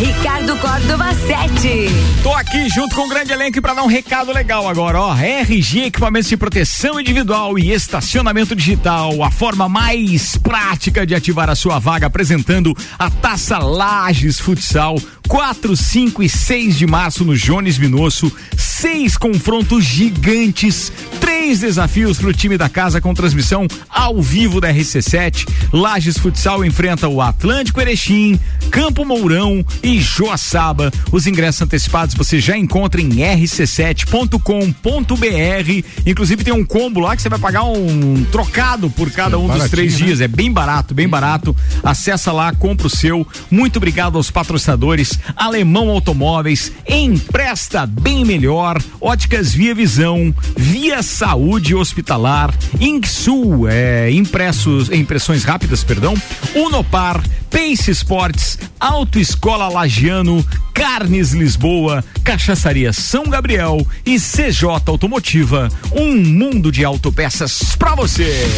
Ricardo 0.00 0.56
Córdova 0.56 1.12
7. 1.14 1.86
Tô 2.22 2.32
aqui 2.32 2.70
junto 2.70 2.96
com 2.96 3.02
o 3.02 3.08
grande 3.08 3.32
elenco 3.32 3.60
para 3.60 3.74
dar 3.74 3.82
um 3.82 3.86
recado 3.86 4.32
legal 4.32 4.66
agora, 4.66 4.98
ó. 4.98 5.14
RG 5.14 5.88
Equipamentos 5.88 6.30
de 6.30 6.38
Proteção 6.38 6.98
Individual 6.98 7.58
e 7.58 7.70
Estacionamento 7.70 8.56
Digital, 8.56 9.22
a 9.22 9.30
forma 9.30 9.68
mais 9.68 10.38
prática 10.38 11.06
de 11.06 11.14
ativar 11.14 11.50
a 11.50 11.54
sua 11.54 11.78
vaga, 11.78 12.06
apresentando 12.06 12.74
a 12.98 13.10
Taça 13.10 13.58
Lages 13.58 14.40
Futsal. 14.40 14.96
4, 15.30 15.76
5 15.76 16.24
e 16.24 16.28
6 16.28 16.76
de 16.76 16.88
março 16.88 17.24
no 17.24 17.36
Jones 17.36 17.78
Minosso. 17.78 18.32
Seis 18.56 19.16
confrontos 19.16 19.84
gigantes. 19.84 20.90
Três 21.20 21.60
desafios 21.60 22.18
para 22.18 22.30
o 22.30 22.32
time 22.32 22.58
da 22.58 22.68
casa 22.68 23.00
com 23.00 23.14
transmissão 23.14 23.68
ao 23.88 24.20
vivo 24.20 24.60
da 24.60 24.74
RC7. 24.74 25.46
Lages 25.72 26.18
Futsal 26.18 26.64
enfrenta 26.64 27.06
o 27.06 27.20
Atlântico 27.20 27.80
Erechim, 27.80 28.40
Campo 28.72 29.04
Mourão 29.04 29.64
e 29.84 30.00
Joaçaba. 30.00 30.90
Os 31.12 31.28
ingressos 31.28 31.62
antecipados 31.62 32.16
você 32.16 32.40
já 32.40 32.58
encontra 32.58 33.00
em 33.00 33.10
rc7.com.br. 33.10 35.86
Inclusive 36.04 36.42
tem 36.42 36.52
um 36.52 36.64
combo 36.64 36.98
lá 36.98 37.14
que 37.14 37.22
você 37.22 37.28
vai 37.28 37.38
pagar 37.38 37.62
um 37.62 38.24
trocado 38.32 38.90
por 38.90 39.12
cada 39.12 39.38
um 39.38 39.46
dos 39.46 39.70
três 39.70 39.92
né? 39.92 40.06
dias. 40.06 40.20
É 40.20 40.26
bem 40.26 40.50
barato, 40.50 40.92
bem 40.92 41.08
barato. 41.08 41.54
Acessa 41.84 42.32
lá, 42.32 42.52
compra 42.52 42.88
o 42.88 42.90
seu. 42.90 43.24
Muito 43.48 43.76
obrigado 43.76 44.16
aos 44.16 44.28
patrocinadores. 44.28 45.19
Alemão 45.36 45.88
Automóveis, 45.90 46.72
Empresta 46.88 47.86
Bem 47.86 48.24
Melhor, 48.24 48.80
Óticas 49.00 49.52
Via 49.52 49.74
Visão, 49.74 50.34
Via 50.56 51.02
Saúde 51.02 51.74
Hospitalar, 51.74 52.54
Inksul, 52.80 53.68
é, 53.68 54.10
impressos, 54.10 54.90
impressões 54.90 55.44
rápidas, 55.44 55.84
perdão, 55.84 56.14
Unopar, 56.54 57.22
Pace 57.50 57.90
Sports, 57.90 58.58
Autoescola 58.78 59.68
Lagiano, 59.68 60.44
Carnes 60.72 61.32
Lisboa, 61.32 62.04
Cachaçaria 62.22 62.92
São 62.92 63.24
Gabriel 63.24 63.86
e 64.06 64.18
CJ 64.18 64.66
Automotiva, 64.86 65.68
um 65.92 66.16
mundo 66.16 66.70
de 66.70 66.84
autopeças 66.84 67.76
pra 67.76 67.94
você. 67.94 68.48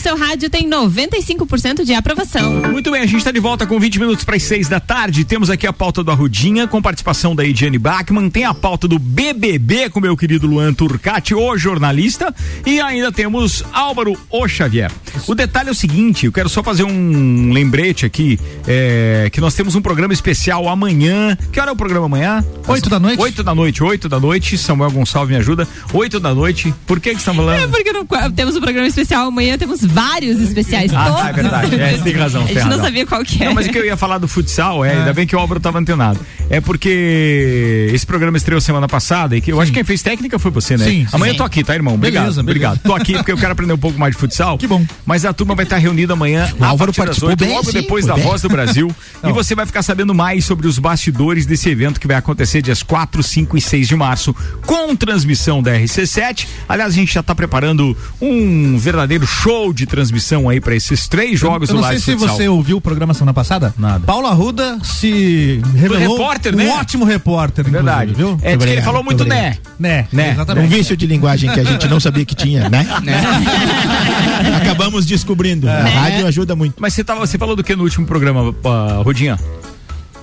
Seu 0.00 0.16
rádio 0.16 0.48
tem 0.50 0.68
95% 0.68 1.84
de 1.84 1.92
aprovação. 1.94 2.52
Muito 2.70 2.90
bem, 2.90 3.02
a 3.02 3.06
gente 3.06 3.18
está 3.18 3.30
de 3.30 3.40
volta 3.40 3.66
com 3.66 3.78
20 3.78 3.98
minutos 4.00 4.24
para 4.24 4.36
as 4.36 4.42
6 4.42 4.68
da 4.68 4.80
tarde. 4.80 5.24
Temos 5.24 5.50
aqui 5.50 5.66
a 5.66 5.72
pauta 5.72 6.02
do 6.02 6.10
Arrudinha, 6.10 6.66
com 6.66 6.80
participação 6.82 7.34
da 7.34 7.44
Ediane 7.44 7.78
Bachmann. 7.78 8.30
Tem 8.30 8.44
a 8.44 8.54
pauta 8.54 8.88
do 8.88 8.98
BBB 8.98 9.90
com 9.90 10.00
meu 10.00 10.16
querido 10.16 10.46
Luan 10.46 10.72
Turcati, 10.72 11.34
o 11.34 11.56
jornalista. 11.56 12.34
E 12.66 12.80
ainda 12.80 13.12
temos 13.12 13.62
Álvaro 13.72 14.16
O 14.30 14.48
Xavier. 14.48 14.90
O 15.26 15.34
detalhe 15.34 15.68
é 15.68 15.72
o 15.72 15.74
seguinte: 15.74 16.26
eu 16.26 16.32
quero 16.32 16.48
só 16.48 16.62
fazer 16.62 16.84
um 16.84 17.52
lembrete 17.52 18.06
aqui: 18.06 18.38
é, 18.66 19.28
que 19.32 19.40
nós 19.40 19.54
temos 19.54 19.74
um 19.74 19.82
programa 19.82 20.12
especial 20.12 20.68
amanhã. 20.68 21.36
Que 21.52 21.60
hora 21.60 21.70
é 21.70 21.72
o 21.72 21.76
programa 21.76 22.06
amanhã? 22.06 22.44
Oito 22.68 22.88
da 22.88 22.98
noite. 22.98 23.20
Oito 23.20 23.42
da 23.42 23.54
noite, 23.54 23.82
oito 23.82 24.08
da 24.08 24.18
noite. 24.20 24.56
Samuel 24.58 24.90
Gonçalves 24.90 25.30
me 25.30 25.36
ajuda. 25.40 25.66
Oito 25.92 26.18
da 26.20 26.34
noite. 26.34 26.74
Por 26.86 27.00
que 27.00 27.10
que 27.14 27.20
você 27.20 27.26
tá 27.26 27.34
falando? 27.34 27.58
É 27.60 27.66
porque 27.66 27.92
não- 27.92 28.06
temos 28.34 28.56
um 28.56 28.60
programa 28.60 28.86
especial 28.88 29.26
amanhã, 29.28 29.56
temos 29.58 29.80
vários 29.90 30.40
especiais. 30.40 30.92
Ah, 30.94 31.04
todos. 31.04 31.26
é 31.26 31.32
verdade. 31.32 31.80
É, 31.80 31.98
tem 31.98 32.12
razão. 32.14 32.42
A 32.42 32.46
tem 32.46 32.54
gente 32.54 32.64
não 32.64 32.70
razão. 32.70 32.84
sabia 32.84 33.06
qual 33.06 33.24
que 33.24 33.42
é. 33.42 33.46
Não, 33.46 33.54
mas 33.54 33.66
o 33.66 33.70
que 33.70 33.78
eu 33.78 33.84
ia 33.84 33.96
falar 33.96 34.18
do 34.18 34.28
futsal, 34.28 34.84
é, 34.84 34.96
ainda 34.96 35.12
bem 35.12 35.26
que 35.26 35.34
o 35.34 35.38
Álvaro 35.38 35.58
estava 35.58 35.78
antenado. 35.78 36.20
É 36.48 36.60
porque 36.60 37.90
esse 37.92 38.06
programa 38.06 38.36
estreou 38.36 38.60
semana 38.60 38.88
passada 38.88 39.36
e 39.36 39.40
que 39.40 39.52
eu 39.52 39.60
acho 39.60 39.70
que 39.70 39.76
quem 39.78 39.84
fez 39.84 40.02
técnica 40.02 40.38
foi 40.38 40.50
você, 40.50 40.76
né? 40.76 40.84
Sim, 40.84 40.90
sim. 40.90 41.06
Amanhã 41.12 41.32
Sim. 41.32 41.36
eu 41.36 41.38
tô 41.38 41.44
aqui, 41.44 41.62
tá, 41.62 41.74
irmão? 41.74 41.94
Obrigado. 41.94 42.22
Beleza, 42.24 42.42
beleza. 42.42 42.50
Obrigado. 42.50 42.82
Tô 42.82 42.94
aqui 42.94 43.12
porque 43.14 43.32
eu 43.32 43.36
quero 43.36 43.52
aprender 43.52 43.72
um 43.72 43.78
pouco 43.78 43.98
mais 43.98 44.14
de 44.14 44.20
futsal. 44.20 44.58
Que 44.60 44.66
bom. 44.66 44.84
Mas 45.06 45.24
a 45.24 45.32
turma 45.32 45.54
vai 45.54 45.64
estar 45.64 45.78
reunida 45.78 46.12
amanhã. 46.12 46.52
O 46.58 46.64
Álvaro 46.64 46.92
participou 46.92 47.30
oito, 47.30 47.38
bem, 47.44 47.54
logo 47.54 47.64
sim, 47.64 47.72
depois 47.72 48.04
da 48.04 48.14
bem. 48.14 48.24
Voz 48.24 48.42
do 48.42 48.48
Brasil. 48.48 48.90
e 49.22 49.26
Não. 49.26 49.32
você 49.32 49.54
vai 49.54 49.64
ficar 49.64 49.82
sabendo 49.82 50.14
mais 50.14 50.44
sobre 50.44 50.66
os 50.66 50.78
bastidores 50.78 51.46
desse 51.46 51.68
evento 51.70 51.98
que 51.98 52.06
vai 52.06 52.16
acontecer 52.16 52.60
dias 52.60 52.82
4, 52.82 53.22
5 53.22 53.56
e 53.56 53.60
6 53.60 53.88
de 53.88 53.96
março, 53.96 54.34
com 54.66 54.94
transmissão 54.94 55.62
da 55.62 55.72
RC7. 55.72 56.46
Aliás, 56.68 56.92
a 56.92 56.94
gente 56.94 57.14
já 57.14 57.22
tá 57.22 57.34
preparando 57.34 57.96
um 58.20 58.76
verdadeiro 58.76 59.26
show 59.26 59.72
de 59.72 59.79
transmissão 59.86 60.48
aí 60.48 60.60
para 60.60 60.74
esses 60.74 61.06
três 61.08 61.38
jogos 61.38 61.68
Eu 61.68 61.76
do 61.76 61.80
não 61.80 61.88
sei 61.88 61.96
Live 61.96 62.02
se 62.04 62.12
Futsal. 62.16 62.36
você 62.36 62.48
ouviu 62.48 62.76
o 62.76 62.80
programa 62.80 63.14
semana 63.14 63.34
passada. 63.34 63.74
Nada. 63.78 64.04
Paulo 64.06 64.26
Arruda 64.26 64.78
se 64.82 65.60
revelou 65.74 66.16
repórter, 66.16 66.54
um 66.54 66.58
né? 66.58 66.68
ótimo 66.70 67.04
repórter, 67.04 67.68
Verdade. 67.70 68.12
viu? 68.14 68.38
É, 68.42 68.56
que 68.56 68.64
ele 68.64 68.82
falou 68.82 69.02
muito 69.04 69.24
né. 69.24 69.56
obrigado. 69.56 69.60
Né, 69.78 70.06
Né. 70.12 70.36
Um 70.56 70.66
vício 70.68 70.96
de 70.96 71.06
linguagem 71.06 71.50
que 71.50 71.60
a 71.60 71.64
gente 71.64 71.86
não 71.88 71.98
sabia 72.00 72.24
que 72.24 72.34
tinha, 72.34 72.68
né? 72.68 72.86
Acabamos 74.62 75.06
descobrindo. 75.06 75.68
A 75.68 75.82
rádio 75.84 76.26
ajuda 76.26 76.54
muito. 76.56 76.74
Mas 76.78 76.94
você, 76.94 77.04
tava, 77.04 77.26
você 77.26 77.38
falou 77.38 77.56
do 77.56 77.62
que 77.64 77.74
no 77.76 77.82
último 77.84 78.06
programa, 78.06 78.50
uh, 78.50 79.02
Rodinha? 79.02 79.38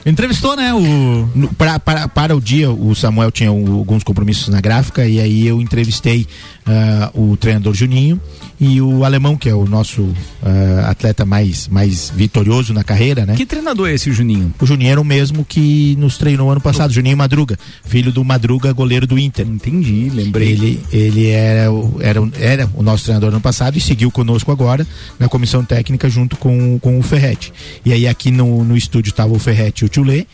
Entrevistou, 0.05 0.55
né, 0.55 0.73
o... 0.73 1.29
No- 1.35 1.49
pra- 1.49 1.79
para, 1.79 2.07
para 2.07 2.33
o 2.35 2.39
dia, 2.39 2.71
o 2.71 2.95
Samuel 2.95 3.29
tinha 3.29 3.51
um- 3.51 3.79
alguns 3.79 4.03
compromissos 4.03 4.47
na 4.47 4.61
gráfica 4.61 5.05
e 5.05 5.19
aí 5.19 5.45
eu 5.45 5.61
entrevistei 5.61 6.25
ah, 6.67 7.11
o 7.13 7.35
treinador 7.37 7.73
Juninho 7.73 8.19
e 8.59 8.81
o 8.81 9.03
alemão, 9.05 9.37
que 9.37 9.47
é 9.47 9.53
o 9.53 9.65
nosso 9.65 10.09
ah, 10.43 10.89
atleta 10.89 11.25
mais, 11.25 11.67
mais 11.67 12.11
vitorioso 12.15 12.73
na 12.73 12.83
carreira, 12.83 13.25
né? 13.25 13.35
Que 13.35 13.45
treinador 13.45 13.89
é 13.89 13.93
esse, 13.93 14.09
o 14.09 14.13
Juninho? 14.13 14.53
O 14.59 14.65
Juninho 14.65 14.91
era 14.91 14.99
o 15.01 15.05
mesmo 15.05 15.45
que 15.45 15.95
nos 15.99 16.17
treinou 16.17 16.51
ano 16.51 16.59
passado, 16.61 16.91
Juninho 16.91 17.15
Madruga, 17.17 17.57
filho 17.85 18.11
do 18.11 18.23
Madruga, 18.23 18.71
goleiro 18.73 19.05
do 19.07 19.17
Inter. 19.17 19.47
Entendi, 19.47 20.09
lembrei. 20.13 20.49
Ele, 20.51 20.79
ele 20.91 21.27
era, 21.29 21.71
o- 21.71 21.97
era, 22.01 22.19
era 22.39 22.69
o 22.75 22.83
nosso 22.83 23.03
treinador 23.05 23.29
ano 23.29 23.41
passado 23.41 23.77
e 23.77 23.81
seguiu 23.81 24.09
conosco 24.11 24.51
agora 24.51 24.85
na 25.19 25.27
comissão 25.29 25.63
técnica 25.63 26.09
junto 26.09 26.35
com, 26.37 26.79
com 26.79 26.97
o 26.99 27.03
Ferretti. 27.03 27.53
E 27.85 27.93
aí 27.93 28.07
aqui 28.07 28.31
no, 28.31 28.63
no 28.63 28.75
estúdio 28.75 29.09
estava 29.11 29.33
o 29.33 29.39
Ferretti 29.39 29.83
e 29.83 29.85
o 29.85 29.89
Tchulê 29.89 30.25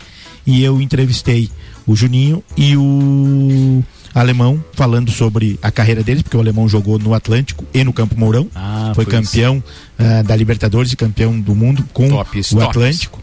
e 0.46 0.64
eu 0.64 0.82
entrevistei 0.82 1.50
o 1.86 1.96
Juninho 1.96 2.44
e 2.58 2.76
o 2.78 3.84
alemão 4.14 4.64
falando 4.74 5.11
sobre 5.11 5.59
a 5.61 5.72
carreira 5.72 6.03
deles, 6.03 6.22
porque 6.22 6.38
o 6.38 6.39
alemão 6.39 6.68
jogou 6.68 6.99
no 6.99 7.14
Atlântico 7.14 7.66
e 7.74 7.84
no 7.84 7.93
Campo 7.93 8.18
Mourão. 8.18 8.47
Ah, 8.53 8.91
foi 8.93 9.05
por 9.05 9.14
isso. 9.14 9.24
campeão 9.24 9.64
ah, 9.97 10.22
da 10.22 10.36
Libertadores 10.36 10.91
e 10.91 10.95
campeão 10.95 11.39
do 11.39 11.55
mundo 11.55 11.86
com 11.93 12.07
Tops, 12.07 12.51
o 12.51 12.55
tops. 12.55 12.70
Atlântico. 12.70 13.20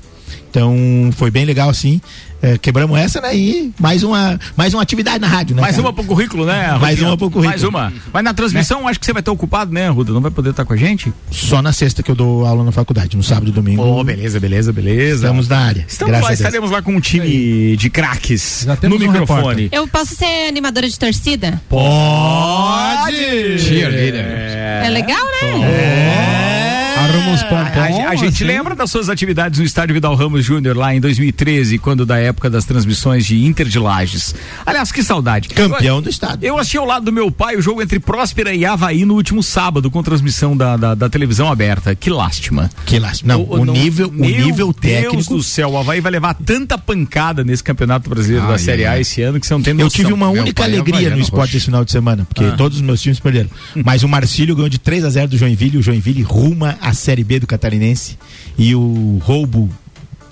Então 0.50 1.10
foi 1.16 1.30
bem 1.30 1.44
legal 1.44 1.70
assim. 1.70 2.00
Eh, 2.42 2.56
quebramos 2.56 2.98
essa, 2.98 3.20
né? 3.20 3.36
E 3.36 3.72
mais 3.78 4.02
uma, 4.02 4.40
mais 4.56 4.72
uma 4.72 4.82
atividade 4.82 5.18
na 5.18 5.26
rádio, 5.26 5.54
né? 5.54 5.60
Mais 5.60 5.76
cara? 5.76 5.86
uma 5.86 5.92
pro 5.92 6.04
currículo, 6.04 6.46
né? 6.46 6.70
Mais 6.80 6.94
Rodinha? 6.94 7.08
uma 7.08 7.16
pro 7.16 7.30
currículo. 7.30 7.50
Mais 7.50 7.62
uma. 7.62 7.92
Mas 8.12 8.24
na 8.24 8.32
transmissão, 8.32 8.88
acho 8.88 8.98
que 8.98 9.04
você 9.04 9.12
vai 9.12 9.20
estar 9.20 9.30
ocupado, 9.30 9.72
né, 9.72 9.88
Ruda? 9.88 10.12
Não 10.12 10.22
vai 10.22 10.30
poder 10.30 10.50
estar 10.50 10.64
com 10.64 10.72
a 10.72 10.76
gente? 10.76 11.12
Só 11.30 11.60
na 11.60 11.72
sexta 11.72 12.02
que 12.02 12.10
eu 12.10 12.14
dou 12.14 12.46
aula 12.46 12.64
na 12.64 12.72
faculdade, 12.72 13.16
no 13.16 13.22
sábado 13.22 13.48
e 13.48 13.52
domingo. 13.52 13.82
Oh, 13.82 14.02
beleza, 14.02 14.40
beleza, 14.40 14.72
beleza. 14.72 15.26
Estamos 15.26 15.48
na 15.48 15.58
área. 15.58 15.84
Estamos 15.86 16.20
lá, 16.20 16.32
estaremos 16.32 16.70
lá 16.70 16.80
com 16.80 16.94
um 16.94 17.00
time 17.00 17.76
de 17.76 17.90
craques 17.90 18.66
no 18.82 18.96
um 18.96 18.98
microfone. 18.98 19.68
Eu 19.70 19.86
posso 19.86 20.14
ser 20.14 20.48
animadora 20.48 20.88
de 20.88 20.98
torcida? 20.98 21.60
Pode! 21.68 23.58
Cheerleader. 23.58 24.24
É, 24.24 24.88
legal, 24.90 25.24
né? 25.26 26.49
Arruma 27.00 27.30
uns 27.30 27.42
A, 27.42 27.46
pompons. 27.46 27.98
a- 27.98 28.08
a 28.10 28.14
gente 28.14 28.34
assim. 28.34 28.44
lembra 28.44 28.74
das 28.74 28.90
suas 28.90 29.08
atividades 29.08 29.58
no 29.58 29.64
Estádio 29.64 29.94
Vidal 29.94 30.14
Ramos 30.14 30.44
Júnior 30.44 30.76
lá 30.76 30.94
em 30.94 31.00
2013, 31.00 31.78
quando 31.78 32.04
da 32.04 32.18
época 32.18 32.48
das 32.50 32.64
transmissões 32.64 33.26
de 33.26 33.44
Inter 33.44 33.66
de 33.68 33.78
Lages. 33.78 34.34
Aliás, 34.64 34.92
que 34.92 35.02
saudade. 35.02 35.48
Campeão 35.48 35.96
Eu- 35.96 36.02
do 36.02 36.10
estado. 36.10 36.42
Eu 36.44 36.58
assisti 36.58 36.76
ao 36.76 36.84
lado 36.86 37.04
do 37.04 37.12
meu 37.12 37.30
pai 37.30 37.56
o 37.56 37.62
jogo 37.62 37.82
entre 37.82 37.98
Próspera 37.98 38.54
e 38.54 38.64
Havaí 38.64 39.04
no 39.04 39.14
último 39.14 39.42
sábado, 39.42 39.90
com 39.90 40.02
transmissão 40.02 40.56
da, 40.56 40.76
da, 40.76 40.94
da 40.94 41.08
televisão 41.08 41.50
aberta. 41.50 41.94
Que 41.94 42.10
lástima. 42.10 42.70
Que 42.84 42.98
lástima. 42.98 43.34
Não, 43.34 43.42
o, 43.44 43.64
nível, 43.64 44.08
o 44.08 44.12
Meu 44.12 44.30
nível 44.30 44.66
Deus 44.72 44.76
técnico. 45.02 45.34
do 45.36 45.42
céu, 45.42 45.70
o 45.70 45.78
Havaí 45.78 46.00
vai 46.00 46.12
levar 46.12 46.34
tanta 46.34 46.76
pancada 46.76 47.44
nesse 47.44 47.62
Campeonato 47.62 48.08
Brasileiro 48.10 48.46
da 48.46 48.52
Ai, 48.54 48.58
Série 48.58 48.84
A 48.84 48.92
ai. 48.92 49.00
esse 49.00 49.22
ano 49.22 49.38
que 49.40 49.46
você 49.46 49.54
não 49.54 49.62
tem 49.62 49.74
noção. 49.74 49.86
Eu 49.86 49.90
tive 49.90 50.12
uma 50.12 50.30
Meu 50.32 50.42
única 50.42 50.62
é 50.62 50.66
alegria 50.66 50.94
havaiano 50.96 51.16
no 51.16 51.22
esporte 51.22 51.40
roxo. 51.50 51.56
esse 51.56 51.66
final 51.66 51.84
de 51.84 51.92
semana, 51.92 52.24
porque 52.28 52.44
Ah. 52.44 52.54
todos 52.56 52.76
os 52.78 52.82
meus 52.82 53.00
times 53.00 53.18
perderam. 53.20 53.48
Mas 53.84 54.02
o 54.02 54.08
Marcílio 54.08 54.54
ganhou 54.54 54.68
de 54.68 54.78
3 54.78 55.04
a 55.04 55.10
0 55.10 55.28
do 55.28 55.36
Joinville, 55.38 55.78
o 55.78 55.82
Joinville 55.82 56.22
ruma 56.22 56.76
à 56.90 56.92
Série 56.92 57.22
B 57.22 57.38
do 57.38 57.46
Catarinense 57.46 58.18
e 58.58 58.74
o 58.74 59.18
roubo 59.22 59.70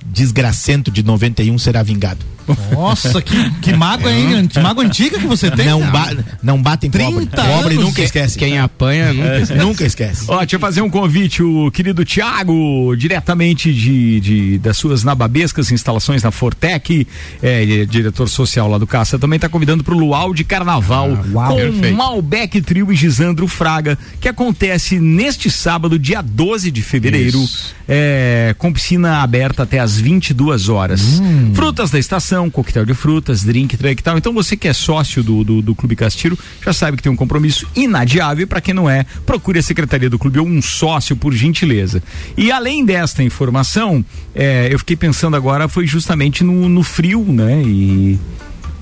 desgracento 0.05 0.91
de 0.91 1.05
91 1.05 1.57
será 1.57 1.83
vingado. 1.85 2.25
Nossa, 2.73 3.21
que, 3.23 3.51
que 3.61 3.73
mágoa, 3.73 4.13
hein? 4.13 4.47
Que 4.49 4.61
mágoa 4.61 4.85
antiga 4.85 5.19
que 5.19 5.27
você 5.27 5.51
tem. 5.51 5.67
Não, 5.67 5.81
ba 5.91 6.09
não 6.43 6.63
batem 6.63 6.91
pobre. 6.91 7.27
30 7.27 7.37
Pobre 7.43 7.75
anos. 7.75 7.85
nunca 7.85 8.03
esquece. 8.03 8.39
Quem 8.39 8.59
apanha 8.59 9.13
nunca 9.13 9.39
esquece. 9.41 9.55
Nunca 9.65 9.85
esquece. 9.85 10.25
Ó, 10.29 10.39
deixa 10.41 10.57
eu 10.57 10.61
fazer 10.61 10.81
um 10.83 10.91
convite, 10.91 11.43
o 11.43 11.71
querido 11.71 12.05
Tiago, 12.05 12.95
diretamente 12.97 13.73
de, 13.73 14.21
de- 14.21 14.59
das 14.59 14.77
suas 14.77 15.03
nababescas 15.05 15.71
instalações 15.73 16.23
na 16.23 16.31
Fortec, 16.31 17.07
é, 17.43 17.63
é, 17.83 17.85
diretor 17.87 18.29
social 18.29 18.69
lá 18.69 18.79
do 18.79 18.87
Caça, 18.87 19.19
também 19.19 19.37
está 19.37 19.49
convidando 19.49 19.83
para 19.83 19.95
o 19.95 19.99
Luau 19.99 20.33
de 20.35 20.45
Carnaval 20.45 21.11
uau. 21.33 21.49
com 21.51 21.57
Perfeito. 21.57 21.97
Malbec 21.97 22.61
Trio 22.63 22.93
e 22.93 22.97
Gisandro 22.97 23.47
Fraga, 23.49 23.99
que 24.21 24.29
acontece 24.29 24.99
neste 25.01 25.51
sábado, 25.51 25.99
dia 25.99 26.23
12 26.23 26.71
de 26.71 26.83
fevereiro, 26.83 27.43
é, 27.89 28.55
com 28.59 28.73
piscina 28.73 29.23
aberta 29.23 29.63
até 29.63 29.79
às 29.79 29.99
22 29.99 30.69
horas. 30.69 31.21
Frutas 31.55 31.91
da 31.91 31.99
estação, 31.99 32.38
coquetel 32.51 32.85
de 32.85 32.95
frutas, 32.95 33.43
drink, 33.43 33.77
track 33.77 34.01
e 34.01 34.05
tal. 34.05 34.19
Então 34.19 34.33
você 34.33 34.57
que 34.57 34.69
é 34.69 34.73
sócio 34.73 35.23
do, 35.23 35.43
do, 35.43 35.63
do 35.63 35.75
Clube 35.75 35.97
Castilho 35.97 36.39
já 36.65 36.73
sabe 36.73 36.97
que 36.97 37.03
tem 37.03 37.11
um 37.11 37.17
compromisso 37.17 37.67
inadiável. 37.75 38.47
Para 38.47 38.61
quem 38.61 38.75
não 38.75 38.89
é, 38.89 39.05
procure 39.25 39.59
a 39.59 39.63
secretaria 39.63 40.11
do 40.11 40.19
clube 40.19 40.39
ou 40.39 40.47
um 40.47 40.61
sócio, 40.61 41.17
por 41.17 41.33
gentileza. 41.33 42.03
E 42.37 42.53
além 42.53 42.85
desta 42.85 43.23
informação, 43.23 44.05
é, 44.35 44.69
eu 44.71 44.79
fiquei 44.79 44.97
pensando 44.97 45.37
agora, 45.37 45.69
foi 45.69 45.87
justamente 45.87 46.45
no, 46.45 46.69
no 46.69 46.83
frio, 46.83 47.25
né? 47.25 47.63
E. 47.63 48.19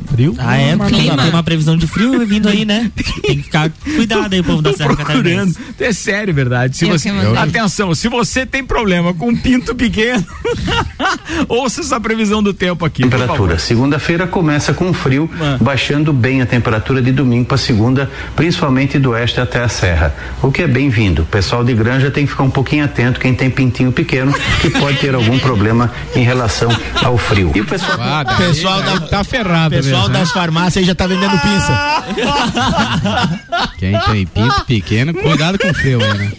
Frio? 0.07 0.35
Ah, 0.39 0.57
é, 0.57 0.77
porque 0.77 0.95
Clima. 0.95 1.17
tem 1.17 1.31
uma 1.31 1.43
previsão 1.43 1.77
de 1.77 1.87
frio 1.87 2.25
vindo 2.27 2.49
aí, 2.49 2.65
né? 2.65 2.91
Tem 3.23 3.37
que 3.39 3.43
ficar 3.45 3.71
cuidado 3.71 4.33
aí, 4.33 4.43
povo 4.43 4.63
da 4.63 4.73
Serra 4.73 4.95
procurando. 4.95 5.23
Catarinense. 5.25 5.59
É 5.81 5.93
sério, 5.93 6.33
verdade. 6.33 6.77
Se 6.77 6.85
você, 6.87 7.11
atenção, 7.37 7.95
se 7.95 8.09
você 8.09 8.47
tem 8.47 8.65
problema 8.65 9.13
com 9.13 9.29
um 9.29 9.37
pinto 9.37 9.75
pequeno, 9.75 10.25
ouça 11.49 11.81
essa 11.81 12.01
previsão 12.01 12.43
do 12.43 12.53
tempo 12.55 12.85
aqui. 12.85 13.03
Temperatura. 13.03 13.59
Segunda-feira 13.59 14.27
começa 14.27 14.73
com 14.73 14.93
frio, 14.93 15.31
Ah. 15.41 15.59
baixando 15.61 16.13
bem 16.13 16.43
a 16.43 16.47
temperatura 16.47 17.03
de 17.03 17.13
domingo 17.13 17.47
para 17.47 17.57
segunda, 17.57 18.11
principalmente 18.35 18.99
do 18.99 19.11
oeste 19.11 19.41
até 19.41 19.63
a 19.63 19.69
serra. 19.69 20.15
O 20.43 20.51
que 20.51 20.63
é 20.63 20.67
bem-vindo. 20.69 21.23
O 21.23 21.27
pessoal 21.27 21.65
de 21.65 21.75
granja 21.75 22.11
tem 22.11 22.25
que 22.25 22.31
ficar 22.31 22.45
um 22.45 22.51
pouquinho 22.51 22.85
atento, 22.85 23.19
quem 23.21 23.35
tem 23.35 23.51
pintinho 23.51 23.93
pequeno, 23.93 24.33
que 24.61 24.71
pode 24.71 24.99
ter 24.99 25.15
algum 25.15 25.39
problema 25.39 25.93
em 26.15 26.23
relação 26.23 26.69
ao 27.03 27.17
frio. 27.19 27.53
E 27.55 27.61
o 27.61 27.65
pessoal. 27.65 27.99
Ah, 28.01 28.23
daí- 28.25 28.37
Pessoal 28.37 28.83
daí 28.83 29.01
da- 29.01 29.07
tá 29.09 29.25
ferrado 29.25 29.75
Pessoal 29.75 29.96
mesmo, 29.97 30.09
né? 30.13 30.19
das 30.21 30.31
farmácias 30.33 30.77
aí 30.77 30.85
já 30.85 30.95
tá 30.95 31.07
vendendo 31.07 31.39
pinça. 31.41 32.05
Quem 33.79 33.99
tem 34.01 34.27
pinto 34.27 34.65
pequeno, 34.65 35.13
cuidado 35.15 35.59
com 35.59 35.69
o 35.69 35.75
frio 35.75 35.99
aí, 36.03 36.19
né? 36.19 36.33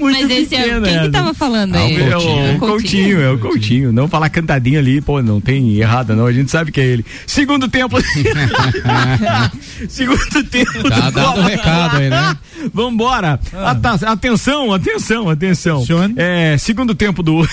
Mas 0.00 0.30
esse 0.30 0.54
é 0.54 0.80
quem 0.80 0.94
é, 0.96 1.02
que 1.02 1.08
tava 1.10 1.32
falando 1.34 1.74
É 1.74 1.78
aí? 1.78 2.00
o, 2.00 2.10
é 2.10 2.16
o 2.54 2.58
Coutinho, 2.58 3.20
é 3.22 3.30
o 3.30 3.38
Coutinho. 3.38 3.92
Não 3.92 4.08
falar 4.08 4.28
cantadinho 4.28 4.78
ali, 4.78 5.00
pô, 5.00 5.22
não 5.22 5.40
tem 5.40 5.76
errada, 5.78 6.14
não. 6.14 6.26
A 6.26 6.32
gente 6.32 6.50
sabe 6.50 6.70
que 6.72 6.80
é 6.80 6.84
ele. 6.84 7.04
Segundo 7.26 7.68
tempo. 7.68 7.96
Segundo 9.88 10.44
tempo. 10.44 10.88
Tá 10.88 11.10
do 11.10 11.12
dado 11.12 11.18
o 11.30 11.32
Bola 11.34 11.48
recado 11.48 11.96
aí, 11.98 12.10
né? 12.10 12.36
Vambora. 12.72 13.40
Ata- 13.52 14.10
atenção, 14.10 14.72
atenção, 14.72 15.30
atenção. 15.30 15.84
É, 16.16 16.56
segundo 16.58 16.94
tempo 16.94 17.22
do. 17.22 17.46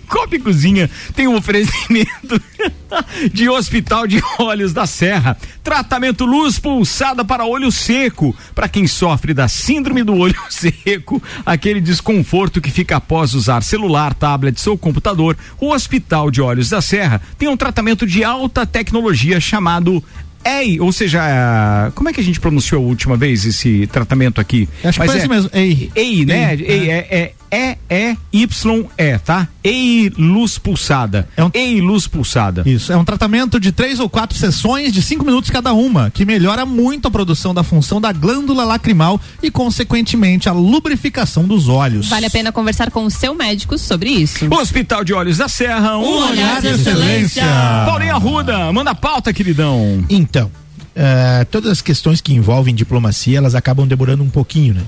Copa 0.08 0.36
e 0.36 0.38
Cozinha 0.38 0.90
tem 1.14 1.26
um 1.28 1.36
oferecimento 1.36 2.40
de 3.32 3.48
Hospital 3.48 4.06
de 4.06 4.22
Olhos 4.38 4.72
da 4.72 4.86
Serra. 4.86 5.36
Tratamento 5.62 6.24
luz 6.24 6.58
pulsada 6.58 7.24
para 7.24 7.44
olho 7.44 7.70
seco. 7.70 8.34
Para 8.54 8.68
quem 8.68 8.86
sofre 8.86 9.34
da 9.34 9.48
síndrome 9.48 10.02
do 10.02 10.14
olho 10.14 10.36
seco, 10.50 11.22
aquele 11.44 11.80
desconforto 11.80 12.60
que 12.60 12.70
fica 12.70 12.96
após 12.96 13.34
usar 13.34 13.62
celular, 13.62 14.14
tablet 14.14 14.68
ou 14.68 14.78
computador, 14.78 15.36
o 15.60 15.72
Hospital 15.72 16.30
de 16.30 16.40
Olhos 16.40 16.70
da 16.70 16.80
Serra 16.80 17.20
tem 17.38 17.48
um 17.48 17.56
tratamento 17.56 18.06
de 18.06 18.22
alta 18.24 18.66
tecnologia 18.66 19.40
chamado 19.40 20.02
EI, 20.44 20.78
ou 20.78 20.92
seja, 20.92 21.90
como 21.94 22.10
é 22.10 22.12
que 22.12 22.20
a 22.20 22.24
gente 22.24 22.38
pronunciou 22.38 22.84
a 22.84 22.86
última 22.86 23.16
vez 23.16 23.46
esse 23.46 23.86
tratamento 23.86 24.40
aqui? 24.40 24.68
Acho 24.84 25.00
que 25.00 25.06
foi 25.06 25.14
é, 25.14 25.18
isso 25.18 25.28
mesmo, 25.28 25.50
EI. 25.54 25.90
EI, 25.94 26.24
né? 26.26 26.54
EI, 26.54 26.66
EI, 26.66 26.90
é, 26.90 26.96
é 27.10 27.32
E-E-Y-E, 27.50 29.18
tá? 29.18 29.48
EI 29.62 30.12
luz 30.18 30.58
pulsada. 30.58 31.28
É 31.36 31.44
um... 31.44 31.50
EI 31.54 31.80
luz 31.80 32.06
pulsada. 32.06 32.62
Isso, 32.66 32.92
é 32.92 32.96
um 32.96 33.04
tratamento 33.04 33.58
de 33.58 33.72
três 33.72 33.98
ou 33.98 34.08
quatro 34.08 34.36
sessões 34.36 34.92
de 34.92 35.00
cinco 35.00 35.24
minutos 35.24 35.50
cada 35.50 35.72
uma, 35.72 36.10
que 36.10 36.24
melhora 36.24 36.66
muito 36.66 37.08
a 37.08 37.10
produção 37.10 37.54
da 37.54 37.62
função 37.62 38.00
da 38.00 38.12
glândula 38.12 38.64
lacrimal 38.64 39.20
e, 39.42 39.50
consequentemente, 39.50 40.48
a 40.48 40.52
lubrificação 40.52 41.44
dos 41.44 41.68
olhos. 41.68 42.08
Vale 42.08 42.26
a 42.26 42.30
pena 42.30 42.52
conversar 42.52 42.90
com 42.90 43.04
o 43.04 43.10
seu 43.10 43.34
médico 43.34 43.78
sobre 43.78 44.10
isso. 44.10 44.46
Hospital 44.52 45.04
de 45.04 45.14
Olhos 45.14 45.38
da 45.38 45.48
Serra, 45.48 45.96
um, 45.96 46.04
Um 46.04 46.28
olhar 46.30 46.60
de 46.60 46.68
excelência. 46.68 47.44
Paulinho 47.86 48.14
Arruda, 48.14 48.72
manda 48.72 48.90
a 48.90 48.94
pauta, 48.94 49.32
queridão. 49.32 50.04
Então, 50.08 50.50
eh, 50.94 51.46
todas 51.50 51.70
as 51.70 51.82
questões 51.82 52.20
que 52.20 52.34
envolvem 52.34 52.74
diplomacia, 52.74 53.38
elas 53.38 53.54
acabam 53.54 53.86
demorando 53.86 54.22
um 54.22 54.30
pouquinho, 54.30 54.74
né? 54.74 54.82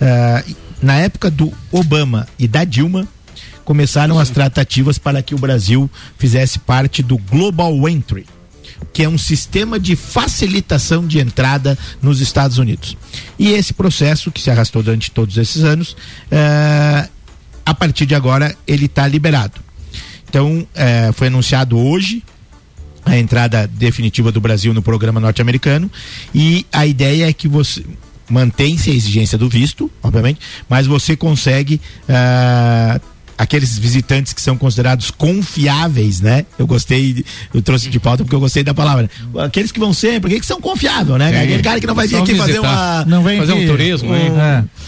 Eh, 0.00 0.44
na 0.82 0.96
época 0.96 1.30
do 1.30 1.52
Obama 1.70 2.26
e 2.38 2.48
da 2.48 2.64
Dilma, 2.64 3.06
começaram 3.64 4.18
as 4.18 4.30
tratativas 4.30 4.98
para 4.98 5.22
que 5.22 5.34
o 5.34 5.38
Brasil 5.38 5.90
fizesse 6.18 6.58
parte 6.58 7.02
do 7.02 7.16
Global 7.16 7.88
Entry, 7.88 8.26
que 8.92 9.04
é 9.04 9.08
um 9.08 9.16
sistema 9.16 9.78
de 9.78 9.94
facilitação 9.94 11.06
de 11.06 11.20
entrada 11.20 11.78
nos 12.02 12.20
Estados 12.20 12.58
Unidos. 12.58 12.96
E 13.38 13.52
esse 13.52 13.72
processo, 13.72 14.30
que 14.30 14.40
se 14.40 14.50
arrastou 14.50 14.82
durante 14.82 15.10
todos 15.10 15.36
esses 15.36 15.62
anos, 15.62 15.96
eh, 16.30 17.08
a 17.64 17.74
partir 17.74 18.06
de 18.06 18.14
agora 18.14 18.56
ele 18.66 18.86
está 18.86 19.06
liberado. 19.06 19.60
Então, 20.28 20.66
eh, 20.74 21.10
foi 21.14 21.28
anunciado 21.28 21.78
hoje 21.78 22.22
a 23.04 23.16
entrada 23.16 23.66
definitiva 23.66 24.30
do 24.30 24.40
Brasil 24.40 24.72
no 24.72 24.82
programa 24.82 25.20
norte-americano 25.20 25.90
e 26.34 26.66
a 26.72 26.86
ideia 26.86 27.28
é 27.28 27.32
que 27.32 27.48
você 27.48 27.84
mantém-se 28.32 28.90
a 28.90 28.94
exigência 28.94 29.36
do 29.36 29.46
visto, 29.46 29.90
obviamente, 30.02 30.40
mas 30.66 30.86
você 30.86 31.14
consegue 31.14 31.78
ah, 32.08 32.98
aqueles 33.36 33.78
visitantes 33.78 34.32
que 34.32 34.40
são 34.40 34.56
considerados 34.56 35.10
confiáveis, 35.10 36.22
né? 36.22 36.46
Eu 36.58 36.66
gostei, 36.66 37.22
eu 37.52 37.60
trouxe 37.60 37.90
de 37.90 38.00
pauta 38.00 38.24
porque 38.24 38.34
eu 38.34 38.40
gostei 38.40 38.64
da 38.64 38.72
palavra. 38.72 39.10
Aqueles 39.44 39.70
que 39.70 39.78
vão 39.78 39.92
sempre, 39.92 40.28
aqueles 40.28 40.40
que 40.40 40.46
são 40.46 40.62
confiáveis, 40.62 41.18
né? 41.18 41.30
Sim. 41.30 41.36
Aquele 41.36 41.62
cara 41.62 41.78
que 41.78 41.86
não 41.86 41.94
vai 41.94 42.08
vir 42.08 42.16
aqui 42.16 42.34
fazer 42.34 42.52
visitar. 42.52 43.02
uma 43.02 43.04
Não 43.04 43.22
vem 43.22 43.38
Fazer 43.38 43.52
um 43.52 43.66
turismo, 43.66 44.14
hein? 44.14 44.32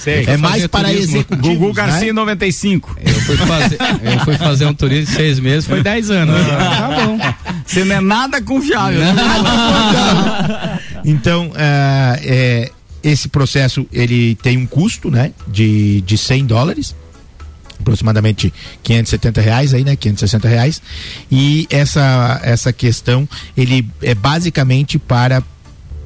É, 0.06 0.10
é 0.10 0.24
Fazer 0.24 0.36
mais 0.38 0.66
para 0.66 0.90
executivos, 0.90 1.46
Gugu 1.46 1.66
né? 1.66 1.72
Garcia 1.74 2.14
95. 2.14 2.96
Eu 3.04 3.14
fui 3.20 3.36
fazer, 3.36 3.78
eu 4.02 4.20
fui 4.20 4.38
fazer 4.38 4.64
um 4.64 4.74
turismo 4.74 5.04
de 5.04 5.12
seis 5.12 5.38
meses, 5.38 5.66
foi 5.66 5.82
dez 5.82 6.10
anos. 6.10 6.34
tá 6.46 6.88
bom. 6.88 7.18
Você 7.66 7.84
não 7.84 7.96
é 7.96 8.00
nada 8.00 8.40
confiável. 8.40 9.00
né? 9.00 9.14
Então, 11.04 11.52
ah, 11.54 12.16
é, 12.22 12.70
esse 13.04 13.28
processo 13.28 13.86
ele 13.92 14.34
tem 14.36 14.56
um 14.56 14.66
custo, 14.66 15.10
né, 15.10 15.32
de, 15.46 16.00
de 16.00 16.16
100 16.16 16.46
dólares, 16.46 16.96
aproximadamente 17.78 18.52
570 18.82 19.40
reais 19.42 19.74
aí, 19.74 19.84
né, 19.84 19.94
560 19.94 20.48
reais. 20.48 20.82
E 21.30 21.66
essa 21.70 22.40
essa 22.42 22.72
questão 22.72 23.28
ele 23.54 23.86
é 24.00 24.14
basicamente 24.14 24.98
para 24.98 25.42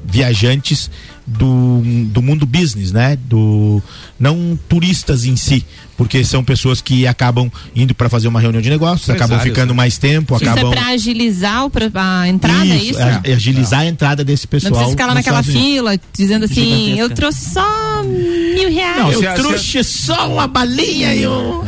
viajantes 0.03 0.91
do, 1.37 1.81
do 2.07 2.21
mundo 2.21 2.45
business, 2.45 2.91
né? 2.91 3.17
Do 3.27 3.81
não 4.19 4.57
turistas 4.67 5.25
em 5.25 5.35
si, 5.35 5.65
porque 5.97 6.23
são 6.23 6.43
pessoas 6.43 6.81
que 6.81 7.05
acabam 7.07 7.49
indo 7.75 7.93
para 7.95 8.09
fazer 8.09 8.27
uma 8.27 8.39
reunião 8.39 8.61
de 8.61 8.69
negócios, 8.69 9.09
acabam 9.09 9.39
ficando 9.39 9.69
né? 9.73 9.77
mais 9.77 9.97
tempo, 9.97 10.35
Isso 10.35 10.43
acabam 10.43 10.71
é 10.71 10.75
pra 10.75 10.87
agilizar 10.87 11.65
o 11.65 11.71
a 11.95 12.27
entrada, 12.27 12.65
é 12.65 12.77
isso? 12.77 12.99
é- 12.99 13.21
é 13.23 13.33
agilizar 13.33 13.81
a 13.81 13.85
entrada 13.85 14.23
desse 14.23 14.45
Não 14.45 14.49
pessoal. 14.49 14.71
precisa 14.73 14.91
ficar 14.91 15.05
lá 15.07 15.13
naquela 15.13 15.39
Estados 15.39 15.55
Unidos. 15.61 15.75
fila 15.79 15.99
dizendo 16.13 16.45
assim, 16.45 16.55
Gigantesca. 16.55 16.99
eu 17.01 17.09
trouxe 17.11 17.49
só 17.53 18.03
mil 18.03 18.69
reais. 18.73 18.97
Não, 18.97 19.11
eu 19.11 19.29
a- 19.29 19.33
trouxe 19.33 19.83
só 19.83 20.31
uma 20.33 20.47
balinha 20.47 21.13
e 21.15 21.27
um, 21.27 21.61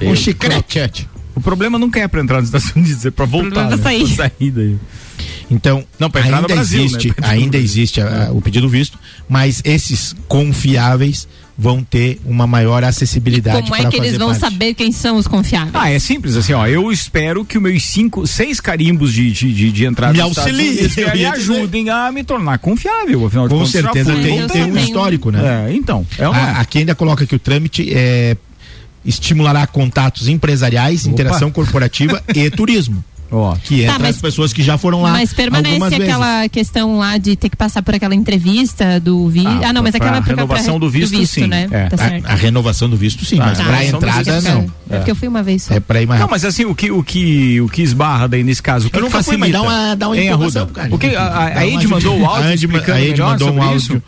É. 0.00 0.08
um 0.10 0.14
chiclete. 0.16 1.08
O 1.34 1.40
problema 1.40 1.78
nunca 1.78 1.98
é 2.00 2.06
pra 2.06 2.20
entrar 2.22 2.40
nos 2.40 2.48
Estados 2.48 2.70
Unidos, 2.76 3.04
é 3.04 3.10
pra 3.10 3.26
voltar. 3.26 3.50
problema 3.50 3.72
é 3.74 3.76
né? 3.76 3.82
sair. 3.82 4.06
Pra 4.14 4.16
sair 4.30 4.50
daí. 4.50 4.76
Então, 5.50 5.84
Não, 5.98 6.10
ainda 6.14 6.40
no 6.40 6.48
Brasil, 6.48 6.84
existe, 6.84 7.08
né? 7.08 7.14
Ainda 7.22 7.56
existe 7.58 8.00
a- 8.00 8.26
a- 8.28 8.32
o 8.32 8.40
pedido 8.40 8.68
visto, 8.68 8.98
mas 9.28 9.60
esses 9.64 10.14
confiáveis 10.26 11.28
vão 11.56 11.84
ter 11.84 12.18
uma 12.24 12.46
maior 12.48 12.82
acessibilidade 12.82 13.62
Como 13.70 13.76
é 13.76 13.84
que 13.88 13.96
eles 13.96 14.16
vão 14.16 14.28
parte. 14.28 14.40
saber 14.40 14.74
quem 14.74 14.90
são 14.90 15.16
os 15.16 15.28
confiáveis? 15.28 15.72
Ah, 15.74 15.88
é 15.88 15.98
simples 16.00 16.34
assim, 16.34 16.52
ó. 16.52 16.66
Eu 16.66 16.90
espero 16.90 17.44
que 17.44 17.56
os 17.58 17.62
meus 17.62 17.84
cinco, 17.84 18.26
seis 18.26 18.58
carimbos 18.60 19.12
de, 19.12 19.30
de, 19.30 19.52
de, 19.52 19.70
de 19.70 19.84
entrada 19.84 20.12
Me 20.14 20.20
auxiliem, 20.20 20.76
me 21.14 21.24
ajudem 21.26 21.90
a 21.90 22.10
me 22.10 22.24
tornar 22.24 22.58
confiável. 22.58 23.24
Afinal 23.26 23.46
de 23.46 23.54
Com 23.54 23.58
contas, 23.60 23.72
já 23.72 23.82
certeza 23.82 24.12
fui, 24.12 24.22
tem, 24.22 24.46
tem 24.48 24.64
um 24.64 24.76
histórico, 24.78 25.30
né? 25.30 25.68
É, 25.70 25.74
então. 25.74 26.04
É 26.18 26.28
uma... 26.28 26.36
A- 26.36 26.60
aqui 26.60 26.78
ainda 26.78 26.94
coloca 26.94 27.24
que 27.24 27.36
o 27.36 27.38
trâmite 27.38 27.88
é, 27.94 28.36
estimulará 29.04 29.64
contatos 29.66 30.26
empresariais, 30.26 31.06
interação 31.06 31.50
corporativa 31.52 32.20
e 32.34 32.50
turismo. 32.50 33.04
Ó, 33.30 33.56
que 33.64 33.82
entra 33.82 33.94
Tá, 33.94 33.98
mas- 34.00 34.16
as 34.16 34.22
pessoas 34.22 34.52
que 34.52 34.62
já 34.62 34.78
foram 34.78 35.02
lá 35.02 35.10
Mas 35.12 35.32
permanece 35.32 35.74
algumas 35.74 35.90
vezes. 35.90 36.08
aquela 36.08 36.48
questão 36.48 36.98
lá 36.98 37.18
de 37.18 37.34
ter 37.34 37.48
que 37.48 37.56
passar 37.56 37.82
por 37.82 37.94
aquela 37.94 38.14
entrevista 38.14 39.00
do 39.00 39.28
visto. 39.28 39.48
Ah, 39.48 39.72
não, 39.72 39.82
mas 39.82 39.92
pra- 39.96 40.06
aquela 40.06 40.22
pra 40.22 40.34
pra- 40.34 40.34
pra- 40.34 40.42
renovação 40.56 40.78
do 40.78 40.88
visto, 40.88 41.26
sim. 41.26 41.46
né? 41.46 41.66
É. 41.70 41.86
Tá 41.88 41.96
A- 41.96 42.08
certo. 42.08 42.26
A, 42.26 42.34
renovação 42.34 42.88
do 42.88 42.96
visto, 42.96 43.24
sim, 43.24 43.38
Ah, 43.40 43.46
mas 43.46 43.60
a 43.60 43.64
para 43.64 43.76
renovação 43.78 44.00
do 44.00 44.06
entrada, 44.20 44.40
visto, 44.40 44.54
não. 44.54 44.66
É 44.90 44.96
porque 44.98 45.10
eu 45.10 45.16
fui 45.16 45.26
uma 45.28 45.42
vez 45.42 45.62
só. 45.64 45.74
É 45.74 45.80
para 45.80 46.00
ir 46.02 46.06
mais 46.06 46.20
Não, 46.20 46.28
mas 46.28 46.44
assim, 46.44 46.64
o 46.64 46.74
que, 46.74 46.90
o 46.90 47.02
que, 47.02 47.60
o 47.60 47.68
que 47.68 47.82
esbarra 47.82 48.28
daí 48.28 48.44
nesse 48.44 48.62
caso, 48.62 48.86
o 48.86 48.90
que 48.90 48.96
Eu 48.96 49.00
que 49.00 49.06
nunca 49.06 49.22
fui, 49.22 49.34
facilita? 49.36 49.58
mas 49.58 49.66
dá 49.68 49.76
uma- 49.76 49.94
dá 49.96 50.08
uma 50.08 50.16
informação 50.16 50.66
cara. 50.68 50.94
O 50.94 50.98
que, 50.98 51.16
a, 51.16 51.22
a, 51.22 51.44
a 51.58 51.66
Ed 51.66 51.86
mandou 51.88 52.18
o 52.20 52.26
áudio 52.26 52.48
A 52.48 52.52
Ed, 53.00 53.22
a 53.22 53.26
mandou 53.26 53.52
um 53.52 53.62
áudio 53.62 53.76
isso? 53.76 54.02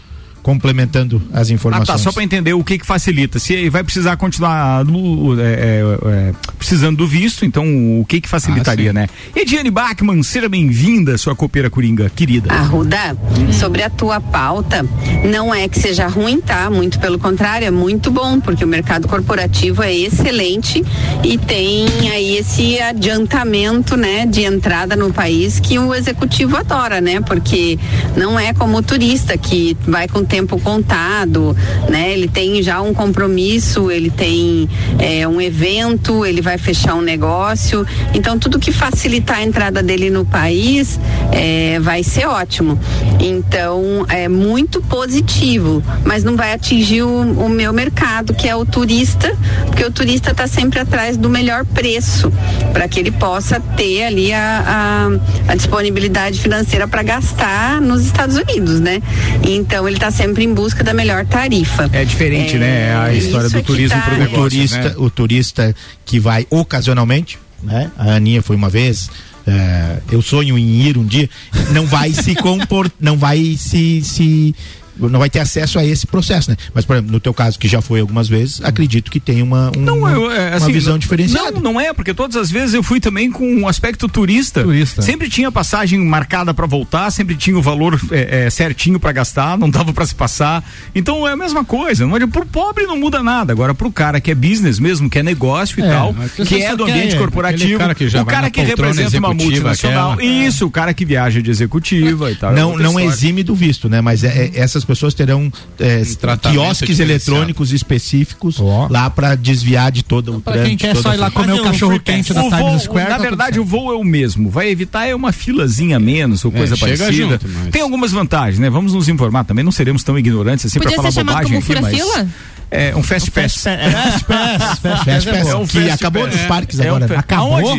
Complementando 0.51 1.21
as 1.33 1.51
Ah, 1.51 1.55
informações. 1.55 1.89
tá, 1.89 1.99
só 1.99 2.13
para 2.13 2.23
entender 2.23 2.53
o 2.55 2.63
que 2.63 2.79
que 2.79 2.87
facilita. 2.87 3.37
Se 3.41 3.69
vai 3.69 3.83
precisar 3.83 4.17
continuar 4.17 4.85
no- 4.85 5.35
é, 5.41 5.45
é, 5.45 5.83
é, 6.31 6.33
precisando 6.57 6.99
do 6.99 7.07
visto, 7.07 7.45
então 7.45 7.65
o 8.01 8.05
que 8.09 8.21
que 8.21 8.29
facilitaria, 8.29 8.91
Ah, 8.91 8.93
né? 8.93 9.09
Ediane 9.35 9.73
Bachmann, 9.73 10.23
seja 10.23 10.49
bem-vinda, 10.49 11.19
sua 11.19 11.35
copeira 11.35 11.69
coringa, 11.69 12.09
querida. 12.09 12.53
Arruda, 12.53 13.19
sobre 13.59 13.83
a 13.83 13.91
tua 13.91 14.21
pauta, 14.21 14.87
não 15.29 15.53
é 15.53 15.67
que 15.67 15.81
seja 15.81 16.07
ruim, 16.07 16.41
tá? 16.41 16.71
Muito 16.71 17.01
pelo 17.01 17.19
contrário, 17.19 17.67
é 17.67 17.71
muito 17.73 18.13
bom, 18.13 18.39
porque 18.39 18.65
o 18.65 18.69
mercado 18.69 19.09
corporativo 19.09 19.83
é 19.83 19.93
excelente 19.93 20.81
e 21.25 21.37
tem 21.39 21.89
aí 22.13 22.37
esse 22.37 22.79
adiantamento, 22.81 23.97
né, 23.97 24.27
de 24.27 24.43
entrada 24.43 24.95
no 24.95 25.13
país 25.13 25.59
que 25.59 25.77
o 25.77 25.93
executivo 25.93 26.57
adora, 26.57 27.01
né? 27.01 27.21
Porque 27.21 27.77
não 28.17 28.39
é 28.39 28.55
como 28.55 28.77
o 28.79 28.83
turista 28.83 29.37
que 29.37 29.77
vai 29.89 30.07
com 30.07 30.23
tempo 30.25 30.36
contado, 30.45 31.57
né? 31.89 32.13
Ele 32.13 32.29
tem 32.29 32.63
já 32.63 32.81
um 32.81 32.93
compromisso, 32.93 33.91
ele 33.91 34.11
tem 34.11 34.69
é, 34.99 35.27
um 35.27 35.41
evento, 35.41 36.25
ele 36.27 36.43
vai 36.43 36.59
fechar 36.59 36.95
um 36.95 37.01
negócio. 37.01 37.87
Então, 38.13 38.39
tudo 38.39 38.59
que 38.59 38.73
facilitar 38.73 39.39
a 39.39 39.43
entrada 39.43 39.83
dele 39.83 40.11
no 40.11 40.25
país 40.25 40.99
é, 41.33 41.79
vai 41.81 42.03
ser 42.03 42.27
ótimo. 42.27 42.79
Então, 43.21 44.05
é 44.09 44.29
muito 44.29 44.83
positivo, 44.83 45.83
mas 46.05 46.25
não 46.25 46.37
vai 46.37 46.53
atingir 46.53 47.03
o, 47.03 47.23
o 47.23 47.49
meu 47.49 47.73
mercado, 47.73 48.35
que 48.35 48.49
é 48.49 48.57
o 48.57 48.65
turista, 48.65 49.37
porque 49.67 49.85
o 49.85 49.91
turista 49.91 50.33
está 50.33 50.47
sempre 50.47 50.81
atrás 50.81 51.17
do 51.17 51.29
melhor 51.31 51.65
preço, 51.65 52.33
para 52.73 52.89
que 52.89 52.99
ele 52.99 53.11
possa 53.11 53.61
ter 53.77 54.05
ali 54.05 54.33
a, 54.33 55.09
a, 55.49 55.53
a 55.53 55.55
disponibilidade 55.55 56.41
financeira 56.41 56.89
para 56.89 57.03
gastar 57.03 57.81
nos 57.81 58.05
Estados 58.05 58.37
Unidos, 58.37 58.81
né? 58.81 59.03
Então, 59.43 59.87
ele 59.87 59.97
está 59.97 60.11
sempre 60.11 60.26
em 60.45 60.53
busca 60.55 60.83
da 60.85 60.93
melhor 60.95 61.25
tarifa. 61.27 61.89
É 61.93 62.05
diferente, 62.05 62.57
né? 62.57 62.97
A 62.97 63.13
história 63.13 63.47
isso 63.47 63.55
do 63.57 63.61
é 63.61 63.63
turismo 63.63 63.99
tá- 63.99 64.05
pro 64.07 64.15
o 64.15 64.19
negócio, 64.19 64.43
turista, 64.43 64.79
né? 64.89 64.95
o 64.97 65.11
turista 65.11 65.77
que 66.05 66.19
vai 66.21 66.47
ocasionalmente, 66.51 67.39
né? 67.63 67.91
A 67.97 68.13
Aninha 68.15 68.43
foi 68.43 68.57
uma 68.57 68.69
vez. 68.69 69.11
é, 69.47 69.99
eu 70.11 70.21
sonho 70.21 70.59
em 70.59 70.83
ir 70.83 70.99
um 70.99 71.05
dia. 71.05 71.31
Não 71.73 71.87
vai 71.87 72.13
se 72.13 72.35
compor, 72.35 72.91
não 73.01 73.17
vai 73.17 73.57
se, 73.57 74.03
se 74.03 74.55
não 74.99 75.19
vai 75.19 75.31
ter 75.31 75.41
acesso 75.41 75.79
a 75.79 75.85
esse 75.85 76.07
processo, 76.07 76.51
né? 76.51 76.57
Mas, 76.75 76.85
por 76.85 76.97
exemplo, 76.97 77.13
no 77.13 77.21
teu 77.21 77.33
caso, 77.35 77.59
que 77.59 77.69
já 77.69 77.81
foi 77.81 78.01
algumas 78.01 78.29
vezes, 78.29 78.61
acredito 78.65 79.11
que 79.11 79.21
tem 79.21 79.43
uma, 79.43 79.71
um- 79.77 79.81
Não, 79.81 80.09
eu, 80.09 80.31
é, 80.31 80.49
uma 80.51 80.57
assim, 80.57 80.73
visão 80.73 80.93
não- 80.95 80.99
diferenciada. 80.99 81.53
Não, 81.53 81.73
não 81.73 81.81
é, 81.81 81.93
porque 81.93 82.13
todas 82.15 82.37
as 82.37 82.51
vezes 82.51 82.75
eu 82.75 82.83
fui 82.83 83.01
também 83.01 83.31
com 83.31 83.47
um 83.55 83.69
aspecto 83.69 84.09
turista. 84.09 84.63
Turista. 84.63 85.03
Sempre 85.03 85.29
tinha 85.29 85.51
passagem 85.53 85.99
marcada 86.05 86.53
pra 86.55 86.67
voltar, 86.67 87.11
sempre 87.11 87.35
tinha 87.37 87.57
o 87.59 87.63
valor 87.63 88.01
é, 88.11 88.47
é, 88.47 88.51
certinho 88.51 88.99
pra 88.99 89.13
gastar, 89.13 89.57
não 89.59 89.69
dava 89.71 89.93
pra 89.93 90.07
se 90.07 90.15
passar. 90.15 90.65
Então 90.95 91.27
é 91.27 91.33
a 91.33 91.37
mesma 91.37 91.65
coisa. 91.65 92.07
Não 92.07 92.17
pro 92.29 92.47
pobre 92.47 92.85
não 92.87 92.97
muda 92.99 93.23
nada. 93.23 93.53
Agora, 93.53 93.75
pro 93.75 93.91
cara 93.93 94.21
que 94.21 94.31
é 94.31 94.35
business 94.35 94.79
mesmo, 94.79 95.09
que 95.11 95.19
é 95.19 95.23
negócio 95.23 95.79
e 95.81 95.83
É, 95.85 95.89
tal, 95.91 96.15
que 96.47 96.63
é 96.63 96.75
do 96.77 96.85
quer 96.87 96.93
ambiente 96.93 97.17
corporativo, 97.17 97.79
cara 97.79 97.95
que 97.95 98.09
já 98.09 98.23
o 98.23 98.25
vai 98.25 98.35
cara 98.35 98.51
que 98.51 98.61
representa 98.63 99.19
uma 99.19 99.35
multinacional. 99.35 100.13
aquela. 100.13 100.25
Isso, 100.47 100.67
o 100.67 100.71
cara 100.71 100.93
que 100.95 101.05
viaja 101.05 101.41
de 101.43 101.51
executiva 101.51 102.31
e 102.31 102.35
tal. 102.37 102.53
é 102.53 102.55
Não, 102.57 102.77
não 102.77 102.87
história. 102.91 103.07
exime 103.07 103.43
do 103.43 103.55
visto, 103.55 103.89
né? 103.89 104.01
Mas 104.01 104.25
é- 104.25 104.51
é- 104.55 104.59
essas 104.61 104.85
pessoas 104.87 105.13
terão 105.13 105.53
é, 105.79 106.03
tratamento 106.19 106.59
quiosques 106.61 106.99
eletrônicos 107.01 107.73
específicos 107.73 108.57
lá 108.89 109.11
para 109.11 109.35
desviar 109.35 109.91
de 109.93 110.03
todo 110.03 110.37
o 110.37 110.41
Pra 110.41 110.55
trânsito. 110.55 110.69
quem 110.69 110.77
quer 110.79 110.97
só 110.97 111.13
ir 111.13 111.17
lá 111.19 111.31
comer 111.31 111.53
o 111.53 111.63
cachorro 111.63 112.01
quente 112.01 112.33
da 112.33 112.43
Times 112.43 112.83
Square. 112.83 113.11
na 113.11 113.19
verdade, 113.19 113.61
o 113.61 113.65
voo 113.65 113.93
é 113.93 113.97
o 113.97 114.05
mesmo. 114.05 114.49
Vai 114.51 114.69
evitar 114.71 115.07
é 115.07 115.15
uma 115.15 115.33
filazinha 115.33 115.97
a 115.97 116.01
menos 116.01 116.45
ou 116.45 116.51
coisa 116.53 116.77
chega 116.77 117.05
parecida. 117.05 117.31
junto, 117.33 117.49
mas- 117.49 117.69
Tem 117.71 117.83
algumas 117.83 118.13
vantagens, 118.13 118.59
né? 118.59 118.71
Vamos 118.71 118.95
nos 118.95 119.09
informar 119.09 119.45
também. 119.45 119.65
Não 119.65 119.73
seremos 119.73 120.03
tão 120.03 120.19
ignorantes 120.19 120.67
assim 120.67 120.79
para 120.79 120.91
falar 120.93 121.11
bobagem 121.11 121.61
como 121.61 121.79
aqui, 121.79 122.01
mas 122.01 122.27
é 122.71 122.95
um 122.97 123.03
fast 123.03 123.31
pass. 123.31 123.63
Fast 123.63 124.25
Pass, 124.25 124.25
Fast 124.25 124.27
Pass 124.27 124.81
Fast 124.83 125.31
Pass, 125.31 125.75
é 125.75 125.83
que 125.83 125.91
acabou 125.91 126.27
nos 126.27 126.41
parques 126.43 126.81
agora, 126.81 127.07
um 127.15 127.19
Acabou? 127.19 127.77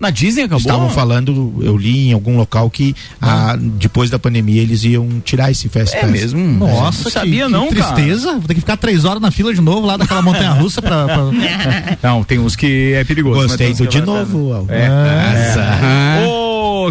Na 0.00 0.08
Disney 0.08 0.44
acabou? 0.44 0.58
Estavam 0.60 0.88
falando, 0.88 1.54
eu 1.60 1.76
li 1.76 2.08
em 2.08 2.12
algum 2.14 2.36
local 2.38 2.70
que 2.70 2.96
ah, 3.20 3.54
depois 3.60 4.08
da 4.08 4.18
pandemia 4.18 4.62
eles 4.62 4.82
iam 4.82 5.20
tirar 5.22 5.50
esse 5.50 5.68
Fast 5.68 5.94
É 5.94 6.00
Pass. 6.00 6.10
mesmo? 6.10 6.42
Nossa, 6.42 6.98
Não 7.00 7.04
que, 7.04 7.10
sabia 7.10 7.44
que 7.44 7.52
não, 7.52 7.68
cara. 7.68 7.92
tristeza. 7.92 8.32
Vou 8.32 8.42
ter 8.48 8.54
que 8.54 8.60
ficar 8.60 8.78
três 8.78 9.04
horas 9.04 9.20
na 9.20 9.30
fila 9.30 9.52
de 9.52 9.60
novo 9.60 9.86
lá 9.86 9.98
daquela 9.98 10.22
montanha 10.22 10.52
russa 10.52 10.80
pra. 10.80 11.04
pra- 11.04 11.98
Não, 12.02 12.24
tem 12.24 12.38
uns 12.38 12.56
que 12.56 12.94
é 12.94 13.04
perigoso. 13.04 13.46
Gostei 13.48 13.74
do 13.74 13.82
que 13.84 13.88
de 13.88 13.98
é 13.98 14.02
novo. 14.06 14.52
Al. 14.54 14.66
É. 14.70 15.52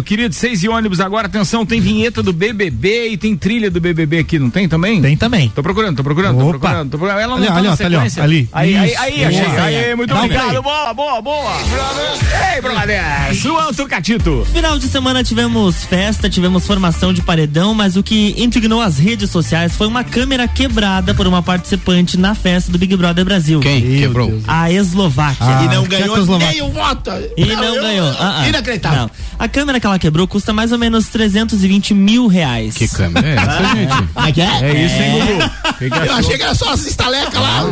Ô, 0.00 0.02
querido, 0.02 0.34
seis 0.34 0.62
e 0.62 0.68
ônibus 0.68 0.98
agora, 1.00 1.26
atenção, 1.26 1.64
tem 1.66 1.80
vinheta 1.80 2.22
do 2.22 2.32
BBB 2.32 3.08
e 3.10 3.16
tem 3.16 3.36
trilha 3.36 3.70
do 3.70 3.80
BBB 3.80 4.18
aqui, 4.20 4.38
não 4.38 4.48
tem 4.50 4.68
também? 4.68 5.00
Tem 5.00 5.16
também. 5.16 5.48
Tô 5.54 5.62
procurando, 5.62 5.96
tô 5.96 6.02
procurando, 6.02 6.38
tô 6.38 6.48
Opa. 6.48 6.58
procurando, 6.58 6.90
tô 6.90 6.98
procurando. 6.98 7.20
Ela 7.20 7.36
não 7.36 7.42
Ali, 7.42 7.46
tá 7.46 7.56
ali, 7.56 7.66
na 7.66 7.72
ó, 7.72 7.76
tá 7.76 7.84
ali, 7.86 7.96
ó, 7.96 7.98
sequência. 7.98 8.22
ali. 8.22 8.48
Aí, 8.52 8.76
aí, 8.76 8.90
Isso, 8.92 9.00
aí, 9.02 9.24
achei. 9.24 9.44
boa. 9.44 9.62
Aí, 9.62 9.94
muito 9.96 10.08
Dá 10.14 10.20
um 10.20 10.24
obrigado, 10.24 10.62
boa, 10.62 10.94
boa, 10.94 11.22
boa. 11.22 11.52
Ei, 12.54 12.60
brother, 12.60 13.02
João 13.32 13.72
Turcatito. 13.74 14.46
Final 14.52 14.78
de 14.78 14.88
semana 14.88 15.22
tivemos 15.22 15.84
festa, 15.84 16.28
tivemos 16.30 16.66
formação 16.66 17.12
de 17.12 17.22
paredão, 17.22 17.74
mas 17.74 17.96
o 17.96 18.02
que 18.02 18.34
indignou 18.38 18.80
as 18.80 18.98
redes 18.98 19.30
sociais 19.30 19.74
foi 19.76 19.86
uma 19.86 20.02
câmera 20.04 20.48
quebrada 20.48 21.12
por 21.14 21.26
uma 21.26 21.42
participante 21.42 22.16
na 22.18 22.34
festa 22.34 22.70
do 22.72 22.78
Big 22.78 22.96
Brother 22.96 23.24
Brasil. 23.24 23.60
Quem 23.60 23.80
quebrou? 23.98 24.40
A 24.46 24.70
Eslováquia. 24.70 25.46
e 25.64 25.74
não 25.74 25.84
Ah, 25.84 25.88
ganhou 25.88 26.38
nem 26.38 26.62
o 26.62 26.70
voto. 26.70 27.10
E 27.36 27.44
não, 27.44 27.74
ganhou. 27.74 28.08
Ah, 28.18 28.40
ah. 28.42 28.48
Inacreditável. 28.48 29.00
Não. 29.02 29.10
A 29.38 29.48
câmera 29.48 29.80
que 29.80 29.86
ela 29.90 29.98
quebrou 29.98 30.26
custa 30.26 30.52
mais 30.52 30.72
ou 30.72 30.78
menos 30.78 31.06
320 31.08 31.94
mil 31.94 32.26
reais. 32.26 32.74
Que 32.76 32.88
câmera 32.88 33.26
é 33.28 33.34
essa, 33.36 33.74
gente? 33.76 34.08
Ah, 34.14 34.32
que 34.32 34.40
é? 34.40 34.44
É 34.62 34.84
isso, 34.86 34.94
hein, 34.96 35.12
Gugu? 35.12 35.78
Que 35.78 35.90
que 35.90 35.96
Eu 35.96 36.14
achei 36.14 36.36
que 36.36 36.42
era 36.42 36.54
só 36.54 36.72
as 36.72 36.86
estalecas 36.86 37.34
lá. 37.40 37.64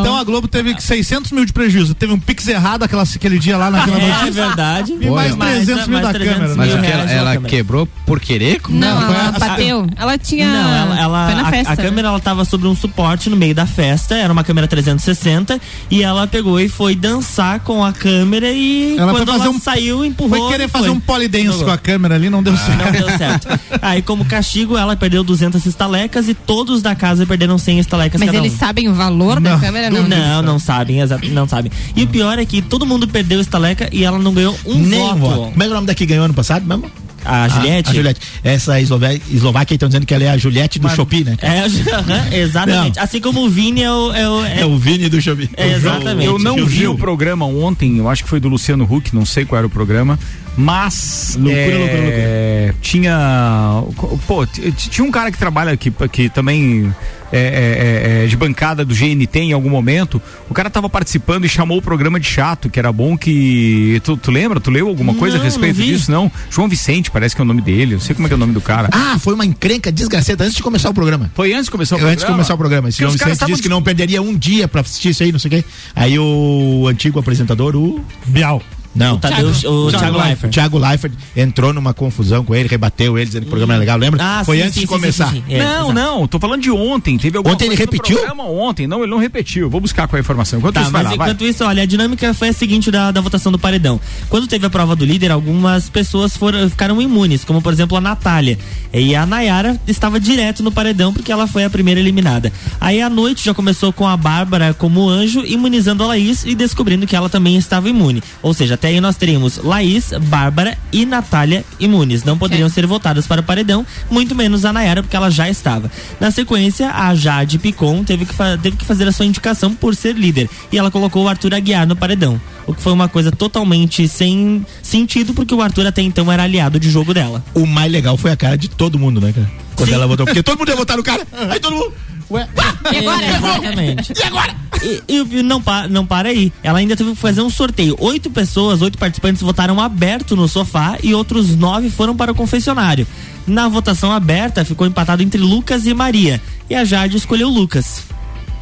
Então 0.00 0.16
a 0.16 0.24
Globo 0.24 0.48
teve 0.48 0.78
600 0.80 1.32
mil 1.32 1.44
de 1.44 1.52
prejuízo. 1.52 1.94
Teve 1.94 2.12
um 2.12 2.18
pix 2.20 2.46
errado 2.48 2.82
aquela, 2.82 3.02
aquele 3.02 3.38
dia 3.38 3.56
lá 3.56 3.70
naquela 3.70 3.98
É 3.98 4.08
notícia. 4.08 4.32
verdade. 4.32 4.92
E 5.00 5.10
mais 5.10 5.34
Mas, 5.36 5.54
300 5.64 5.86
mil 5.88 5.92
mais 6.00 6.06
da 6.06 6.12
300 6.12 6.34
câmera. 6.38 6.54
Mas 6.56 6.68
mil 6.72 6.80
que 6.82 6.86
ela, 6.90 7.10
ela 7.10 7.36
quebrou 7.42 7.86
por 8.06 8.20
querer? 8.20 8.60
Não, 8.68 9.02
foi 9.06 9.14
ela 9.16 9.32
bateu. 9.32 9.86
Ela 9.96 10.18
tinha. 10.18 10.46
Não, 10.46 10.74
ela, 10.74 11.00
ela- 11.00 11.26
foi 11.26 11.34
na 11.34 11.48
a- 11.48 11.50
festa. 11.50 11.72
a, 11.72 11.76
câmera 11.76 12.08
ela 12.08 12.20
tava 12.20 12.44
sobre 12.44 12.68
um 12.68 12.76
suporte 12.76 13.28
no 13.30 13.36
meio 13.36 13.54
da 13.54 13.66
festa, 13.66 14.14
era 14.16 14.32
uma 14.32 14.44
câmera 14.44 14.66
360 14.68 15.60
e 15.90 16.02
ela 16.02 16.26
pegou 16.26 16.60
e 16.60 16.68
foi 16.68 16.94
dançar 16.94 17.60
com 17.60 17.84
a 17.84 17.92
câmera 17.92 18.50
e 18.50 18.96
Ela 18.98 19.12
foi 19.12 19.20
quando 19.22 19.32
fazer 19.32 19.44
ela 19.46 19.54
um- 19.56 19.60
saiu, 19.60 20.04
empurrou. 20.04 20.38
Foi 20.40 20.50
querer 20.50 20.68
fazer 20.68 20.86
foi. 20.88 20.96
um 20.96 21.00
polidense 21.00 21.21
Jogou. 21.52 21.64
com 21.66 21.70
a 21.72 21.78
câmera 21.78 22.14
ali, 22.14 22.28
não 22.30 22.42
deu 22.42 22.56
certo. 22.56 22.84
Não 22.84 22.92
deu 22.92 23.18
certo. 23.18 23.48
Aí, 23.82 24.02
como 24.02 24.24
castigo, 24.24 24.76
ela 24.76 24.96
perdeu 24.96 25.22
200 25.24 25.64
estalecas 25.66 26.28
e 26.28 26.34
todos 26.34 26.82
da 26.82 26.94
casa 26.94 27.24
perderam 27.26 27.58
100 27.58 27.78
estalecas 27.80 28.18
Mas 28.20 28.26
cada 28.30 28.38
eles 28.38 28.54
um. 28.54 28.58
sabem 28.58 28.88
o 28.88 28.94
valor 28.94 29.40
da 29.40 29.58
câmera? 29.58 29.90
Não, 29.90 30.06
Não, 30.08 30.42
não, 30.42 30.58
sabem, 30.58 31.00
exa- 31.00 31.20
não 31.30 31.46
sabem. 31.48 31.70
E 31.96 32.02
o 32.02 32.06
pior 32.06 32.38
é 32.38 32.44
que 32.44 32.62
todo 32.62 32.86
mundo 32.86 33.06
perdeu 33.08 33.40
estaleca 33.40 33.88
e 33.92 34.04
ela 34.04 34.18
não 34.18 34.32
ganhou 34.34 34.56
um 34.64 34.74
Nem 34.78 34.98
voto. 35.00 35.18
voto. 35.18 35.50
Como 35.52 35.62
é 35.62 35.66
é 35.66 35.68
o 35.70 35.74
nome 35.74 35.86
daqui 35.86 36.06
ganhou 36.06 36.24
ano 36.24 36.34
passado 36.34 36.66
mesmo? 36.66 36.90
A 37.24 37.46
Juliette? 37.48 37.88
A, 37.88 37.92
a 37.92 37.94
Juliette. 37.94 38.20
Essa 38.42 38.80
Eslové- 38.80 39.20
Eslováquia 39.30 39.76
estão 39.76 39.88
dizendo 39.88 40.04
que 40.04 40.12
ela 40.12 40.24
é 40.24 40.30
a 40.30 40.36
Juliette 40.36 40.80
do 40.80 40.88
Shopee, 40.88 41.22
né? 41.22 41.36
É, 41.40 42.36
exatamente. 42.40 42.98
Assim 42.98 43.20
como 43.20 43.44
o 43.44 43.48
Vini 43.48 43.82
é 43.82 43.92
o. 43.92 44.12
É 44.12 44.28
o, 44.28 44.44
É 44.44 44.66
o 44.66 44.76
Vini 44.76 45.08
do 45.08 45.20
Shopee. 45.20 45.48
É, 45.56 45.72
exatamente. 45.72 46.26
Eu 46.26 46.38
não 46.38 46.58
Eu 46.58 46.66
vi 46.66 46.78
vi. 46.80 46.86
o 46.88 46.96
programa 46.96 47.46
ontem, 47.46 47.98
eu 47.98 48.08
acho 48.08 48.24
que 48.24 48.28
foi 48.28 48.40
do 48.40 48.48
Luciano 48.48 48.84
Huck, 48.90 49.14
não 49.14 49.24
sei 49.24 49.44
qual 49.44 49.58
era 49.58 49.66
o 49.66 49.70
programa, 49.70 50.18
mas 50.56 51.36
Loucura, 51.40 51.60
é, 51.60 51.78
loucura, 51.78 52.74
tinha 52.80 53.82
pô, 54.26 54.46
tinha 54.46 55.06
um 55.06 55.10
cara 55.10 55.30
que 55.30 55.38
trabalha 55.38 55.72
aqui, 55.72 55.92
que 56.10 56.28
também 56.28 56.92
é, 57.32 57.38
é, 57.38 57.40
é, 57.40 58.24
é 58.24 58.26
de 58.26 58.36
bancada 58.36 58.84
do 58.84 58.94
GNT 58.94 59.38
em 59.38 59.52
algum 59.52 59.70
momento, 59.70 60.20
o 60.50 60.54
cara 60.54 60.68
tava 60.68 60.88
participando 60.90 61.46
e 61.46 61.48
chamou 61.48 61.78
o 61.78 61.82
programa 61.82 62.20
de 62.20 62.26
chato, 62.26 62.68
que 62.68 62.78
era 62.78 62.92
bom 62.92 63.16
que 63.16 64.00
tu, 64.04 64.16
tu 64.16 64.30
lembra? 64.30 64.60
Tu 64.60 64.70
leu 64.70 64.86
alguma 64.86 65.14
coisa 65.14 65.36
Não, 65.36 65.42
a 65.42 65.44
respeito 65.46 65.78
não 65.78 65.86
disso? 65.86 66.12
Não? 66.12 66.30
João 66.50 66.68
Vicente, 66.68 67.10
parece 67.10 67.34
que 67.34 67.40
é 67.40 67.44
o 67.44 67.46
nome 67.46 67.62
dele, 67.62 67.94
eu 67.94 68.00
sei 68.00 68.14
como 68.14 68.26
é 68.26 68.28
que 68.28 68.34
é 68.34 68.36
o 68.36 68.40
nome 68.40 68.52
do 68.52 68.60
cara. 68.60 68.90
Ah, 68.92 69.18
foi 69.18 69.32
uma 69.32 69.46
encrenca 69.46 69.90
desgracenta 69.90 70.44
antes 70.44 70.56
de 70.56 70.62
começar 70.62 70.90
o 70.90 70.94
programa. 70.94 71.30
Foi 71.34 71.52
antes 71.54 71.66
de 71.66 71.70
começar 71.70 71.96
o 71.96 71.98
Antes 71.98 72.10
de 72.10 72.16
programa? 72.16 72.36
começar 72.36 72.54
o 72.54 72.58
programa. 72.58 72.88
Esse 72.90 72.98
Porque 72.98 73.04
João 73.04 73.12
Vicente 73.12 73.28
disse 73.28 73.34
estavam 73.44 73.62
que 73.62 73.68
não 73.68 73.82
perderia 73.82 74.20
um 74.20 74.36
dia 74.36 74.68
pra 74.68 74.82
assistir 74.82 75.10
isso 75.10 75.22
aí, 75.22 75.32
não 75.32 75.38
sei 75.38 75.48
o 75.48 75.50
quê. 75.52 75.64
Aí 75.96 76.18
o 76.18 76.86
antigo 76.86 77.18
apresentador, 77.18 77.74
o. 77.74 78.04
Bial. 78.26 78.62
Não, 78.94 79.14
O 79.14 79.18
Tadeu- 79.18 79.48
o 79.48 79.90
Thiago 79.90 80.18
Leifert. 80.18 80.50
O 80.50 80.50
Thiago 80.52 80.78
Leifert 80.78 81.12
entrou 81.36 81.72
numa 81.72 81.94
confusão 81.94 82.44
com 82.44 82.54
ele, 82.54 82.68
rebateu 82.68 83.16
ele, 83.16 83.26
dizendo 83.26 83.42
que 83.44 83.48
o 83.48 83.50
programa 83.50 83.72
era 83.74 83.80
legal, 83.80 83.96
lembra? 83.98 84.20
Ah, 84.22 84.42
Foi 84.44 84.58
sim, 84.58 84.62
antes 84.64 84.74
sim, 84.74 84.80
de 84.80 84.86
começar. 84.86 85.28
sim, 85.30 85.36
sim, 85.36 85.44
sim. 85.48 85.54
É, 85.54 85.58
não, 85.64 85.74
exato. 85.90 85.92
não, 85.94 86.26
tô 86.28 86.38
falando 86.38 86.60
de 86.62 86.70
ontem. 86.70 87.16
Teve 87.16 87.36
alguma 87.38 87.54
Ontem 87.54 87.66
ele 87.66 87.74
repetiu? 87.74 88.18
Ontem, 88.38 88.86
não, 88.86 88.98
ele 89.02 89.10
não 89.10 89.18
repetiu. 89.18 89.70
Vou 89.70 89.80
buscar 89.80 90.06
qual 90.06 90.18
é 90.18 90.20
a 90.20 90.22
informação. 90.22 90.58
Enquanto 90.58 90.74
Tá, 90.74 90.82
isso, 90.82 90.90
vai 90.90 91.02
mas 91.02 91.12
lá, 91.12 91.16
vai. 91.16 91.26
enquanto 91.28 91.44
isso, 91.48 91.64
olha, 91.64 91.82
a 91.82 91.86
dinâmica 91.86 92.34
foi 92.34 92.48
a 92.48 92.52
seguinte 92.52 92.90
da, 92.90 93.10
da 93.10 93.20
votação 93.20 93.50
do 93.50 93.58
paredão. 93.58 94.00
Quando 94.28 94.46
teve 94.46 94.66
a 94.66 94.70
prova 94.70 94.94
do 94.94 95.04
líder, 95.04 95.30
algumas 95.30 95.88
pessoas 95.88 96.36
foram, 96.36 96.68
ficaram 96.68 97.00
imunes, 97.00 97.44
como 97.44 97.62
por 97.62 97.72
exemplo 97.72 97.96
a 97.96 98.00
Natália. 98.00 98.58
E 98.92 99.14
a 99.16 99.24
Nayara 99.24 99.80
estava 99.88 100.20
direto 100.20 100.62
no 100.62 100.70
paredão 100.70 101.12
porque 101.12 101.32
ela 101.32 101.46
foi 101.46 101.64
a 101.64 101.70
primeira 101.70 101.98
eliminada. 102.00 102.52
Aí 102.80 103.00
a 103.00 103.08
noite 103.08 103.44
já 103.44 103.54
começou 103.54 103.92
com 103.92 104.06
a 104.06 104.16
Bárbara 104.16 104.74
como 104.74 105.08
anjo, 105.08 105.44
imunizando 105.46 106.02
a 106.04 106.08
Laís 106.08 106.44
e 106.44 106.54
descobrindo 106.54 107.06
que 107.06 107.16
ela 107.16 107.28
também 107.30 107.56
estava 107.56 107.88
imune. 107.88 108.22
Ou 108.42 108.52
seja, 108.52 108.76
até 108.82 108.88
aí 108.88 109.00
nós 109.00 109.14
teríamos 109.14 109.58
Laís, 109.58 110.10
Bárbara 110.22 110.76
e 110.92 111.06
Natália 111.06 111.64
imunes. 111.78 112.24
Não 112.24 112.36
poderiam 112.36 112.68
ser 112.68 112.84
votadas 112.84 113.28
para 113.28 113.40
o 113.40 113.44
paredão, 113.44 113.86
muito 114.10 114.34
menos 114.34 114.64
a 114.64 114.72
Nayara, 114.72 115.04
porque 115.04 115.14
ela 115.14 115.30
já 115.30 115.48
estava. 115.48 115.88
Na 116.18 116.32
sequência, 116.32 116.90
a 116.90 117.14
Jade 117.14 117.60
Picon 117.60 118.02
teve 118.02 118.26
que, 118.26 118.34
fa- 118.34 118.58
teve 118.60 118.76
que 118.76 118.84
fazer 118.84 119.06
a 119.06 119.12
sua 119.12 119.24
indicação 119.24 119.72
por 119.72 119.94
ser 119.94 120.16
líder. 120.16 120.50
E 120.72 120.76
ela 120.78 120.90
colocou 120.90 121.22
o 121.24 121.28
Arthur 121.28 121.54
Aguiar 121.54 121.86
no 121.86 121.94
paredão. 121.94 122.40
O 122.66 122.74
que 122.74 122.82
foi 122.82 122.92
uma 122.92 123.08
coisa 123.08 123.30
totalmente 123.30 124.08
sem 124.08 124.66
sentido, 124.82 125.32
porque 125.32 125.54
o 125.54 125.62
Arthur 125.62 125.86
até 125.86 126.02
então 126.02 126.32
era 126.32 126.42
aliado 126.42 126.80
de 126.80 126.90
jogo 126.90 127.14
dela. 127.14 127.40
O 127.54 127.64
mais 127.64 127.90
legal 127.92 128.16
foi 128.16 128.32
a 128.32 128.36
cara 128.36 128.58
de 128.58 128.68
todo 128.68 128.98
mundo, 128.98 129.20
né, 129.20 129.32
cara? 129.32 129.48
Quando 129.76 129.90
Sim. 129.90 129.94
ela 129.94 130.08
votou. 130.08 130.26
Porque 130.26 130.42
todo 130.42 130.58
mundo 130.58 130.70
ia 130.70 130.76
votar 130.76 130.96
no 130.96 131.04
cara. 131.04 131.24
Aí 131.50 131.60
todo 131.60 131.76
mundo. 131.76 131.92
Ué, 132.30 132.48
E 132.92 132.98
agora? 132.98 133.26
Exatamente. 133.36 134.12
e 134.18 134.22
agora? 134.22 134.56
E, 134.82 135.02
e 135.38 135.42
não, 135.42 135.60
pa, 135.62 135.86
não 135.86 136.04
para 136.04 136.28
aí. 136.30 136.52
Ela 136.62 136.78
ainda 136.78 136.96
teve 136.96 137.10
que 137.10 137.16
fazer 137.16 137.40
um 137.42 137.50
sorteio. 137.50 137.96
Oito 138.00 138.30
pessoas, 138.30 138.82
oito 138.82 138.98
participantes 138.98 139.42
votaram 139.42 139.80
aberto 139.80 140.34
no 140.34 140.48
sofá 140.48 140.98
e 141.02 141.14
outros 141.14 141.54
nove 141.56 141.90
foram 141.90 142.16
para 142.16 142.32
o 142.32 142.34
confessionário. 142.34 143.06
Na 143.46 143.68
votação 143.68 144.12
aberta, 144.12 144.64
ficou 144.64 144.86
empatado 144.86 145.22
entre 145.22 145.40
Lucas 145.40 145.86
e 145.86 145.94
Maria. 145.94 146.40
E 146.70 146.74
a 146.74 146.84
Jade 146.84 147.16
escolheu 147.16 147.48
Lucas. 147.48 148.02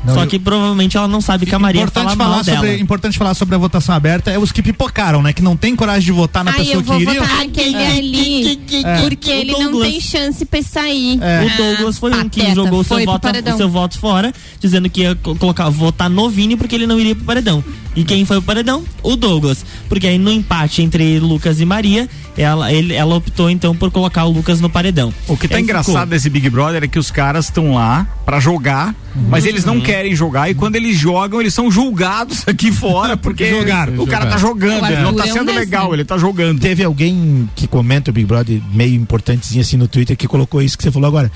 Não, 0.05 0.15
Só 0.15 0.23
eu- 0.23 0.27
que 0.27 0.39
provavelmente 0.39 0.97
ela 0.97 1.07
não 1.07 1.21
sabe 1.21 1.45
que 1.45 1.55
a 1.55 1.59
Maria 1.59 1.83
importante 1.83 2.05
fala 2.05 2.17
falar 2.17 2.31
mal 2.37 2.45
sobre, 2.45 2.61
dela. 2.71 2.81
importante 2.81 3.19
falar 3.19 3.35
sobre 3.35 3.55
a 3.55 3.59
votação 3.59 3.95
aberta 3.95 4.31
é 4.31 4.39
os 4.39 4.51
que 4.51 4.63
pipocaram, 4.63 5.21
né? 5.23 5.33
Que 5.33 5.43
não 5.43 5.57
tem 5.57 5.77
coragem 5.77 6.05
de 6.07 6.13
votar 6.13 6.43
na 6.43 6.53
Ai, 6.53 6.59
pessoa 6.59 6.77
eu 6.77 6.81
vou 6.83 6.97
que 6.97 7.03
iria. 7.03 7.21
votar 7.21 7.41
aquele 7.43 7.77
ali. 7.77 8.61
É. 8.85 9.01
Porque 9.03 9.31
O 9.31 9.35
ele 9.35 9.53
não 9.59 9.81
tem 9.81 10.01
chance 10.01 10.45
pra 10.45 10.63
sair. 10.63 11.19
É. 11.23 11.45
O 11.45 11.57
Douglas 11.57 11.99
foi 11.99 12.13
um 12.15 12.29
que 12.29 12.41
pateta, 12.41 12.55
jogou 12.55 12.81
o 12.81 12.85
seu, 12.85 13.05
voto, 13.05 13.29
o 13.29 13.57
seu 13.57 13.69
voto 13.69 13.99
fora, 13.99 14.33
dizendo 14.59 14.89
que 14.89 15.03
ia 15.03 15.15
co- 15.17 15.35
colocar, 15.37 15.69
votar 15.69 16.09
no 16.09 16.31
Vini 16.31 16.57
porque 16.57 16.75
ele 16.75 16.87
não 16.87 16.99
iria 16.99 17.15
pro 17.15 17.25
paredão. 17.25 17.63
E 17.95 18.05
quem 18.05 18.25
foi 18.25 18.37
pro 18.37 18.47
paredão? 18.47 18.85
O 19.03 19.17
Douglas. 19.17 19.65
Porque 19.89 20.07
aí 20.07 20.17
no 20.17 20.31
empate 20.33 20.81
entre 20.81 21.19
Lucas 21.19 21.61
e 21.61 21.65
Maria, 21.65 22.09
ela, 22.39 22.73
ele- 22.73 22.95
ela 22.95 23.17
optou 23.17 23.51
então 23.51 23.75
por 23.75 23.91
colocar 23.91 24.25
o 24.25 24.31
Lucas 24.31 24.61
no 24.61 24.71
paredão. 24.71 25.13
O 25.27 25.37
que 25.37 25.49
tá 25.49 25.57
Aí 25.57 25.63
engraçado 25.63 25.93
ficou- 25.93 26.07
desse 26.07 26.31
Big 26.31 26.49
Brother 26.49 26.85
é 26.85 26.89
que 26.89 26.99
os 26.99 27.11
caras 27.11 27.47
estão 27.47 27.75
lá 27.75 28.07
pra 28.25 28.39
jogar, 28.39 28.95
mas 29.29 29.45
eles 29.45 29.65
não 29.65 29.75
Uhum. 29.75 29.81
Querem 29.93 30.14
jogar 30.14 30.51
e 30.51 30.55
quando 30.55 30.76
eles 30.76 30.97
jogam, 30.97 31.41
eles 31.41 31.53
são 31.55 31.70
julgados 31.70 32.47
aqui 32.47 32.70
fora 32.72 33.16
porque 33.16 33.49
Jogaram. 33.51 34.01
o 34.01 34.07
cara 34.07 34.26
tá 34.26 34.36
jogando, 34.38 34.84
O 34.84 35.03
não 35.03 35.14
tá 35.14 35.24
é 35.26 35.32
sendo 35.32 35.47
desses. 35.47 35.61
legal, 35.61 35.93
ele 35.95 36.05
tá 36.05 36.16
jogando. 36.18 36.61
Teve 36.61 36.84
alguém 36.84 37.49
que 37.57 37.66
comenta 37.66 38.11
o 38.11 38.14
Big 38.14 38.26
Brother 38.26 38.61
meio 38.72 38.95
importantezinho 38.95 39.61
assim 39.62 39.76
no 39.76 39.88
Twitter 39.88 40.16
que 40.16 40.26
colocou 40.28 40.62
isso 40.62 40.76
que 40.76 40.82
você 40.84 40.91
falou 40.91 41.09
agora. 41.09 41.30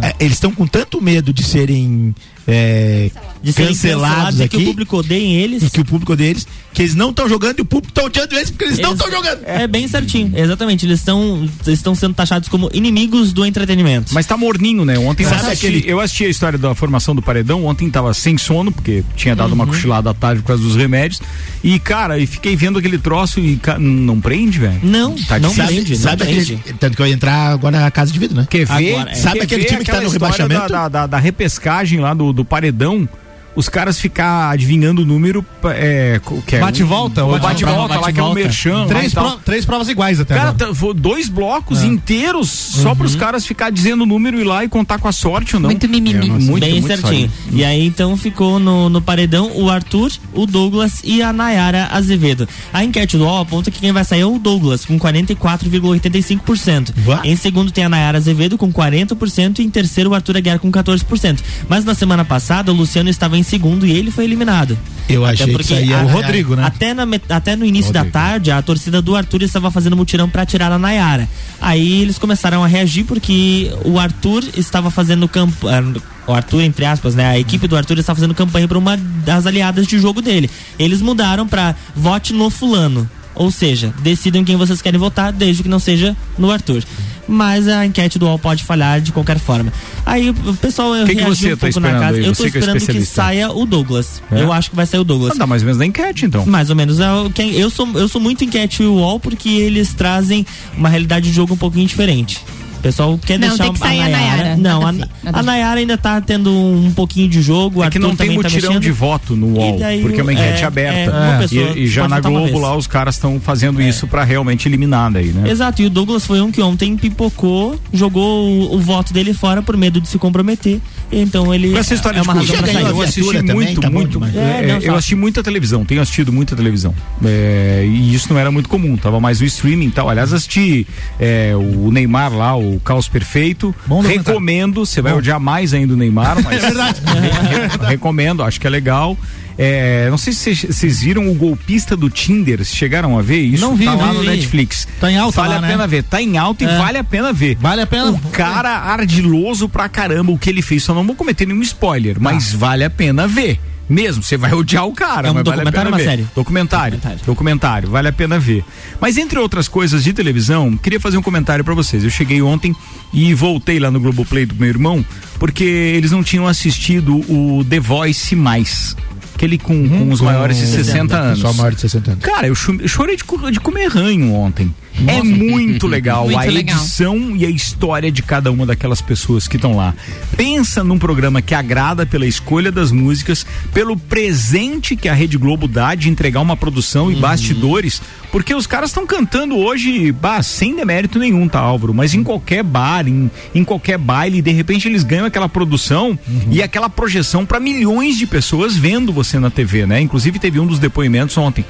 É, 0.00 0.14
eles 0.20 0.34
estão 0.34 0.52
com 0.52 0.66
tanto 0.66 1.00
medo 1.02 1.32
de 1.34 1.42
serem 1.42 2.14
é, 2.46 3.10
De 3.42 3.52
cancelados 3.52 4.40
e 4.40 4.42
aqui. 4.44 4.56
que 4.56 4.62
o 4.62 4.66
público 4.66 4.96
odeia 4.96 5.40
eles. 5.42 5.62
E 5.62 5.70
que 5.70 5.80
o 5.80 5.84
público 5.84 6.12
odeia 6.12 6.30
eles, 6.30 6.46
que 6.72 6.82
eles 6.82 6.94
não 6.94 7.10
estão 7.10 7.28
jogando 7.28 7.58
e 7.58 7.62
o 7.62 7.64
público 7.64 7.92
tá 7.92 8.04
odiando 8.04 8.34
eles 8.34 8.50
porque 8.50 8.64
eles 8.64 8.78
não 8.78 8.92
estão 8.92 9.10
jogando. 9.10 9.40
É 9.44 9.66
bem 9.66 9.86
certinho, 9.88 10.32
exatamente. 10.34 10.86
Eles 10.86 10.98
estão 11.00 11.48
estão 11.66 11.94
sendo 11.94 12.14
taxados 12.14 12.48
como 12.48 12.70
inimigos 12.72 13.32
do 13.32 13.44
entretenimento. 13.46 14.12
Mas 14.14 14.26
tá 14.26 14.36
morninho, 14.36 14.84
né? 14.84 14.98
Ontem 14.98 15.24
eu 15.24 15.28
Sabe 15.30 15.42
assisti, 15.46 15.66
aquele- 15.66 15.90
eu 15.90 16.00
assisti 16.00 16.24
a 16.24 16.28
história 16.28 16.58
da 16.58 16.74
formação 16.74 17.14
do 17.14 17.22
paredão. 17.22 17.64
Ontem 17.66 17.90
tava 17.90 18.12
sem 18.14 18.36
sono, 18.38 18.72
porque 18.72 19.04
tinha 19.16 19.34
dado 19.36 19.52
uma 19.52 19.66
cochilada 19.66 20.10
à 20.10 20.14
tarde 20.14 20.42
por 20.42 20.48
causa 20.48 20.62
dos 20.62 20.76
remédios. 20.76 21.20
E, 21.62 21.78
cara, 21.78 22.18
e 22.18 22.26
fiquei 22.26 22.56
vendo 22.56 22.78
aquele 22.78 22.98
troço 22.98 23.38
e 23.40 23.56
ca- 23.56 23.78
não 23.78 24.20
prende, 24.20 24.58
velho? 24.58 24.80
Não, 24.82 25.14
tá 25.16 25.38
não 25.38 25.50
difícil. 25.50 25.66
prende, 25.66 25.96
sabe 25.96 26.22
aquele, 26.24 26.56
tanto 26.80 26.96
que 26.96 27.02
vai 27.02 27.12
entrar 27.12 27.52
agora 27.52 27.78
na 27.80 27.90
casa 27.90 28.10
de 28.12 28.18
vidro, 28.18 28.36
né? 28.36 28.46
Quer 28.50 28.66
ver? 28.66 28.94
Agora, 28.94 29.14
sabe 29.14 29.38
quer 29.38 29.44
aquele 29.44 29.62
ver 29.62 29.68
time 29.68 29.78
que 29.80 29.86
tá 29.86 29.92
aquela 29.92 30.04
no 30.04 30.10
rebaixamento? 30.10 30.60
Da, 30.62 30.68
da, 30.68 30.88
da- 30.88 31.06
da 31.06 31.18
repescagem 31.18 32.00
lá 32.00 32.14
do, 32.14 32.31
do 32.32 32.44
paredão. 32.44 33.08
Os 33.54 33.68
caras 33.68 33.98
ficar 34.00 34.50
adivinhando 34.50 35.02
o 35.02 35.04
número. 35.04 35.44
É, 35.74 36.20
que 36.46 36.56
é 36.56 36.60
Bate 36.60 36.80
e 36.80 36.84
um- 36.84 36.86
volta, 36.88 37.24
ou 37.24 37.38
bate 37.38 37.62
e 37.62 37.66
bate- 37.66 37.76
volta 37.76 37.94
lá, 37.94 38.00
bate 38.00 38.12
que 38.14 38.18
é 38.20 38.22
o 38.22 38.26
volta. 38.26 38.40
merchan. 38.40 38.86
Três 38.86 39.12
pro- 39.14 39.38
três 39.44 39.64
provas 39.66 39.88
iguais 39.88 40.18
até 40.20 40.34
Cara, 40.34 40.52
tá- 40.54 40.68
dois 40.96 41.28
blocos 41.28 41.82
É. 41.82 41.86
inteiros 41.86 42.48
só 42.50 42.94
pros 42.94 43.14
caras 43.14 43.46
ficar 43.46 43.70
dizendo 43.70 44.02
o 44.02 44.06
número 44.06 44.38
e 44.38 44.40
ir 44.40 44.44
lá 44.44 44.64
e 44.64 44.68
contar 44.68 44.98
com 44.98 45.06
a 45.08 45.12
sorte 45.12 45.54
ou 45.56 45.60
não. 45.60 45.68
Muito 45.68 45.88
mimimi. 45.88 46.26
É, 46.26 46.30
muito, 46.30 46.60
Bem 46.60 46.72
muito 46.80 46.86
certinho. 46.86 47.28
sorte. 47.30 47.54
E 47.56 47.64
aí 47.64 47.84
então 47.86 48.16
ficou 48.16 48.58
no, 48.58 48.88
no 48.88 49.00
paredão 49.02 49.50
o 49.54 49.68
Arthur, 49.70 50.10
o 50.32 50.46
Douglas 50.46 51.00
e 51.04 51.22
a 51.22 51.32
Nayara 51.32 51.88
Azevedo. 51.92 52.48
A 52.72 52.82
enquete 52.82 53.16
do 53.18 53.24
UOL 53.24 53.40
aponta 53.42 53.70
que 53.70 53.80
quem 53.80 53.92
vai 53.92 54.04
sair 54.04 54.20
é 54.22 54.26
o 54.26 54.38
Douglas, 54.38 54.84
com 54.84 54.98
44,85%. 54.98 56.92
Em 57.24 57.36
segundo 57.36 57.70
tem 57.70 57.84
a 57.84 57.88
Nayara 57.88 58.18
Azevedo 58.18 58.56
com 58.58 58.72
40% 58.72 59.58
e 59.60 59.64
em 59.64 59.70
terceiro 59.70 60.10
o 60.10 60.14
Arthur 60.14 60.36
Aguiar 60.36 60.58
com 60.58 60.70
14%. 60.70 61.42
Mas 61.68 61.84
na 61.84 61.94
semana 61.94 62.24
passada 62.24 62.72
o 62.72 62.74
Luciano 62.74 63.10
estava 63.10 63.36
em 63.38 63.41
segundo 63.42 63.86
e 63.86 63.90
ele 63.92 64.10
foi 64.10 64.24
eliminado. 64.24 64.76
Eu 65.08 65.24
Até 65.24 65.34
achei 65.34 65.46
que 65.46 65.52
porque 65.52 65.74
isso 65.74 65.82
aí 65.82 65.92
a- 65.92 66.04
o 66.04 66.08
Rodrigo, 66.08 66.54
né? 66.56 66.64
Até, 66.64 66.94
na 66.94 67.04
até 67.28 67.56
no 67.56 67.64
início 67.64 67.92
da 67.92 68.04
tarde, 68.04 68.50
a 68.50 68.62
torcida 68.62 69.02
do 69.02 69.14
Arthur 69.16 69.42
estava 69.42 69.70
fazendo 69.70 69.96
mutirão 69.96 70.28
pra 70.28 70.46
tirar 70.46 70.70
a 70.72 70.78
Nayara. 70.78 71.28
Aí 71.60 72.00
eles 72.02 72.18
começaram 72.18 72.62
a 72.62 72.66
reagir 72.66 73.04
porque 73.04 73.70
o 73.84 73.98
Arthur 73.98 74.44
estava 74.56 74.90
fazendo 74.90 75.26
campanha. 75.28 75.94
O 76.26 76.32
Arthur, 76.32 76.62
entre 76.62 76.84
aspas, 76.84 77.14
né? 77.16 77.26
A 77.26 77.38
equipe 77.38 77.66
do 77.66 77.76
Arthur 77.76 77.98
estava 77.98 78.16
fazendo 78.16 78.34
campanha 78.34 78.68
para 78.68 78.78
uma 78.78 78.96
das 78.96 79.44
aliadas 79.44 79.86
de 79.88 79.98
jogo 79.98 80.22
dele. 80.22 80.48
Eles 80.78 81.02
mudaram 81.02 81.48
pra 81.48 81.74
vote 81.96 82.32
no 82.32 82.48
fulano. 82.48 83.10
Ou 83.34 83.50
seja, 83.50 83.92
decidam 84.02 84.44
quem 84.44 84.56
vocês 84.56 84.80
querem 84.82 85.00
votar, 85.00 85.32
desde 85.32 85.62
que 85.62 85.68
não 85.68 85.78
seja 85.78 86.14
no 86.38 86.50
Arthur. 86.50 86.84
Mas 87.28 87.68
a 87.68 87.86
enquete 87.86 88.18
do 88.18 88.26
UOL 88.26 88.38
pode 88.38 88.64
falhar 88.64 89.00
de 89.00 89.12
qualquer 89.12 89.38
forma. 89.38 89.72
Aí 90.04 90.30
o 90.30 90.54
pessoal 90.56 90.92
Quem 91.06 91.14
que 91.16 91.22
reagiu 91.22 91.34
você 91.50 91.52
um 91.52 91.56
tá 91.56 91.66
pouco 91.66 91.80
na 91.80 92.00
casa. 92.00 92.18
aí? 92.18 92.24
Eu 92.26 92.32
tô 92.32 92.36
que 92.38 92.42
é 92.42 92.46
esperando 92.48 92.72
que 92.72 92.78
especialista. 92.78 93.14
saia 93.14 93.52
o 93.52 93.64
Douglas. 93.64 94.22
É? 94.30 94.42
Eu 94.42 94.52
acho 94.52 94.70
que 94.70 94.76
vai 94.76 94.86
sair 94.86 95.00
o 95.00 95.04
Douglas. 95.04 95.32
Ah, 95.34 95.38
dá 95.38 95.46
mais 95.46 95.62
ou 95.62 95.66
menos 95.66 95.78
na 95.78 95.86
enquete, 95.86 96.26
então. 96.26 96.44
Mais 96.46 96.68
ou 96.68 96.74
menos. 96.76 96.98
É 96.98 97.04
quem- 97.34 97.52
eu, 97.52 97.70
sou, 97.70 97.88
eu 97.94 98.08
sou 98.08 98.20
muito 98.20 98.44
enquete 98.44 98.82
UOL 98.82 99.20
porque 99.20 99.48
eles 99.48 99.94
trazem 99.94 100.44
uma 100.76 100.88
realidade 100.88 101.28
de 101.28 101.32
jogo 101.32 101.54
um 101.54 101.56
pouquinho 101.56 101.86
diferente. 101.86 102.40
O 102.82 102.90
pessoal 102.92 103.16
quer 103.24 103.38
Não, 103.38 103.46
deixar 103.50 103.62
tem 103.62 103.72
que 103.74 103.78
sair 103.78 104.00
a 104.00 104.08
Nayara. 104.08 104.56
Não, 104.56 104.84
a, 104.84 104.88
a 104.88 104.92
ver, 104.92 105.08
nada 105.22 105.38
a 105.38 105.40
a. 105.40 105.42
Nayara 105.44 105.78
ainda 105.78 105.96
tá 105.96 106.20
tendo 106.20 106.50
um 106.50 106.90
pouquinho 106.92 107.28
de 107.28 107.40
jogo. 107.40 107.80
É 107.80 107.88
que 107.88 107.96
Arthur 107.96 108.08
não 108.08 108.16
tem 108.16 108.26
tá 108.30 108.34
mutirão 108.34 108.68
mexendo. 108.70 108.82
de 108.82 108.90
voto 108.90 109.36
no 109.36 109.56
UOL, 109.56 109.78
daí 109.78 110.02
porque 110.02 110.18
é 110.18 110.22
uma 110.24 110.32
enquete 110.32 110.64
é, 110.64 110.66
aberta. 110.66 111.12
é, 111.16 111.38
pessoa 111.38 111.70
e, 111.76 111.84
e 111.84 111.86
já 111.86 112.08
na 112.08 112.18
Globo. 112.18 112.58
É. 112.58 112.60
lá 112.60 112.76
os 112.76 112.88
caras 112.88 113.14
estão 113.14 113.38
fazendo 113.38 113.80
isso 113.80 114.08
pra 114.08 114.24
realmente 114.24 114.68
eliminar 114.68 115.12
daí, 115.12 115.28
né? 115.28 115.48
Exato, 115.48 115.80
e 115.80 115.86
o 115.86 115.90
Douglas 115.90 116.26
foi 116.26 116.40
um 116.40 116.50
que 116.50 116.60
ontem 116.60 116.96
pipocou, 116.96 117.78
jogou 117.92 118.48
o, 118.48 118.74
o 118.74 118.80
voto 118.80 119.12
dele 119.12 119.32
fora 119.32 119.62
por 119.62 119.76
medo 119.76 120.00
de 120.00 120.08
se 120.08 120.18
comprometer. 120.18 120.80
Então 121.12 121.54
ele 121.54 121.70
Com 121.72 121.78
essa 121.78 121.92
história 121.94 122.18
é 122.18 122.22
uma 122.22 122.32
de 122.32 122.38
razão 122.40 122.56
corrida, 122.56 122.72
sair. 122.72 122.86
eu 122.90 123.02
assisti 123.02 123.42
muito, 123.42 123.80
tá 123.80 123.90
muito. 123.90 124.24
É, 124.24 124.28
é, 124.62 124.66
não, 124.66 124.74
eu 124.76 124.80
só- 124.92 124.94
assisti 124.96 125.14
muita 125.14 125.42
televisão, 125.42 125.84
tenho 125.84 126.00
assistido 126.00 126.32
muita 126.32 126.56
televisão. 126.56 126.94
É, 127.24 127.84
e 127.86 128.14
isso 128.14 128.32
não 128.32 128.38
era 128.40 128.50
muito 128.50 128.68
comum, 128.68 128.96
tava 128.96 129.20
mais 129.20 129.40
o 129.40 129.44
streaming 129.44 129.88
e 129.88 129.90
tal. 129.90 130.08
Aliás, 130.08 130.32
assisti 130.32 130.86
é, 131.20 131.52
o 131.54 131.90
Neymar 131.90 132.32
lá, 132.34 132.56
o 132.56 132.80
Caos 132.80 133.08
Perfeito. 133.08 133.74
recomendo, 134.04 134.86
você 134.86 135.02
vai 135.02 135.12
odiar 135.12 135.38
mais 135.38 135.74
ainda 135.74 135.92
o 135.94 135.96
Neymar, 135.96 136.42
mas. 136.42 136.62
É 136.62 136.66
verdade. 136.66 137.00
re- 137.04 137.86
recomendo, 137.88 138.42
acho 138.42 138.58
que 138.60 138.66
é 138.66 138.70
legal. 138.70 139.16
É, 139.58 140.08
não 140.10 140.16
sei 140.18 140.32
se 140.32 140.54
vocês- 140.54 141.00
viram 141.02 141.28
o 141.30 141.34
golpista 141.34 141.96
do 141.96 142.08
Tinder, 142.08 142.64
chegaram 142.64 143.18
a 143.18 143.22
ver 143.22 143.40
isso? 143.40 143.60
Não 143.62 143.76
vi, 143.76 143.84
tá 143.84 143.94
lá 143.94 144.12
no 144.12 144.20
vi. 144.20 144.26
Netflix. 144.26 144.88
Tá 145.00 145.10
em 145.10 145.18
alta 145.18 145.40
Vale 145.42 145.52
lá, 145.52 145.58
a 145.58 145.60
né? 145.62 145.68
pena 145.68 145.86
ver, 145.86 146.02
tá 146.04 146.22
em 146.22 146.38
alta 146.38 146.64
e 146.64 146.66
É. 146.66 146.78
vale 146.78 146.98
a 146.98 147.04
pena 147.04 147.32
ver. 147.32 147.56
Vale 147.60 147.82
a 147.82 147.86
pena. 147.86 148.10
O 148.10 148.18
cara 148.30 148.70
ardiloso 148.70 149.68
pra 149.68 149.88
caramba 149.88 150.32
o 150.32 150.38
que 150.38 150.48
ele 150.48 150.62
fez. 150.62 150.82
Só 150.82 150.94
não 150.94 151.04
vou 151.06 151.14
cometer 151.14 151.46
nenhum 151.46 151.62
spoiler, 151.62 152.16
mas 152.20 152.52
vale 152.52 152.84
a 152.84 152.90
pena 152.90 153.26
ver. 153.26 153.60
Mesmo, 153.88 154.22
você 154.22 154.38
vai 154.38 154.54
odiar 154.54 154.86
o 154.86 154.92
cara. 154.92 155.28
É 155.28 155.30
um 155.30 155.34
vale 155.34 155.44
documentário 155.44 155.90
ou 155.90 155.96
uma 155.98 156.02
série? 156.04 156.26
Documentário. 156.34 157.00
Documentário. 157.26 157.90
vale 157.90 158.08
a 158.08 158.12
pena 158.12 158.38
ver. 158.38 158.64
Mas 159.00 159.18
entre 159.18 159.38
outras 159.38 159.68
coisas 159.68 160.02
de 160.04 160.12
televisão, 160.14 160.76
queria 160.78 160.98
fazer 161.00 161.18
um 161.18 161.22
comentário 161.22 161.62
pra 161.64 161.74
vocês. 161.74 162.02
Eu 162.02 162.08
cheguei 162.08 162.40
ontem 162.40 162.74
e 163.12 163.34
voltei 163.34 163.78
lá 163.78 163.90
no 163.90 164.00
Globoplay 164.00 164.46
do 164.46 164.54
meu 164.54 164.68
irmão, 164.68 165.04
porque 165.38 165.64
eles 165.64 166.10
não 166.10 166.22
tinham 166.22 166.46
assistido 166.46 167.16
o 167.30 167.64
The 167.68 167.80
Voice 167.80 168.34
mais. 168.34 168.96
Aquele 169.42 169.58
com, 169.58 169.88
com 169.88 170.12
os 170.12 170.20
com 170.20 170.26
maiores 170.26 170.56
de 170.56 170.66
60 170.68 171.18
anos. 171.18 171.40
Só 171.40 171.52
maior 171.54 171.74
de 171.74 171.80
60 171.80 172.12
anos. 172.12 172.24
Cara, 172.24 172.46
eu 172.46 172.54
chorei 172.54 173.16
de, 173.16 173.24
de 173.50 173.58
comer 173.58 173.88
ranho 173.88 174.32
ontem. 174.32 174.72
É 175.06 175.22
muito 175.22 175.86
legal 175.86 176.24
Muito 176.24 176.38
a 176.38 176.44
legal. 176.44 176.76
edição 176.76 177.36
e 177.36 177.44
a 177.46 177.50
história 177.50 178.10
de 178.10 178.22
cada 178.22 178.50
uma 178.52 178.66
daquelas 178.66 179.00
pessoas 179.00 179.48
que 179.48 179.56
estão 179.56 179.74
lá. 179.74 179.94
Pensa 180.36 180.84
num 180.84 180.98
programa 180.98 181.40
que 181.42 181.54
agrada 181.54 182.04
pela 182.06 182.26
escolha 182.26 182.70
das 182.70 182.92
músicas, 182.92 183.46
pelo 183.72 183.96
presente 183.96 184.94
que 184.94 185.08
a 185.08 185.14
Rede 185.14 185.36
Globo 185.38 185.66
dá 185.66 185.94
de 185.94 186.08
entregar 186.08 186.40
uma 186.40 186.56
produção 186.56 187.10
e 187.10 187.16
bastidores, 187.16 188.02
porque 188.30 188.54
os 188.54 188.66
caras 188.66 188.90
estão 188.90 189.06
cantando 189.06 189.56
hoje, 189.56 190.12
bah, 190.12 190.42
sem 190.42 190.74
demérito 190.74 191.18
nenhum, 191.18 191.48
tá, 191.48 191.58
Álvaro? 191.58 191.92
Mas 191.92 192.14
em 192.14 192.22
qualquer 192.22 192.62
bar, 192.62 193.06
em, 193.06 193.30
em 193.54 193.64
qualquer 193.64 193.98
baile, 193.98 194.40
de 194.40 194.52
repente 194.52 194.88
eles 194.88 195.04
ganham 195.04 195.26
aquela 195.26 195.48
produção 195.48 196.18
e 196.50 196.62
aquela 196.62 196.88
projeção 196.88 197.44
para 197.44 197.58
milhões 197.60 198.16
de 198.16 198.26
pessoas 198.26 198.76
vendo 198.76 199.12
você 199.12 199.38
na 199.38 199.50
TV, 199.50 199.86
né? 199.86 200.00
Inclusive 200.00 200.38
teve 200.38 200.58
um 200.60 200.66
dos 200.66 200.78
depoimentos 200.78 201.36
ontem 201.36 201.64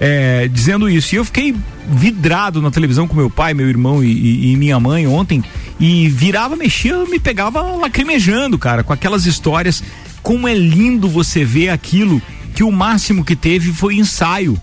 é, 0.00 0.48
dizendo 0.48 0.88
isso. 0.88 1.14
E 1.14 1.18
eu 1.18 1.24
fiquei 1.24 1.54
vidrado 1.86 2.62
na 2.64 2.70
televisão 2.70 3.06
com 3.06 3.14
meu 3.14 3.30
pai, 3.30 3.54
meu 3.54 3.68
irmão 3.68 4.02
e, 4.02 4.08
e- 4.10 4.52
e 4.52 4.56
minha 4.56 4.80
mãe 4.80 5.06
ontem 5.06 5.42
e 5.78 6.08
virava, 6.08 6.56
mexia, 6.56 7.04
me 7.06 7.18
pegava 7.20 7.60
lacrimejando, 7.76 8.58
cara, 8.58 8.82
com 8.82 8.92
aquelas 8.92 9.26
histórias. 9.26 9.82
Como 10.22 10.48
é 10.48 10.54
lindo 10.54 11.08
você 11.08 11.44
ver 11.44 11.68
aquilo 11.68 12.20
que 12.54 12.62
o 12.64 12.72
máximo 12.72 13.24
que 13.24 13.36
teve 13.36 13.72
foi 13.72 13.96
ensaio. 13.96 14.60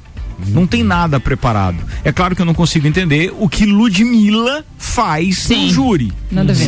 Não 0.47 0.65
tem 0.65 0.81
nada 0.83 1.19
preparado. 1.19 1.77
É 2.03 2.11
claro 2.11 2.35
que 2.35 2.41
eu 2.41 2.45
não 2.47 2.53
consigo 2.53 2.87
entender 2.87 3.31
o 3.37 3.47
que 3.47 3.65
Ludmilla 3.65 4.65
faz 4.77 5.47
no 5.49 5.69
júri. 5.69 6.11
Ver. 6.53 6.63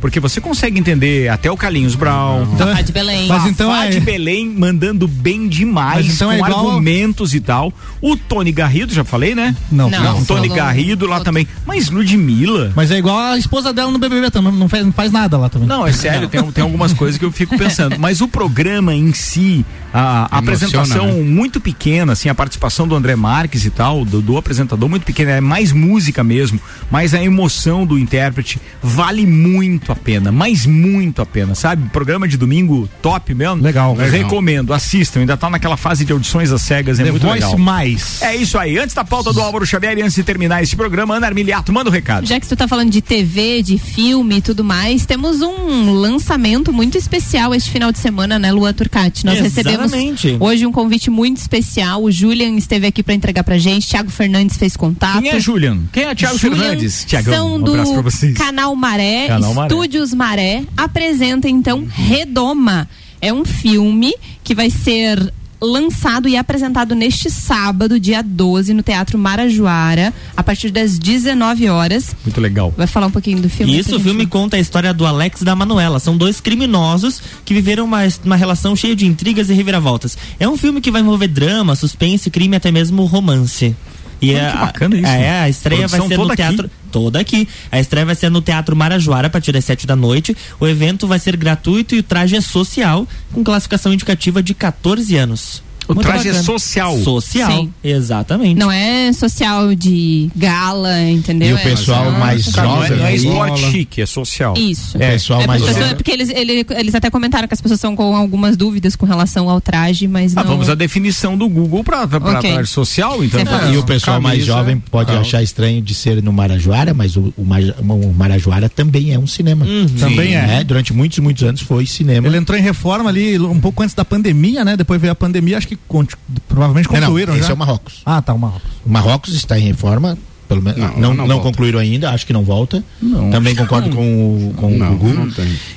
Porque 0.00 0.20
você 0.20 0.40
consegue 0.40 0.78
entender 0.78 1.28
até 1.28 1.50
o 1.50 1.56
Carlinhos 1.56 1.94
Brown. 1.94 2.46
Fafá 2.56 2.82
de 2.82 2.92
Belém. 2.92 3.26
Mas 3.26 3.46
então 3.46 3.70
Fafá 3.70 3.86
é- 3.86 3.90
de 3.90 4.00
Belém 4.00 4.48
mandando 4.48 5.08
bem 5.08 5.48
demais, 5.48 6.06
então 6.14 6.28
com 6.28 6.34
é 6.34 6.38
igual- 6.38 6.68
argumentos 6.68 7.34
e 7.34 7.40
tal. 7.40 7.72
O 8.00 8.16
Tony 8.16 8.52
Garrido, 8.52 8.92
já 8.92 9.04
falei, 9.04 9.34
né? 9.34 9.54
Não, 9.70 9.88
Não, 9.90 10.18
O 10.20 10.24
Tony 10.24 10.48
falou. 10.48 10.56
Garrido 10.56 11.06
lá 11.06 11.20
também. 11.20 11.46
Mas 11.66 11.88
Ludmilla. 11.90 12.72
Mas 12.76 12.90
é 12.90 12.98
igual 12.98 13.18
a 13.18 13.38
esposa 13.38 13.72
dela 13.72 13.90
no 13.90 13.98
BBB 13.98 14.30
também, 14.30 14.52
não 14.52 14.68
faz, 14.68 14.84
não 14.84 14.92
faz 14.92 15.10
nada 15.12 15.36
lá 15.38 15.48
também. 15.48 15.66
Não, 15.68 15.86
é 15.86 15.92
sério, 15.92 16.28
tem, 16.28 16.42
tem 16.52 16.62
algumas 16.62 16.92
coisas 16.92 17.18
que 17.18 17.24
eu 17.24 17.32
fico 17.32 17.56
pensando. 17.56 17.96
Mas 18.00 18.20
o 18.20 18.28
programa 18.28 18.94
em 18.94 19.12
si, 19.12 19.64
a, 19.92 20.28
a 20.36 20.38
apresentação 20.38 21.06
né? 21.06 21.22
muito 21.22 21.60
pequena, 21.60 22.12
assim, 22.12 22.28
a 22.28 22.34
participação 22.34 22.86
do 22.86 22.94
André 22.94 23.16
Marques 23.16 23.64
e 23.64 23.70
tal, 23.70 24.04
do, 24.04 24.20
do 24.20 24.36
apresentador 24.36 24.88
muito 24.88 25.04
pequena, 25.04 25.32
é 25.32 25.40
mais 25.40 25.72
música 25.72 26.22
mesmo, 26.22 26.60
mas 26.90 27.14
a 27.14 27.22
emoção 27.22 27.86
do 27.86 27.98
intérprete 27.98 28.60
vale 28.82 29.26
muito 29.26 29.85
a 29.92 29.96
pena, 29.96 30.30
mas 30.32 30.66
muito 30.66 31.20
a 31.22 31.26
pena, 31.26 31.54
sabe? 31.54 31.88
Programa 31.90 32.26
de 32.28 32.36
domingo 32.36 32.88
top 33.02 33.34
mesmo. 33.34 33.62
Legal, 33.62 33.94
legal. 33.94 34.10
Recomendo, 34.10 34.72
assistam, 34.72 35.20
ainda 35.20 35.36
tá 35.36 35.48
naquela 35.50 35.76
fase 35.76 36.04
de 36.04 36.12
audições 36.12 36.50
às 36.52 36.62
cegas, 36.62 36.98
é 37.00 37.04
The 37.04 37.10
muito 37.10 37.26
Voice 37.26 37.42
legal. 37.44 37.58
mais. 37.58 38.20
É 38.22 38.34
isso 38.36 38.58
aí, 38.58 38.78
antes 38.78 38.94
da 38.94 39.04
pauta 39.04 39.32
do 39.32 39.40
Álvaro 39.40 39.66
Xavier 39.66 39.98
e 39.98 40.02
antes 40.02 40.14
de 40.14 40.22
terminar 40.22 40.62
esse 40.62 40.74
programa, 40.76 41.16
Ana 41.16 41.26
Armiliato, 41.26 41.72
manda 41.72 41.90
o 41.90 41.92
recado. 41.92 42.26
Já 42.26 42.38
que 42.40 42.46
tu 42.46 42.56
tá 42.56 42.66
falando 42.68 42.90
de 42.90 43.00
TV, 43.00 43.62
de 43.62 43.78
filme 43.78 44.36
e 44.38 44.40
tudo 44.42 44.62
mais, 44.64 45.06
temos 45.06 45.40
um 45.42 45.92
lançamento 45.92 46.72
muito 46.72 46.96
especial 46.98 47.54
este 47.54 47.70
final 47.70 47.92
de 47.92 47.98
semana, 47.98 48.38
né, 48.38 48.50
Lua 48.52 48.72
Turcati? 48.72 49.24
Nós 49.24 49.38
recebemos 49.40 49.86
Exatamente. 49.92 50.36
hoje 50.40 50.66
um 50.66 50.72
convite 50.72 51.10
muito 51.10 51.38
especial. 51.38 52.02
O 52.02 52.10
Julian 52.10 52.56
esteve 52.56 52.86
aqui 52.86 53.02
pra 53.02 53.14
entregar 53.14 53.44
pra 53.44 53.58
gente, 53.58 53.86
Thiago 53.88 54.10
Fernandes 54.10 54.56
fez 54.56 54.76
contato. 54.76 55.22
Quem 55.22 55.30
é 55.30 55.40
Julian? 55.40 55.78
Quem 55.92 56.04
é 56.04 56.14
Thiago 56.14 56.38
Julian 56.38 56.56
Fernandes? 56.58 57.04
Tiagão, 57.06 57.34
São 57.34 57.54
um 57.56 57.60
do 57.60 57.72
abraço 57.72 57.92
pra 57.92 58.02
vocês. 58.02 58.34
Canal 58.36 58.74
Maré, 58.76 59.26
Canal 59.28 59.54
Maré. 59.54 59.68
Estúdios 59.76 60.14
Maré, 60.14 60.64
apresenta 60.74 61.50
então 61.50 61.86
Redoma. 61.86 62.88
É 63.20 63.30
um 63.30 63.44
filme 63.44 64.14
que 64.42 64.54
vai 64.54 64.70
ser 64.70 65.30
lançado 65.60 66.26
e 66.28 66.36
apresentado 66.36 66.94
neste 66.94 67.28
sábado, 67.30 68.00
dia 68.00 68.22
12, 68.22 68.72
no 68.72 68.82
Teatro 68.82 69.18
Marajoara, 69.18 70.14
a 70.34 70.42
partir 70.42 70.70
das 70.70 70.98
19 70.98 71.68
horas. 71.68 72.16
Muito 72.24 72.40
legal. 72.40 72.72
Vai 72.74 72.86
falar 72.86 73.08
um 73.08 73.10
pouquinho 73.10 73.42
do 73.42 73.50
filme? 73.50 73.78
Isso, 73.78 73.96
o 73.96 74.00
filme 74.00 74.26
conta 74.26 74.56
a 74.56 74.60
história 74.60 74.94
do 74.94 75.04
Alex 75.04 75.42
e 75.42 75.44
da 75.44 75.54
Manuela. 75.54 75.98
São 75.98 76.16
dois 76.16 76.40
criminosos 76.40 77.20
que 77.44 77.52
viveram 77.52 77.84
uma, 77.84 78.00
uma 78.24 78.36
relação 78.36 78.74
cheia 78.74 78.96
de 78.96 79.04
intrigas 79.04 79.50
e 79.50 79.52
reviravoltas. 79.52 80.16
É 80.40 80.48
um 80.48 80.56
filme 80.56 80.80
que 80.80 80.90
vai 80.90 81.02
envolver 81.02 81.28
drama, 81.28 81.76
suspense, 81.76 82.30
crime 82.30 82.54
e 82.54 82.56
até 82.56 82.72
mesmo 82.72 83.04
romance. 83.04 83.76
E 84.20 84.34
Olha 84.34 84.50
a, 84.50 84.66
bacana 84.66 84.96
isso. 84.96 85.06
É, 85.06 85.40
a 85.40 85.48
estreia 85.48 85.86
vai 85.86 86.00
ser 86.00 86.08
no 86.08 86.16
toda 86.16 86.32
aqui. 86.32 86.42
teatro. 86.42 86.70
Toda 86.90 87.20
aqui. 87.20 87.48
A 87.70 87.78
estreia 87.78 88.06
vai 88.06 88.14
ser 88.14 88.30
no 88.30 88.40
Teatro 88.40 88.74
Marajoara 88.74 89.26
a 89.26 89.30
partir 89.30 89.52
das 89.52 89.64
7 89.64 89.86
da 89.86 89.94
noite. 89.94 90.36
O 90.58 90.66
evento 90.66 91.06
vai 91.06 91.18
ser 91.18 91.36
gratuito 91.36 91.94
e 91.94 91.98
o 91.98 92.02
traje 92.02 92.36
é 92.36 92.40
social, 92.40 93.06
com 93.32 93.44
classificação 93.44 93.92
indicativa 93.92 94.42
de 94.42 94.54
14 94.54 95.16
anos. 95.16 95.65
O 95.88 95.94
Muito 95.94 96.06
traje 96.06 96.28
é 96.28 96.32
bacana. 96.32 96.44
social? 96.44 96.98
Social, 96.98 97.50
Sim. 97.52 97.72
exatamente. 97.82 98.58
Não 98.58 98.70
é 98.72 99.12
social 99.12 99.74
de 99.74 100.28
gala, 100.34 101.00
entendeu? 101.08 101.50
E 101.50 101.52
o 101.52 101.58
É 101.58 101.62
pessoal 101.62 102.04
social- 102.06 102.20
mais 102.20 102.46
Não 102.46 102.62
é, 102.62 102.66
jovem. 102.66 102.98
não 102.98 103.04
é 103.04 103.08
aí- 103.08 103.16
esporte 103.16 103.70
chique, 103.70 104.02
é 104.02 104.06
social. 104.06 104.54
Isso. 104.56 104.96
O 104.96 105.00
pessoal 105.00 105.40
É, 105.42 105.46
mais 105.46 105.62
pessoa- 105.62 105.80
jovem. 105.80 105.94
porque 105.96 106.10
eles, 106.10 106.28
ele- 106.30 106.66
eles 106.70 106.94
até 106.94 107.08
comentaram 107.10 107.46
que 107.46 107.54
as 107.54 107.60
pessoas 107.60 107.78
estão 107.78 107.94
com 107.94 108.16
algumas 108.16 108.56
dúvidas 108.56 108.96
com 108.96 109.06
relação 109.06 109.48
ao 109.48 109.60
traje, 109.60 110.08
mas 110.08 110.36
Ah, 110.36 110.42
não. 110.42 110.50
vamos 110.52 110.68
à 110.68 110.74
definição 110.74 111.36
do 111.38 111.48
Google 111.48 111.84
para 111.84 112.02
Ok. 112.04 112.52
traje 112.52 112.68
social, 112.70 113.22
então. 113.22 113.40
E 113.72 113.76
o 113.76 113.84
pessoal 113.84 114.20
mais 114.20 114.38
Camisa, 114.40 114.46
jovem 114.52 114.78
pode 114.90 115.06
calça. 115.12 115.20
achar 115.22 115.42
estranho 115.42 115.80
de 115.80 115.94
ser 115.94 116.22
no 116.22 116.32
Marajoara, 116.32 116.92
mas 116.92 117.16
o, 117.16 117.32
o, 117.36 117.44
Mara- 117.44 117.76
o 117.80 118.12
Marajoara 118.12 118.68
também 118.68 119.12
é 119.12 119.18
um 119.18 119.26
cinema. 119.26 119.64
Também 120.00 120.34
é. 120.34 120.46
Né? 120.46 120.64
Durante 120.64 120.92
muitos, 120.92 121.18
muitos 121.20 121.42
anos 121.44 121.60
foi 121.60 121.86
cinema. 121.86 122.26
Ele 122.26 122.36
entrou 122.36 122.58
em 122.58 122.62
reforma 122.62 123.08
ali 123.08 123.38
um 123.38 123.60
pouco 123.60 123.82
antes 123.82 123.94
da 123.94 124.04
pandemia, 124.04 124.64
né? 124.64 124.76
Depois 124.76 125.00
veio 125.00 125.12
a 125.12 125.16
pandemia, 125.16 125.56
acho 125.58 125.68
que 125.68 125.75
conti- 125.88 126.16
provavelmente 126.48 126.86
Não, 126.86 126.94
não, 126.94 127.00
concluíram 127.02 127.34
esse 127.34 127.44
já. 127.44 127.50
é 127.50 127.54
o 127.54 127.56
Marrocos. 127.56 128.02
Ah, 128.04 128.20
tá, 128.22 128.32
o 128.34 128.38
Marrocos. 128.38 128.70
O 128.84 128.90
Marrocos 128.90 129.34
está 129.34 129.58
em 129.58 129.62
reforma, 129.62 130.16
pelo 130.48 130.62
menos 130.62 130.78
Não, 130.78 130.96
não, 130.96 131.14
não, 131.14 131.26
não 131.26 131.40
concluíram 131.40 131.78
ainda, 131.80 132.10
acho 132.10 132.24
que 132.26 132.32
não 132.32 132.44
volta. 132.44 132.82
Não, 133.02 133.30
Também 133.30 133.54
que 133.54 133.60
concordo 133.60 133.90
com 133.90 134.00
o, 134.00 134.54
com 134.56 134.76
o 134.76 134.96
Gugu. 134.96 135.28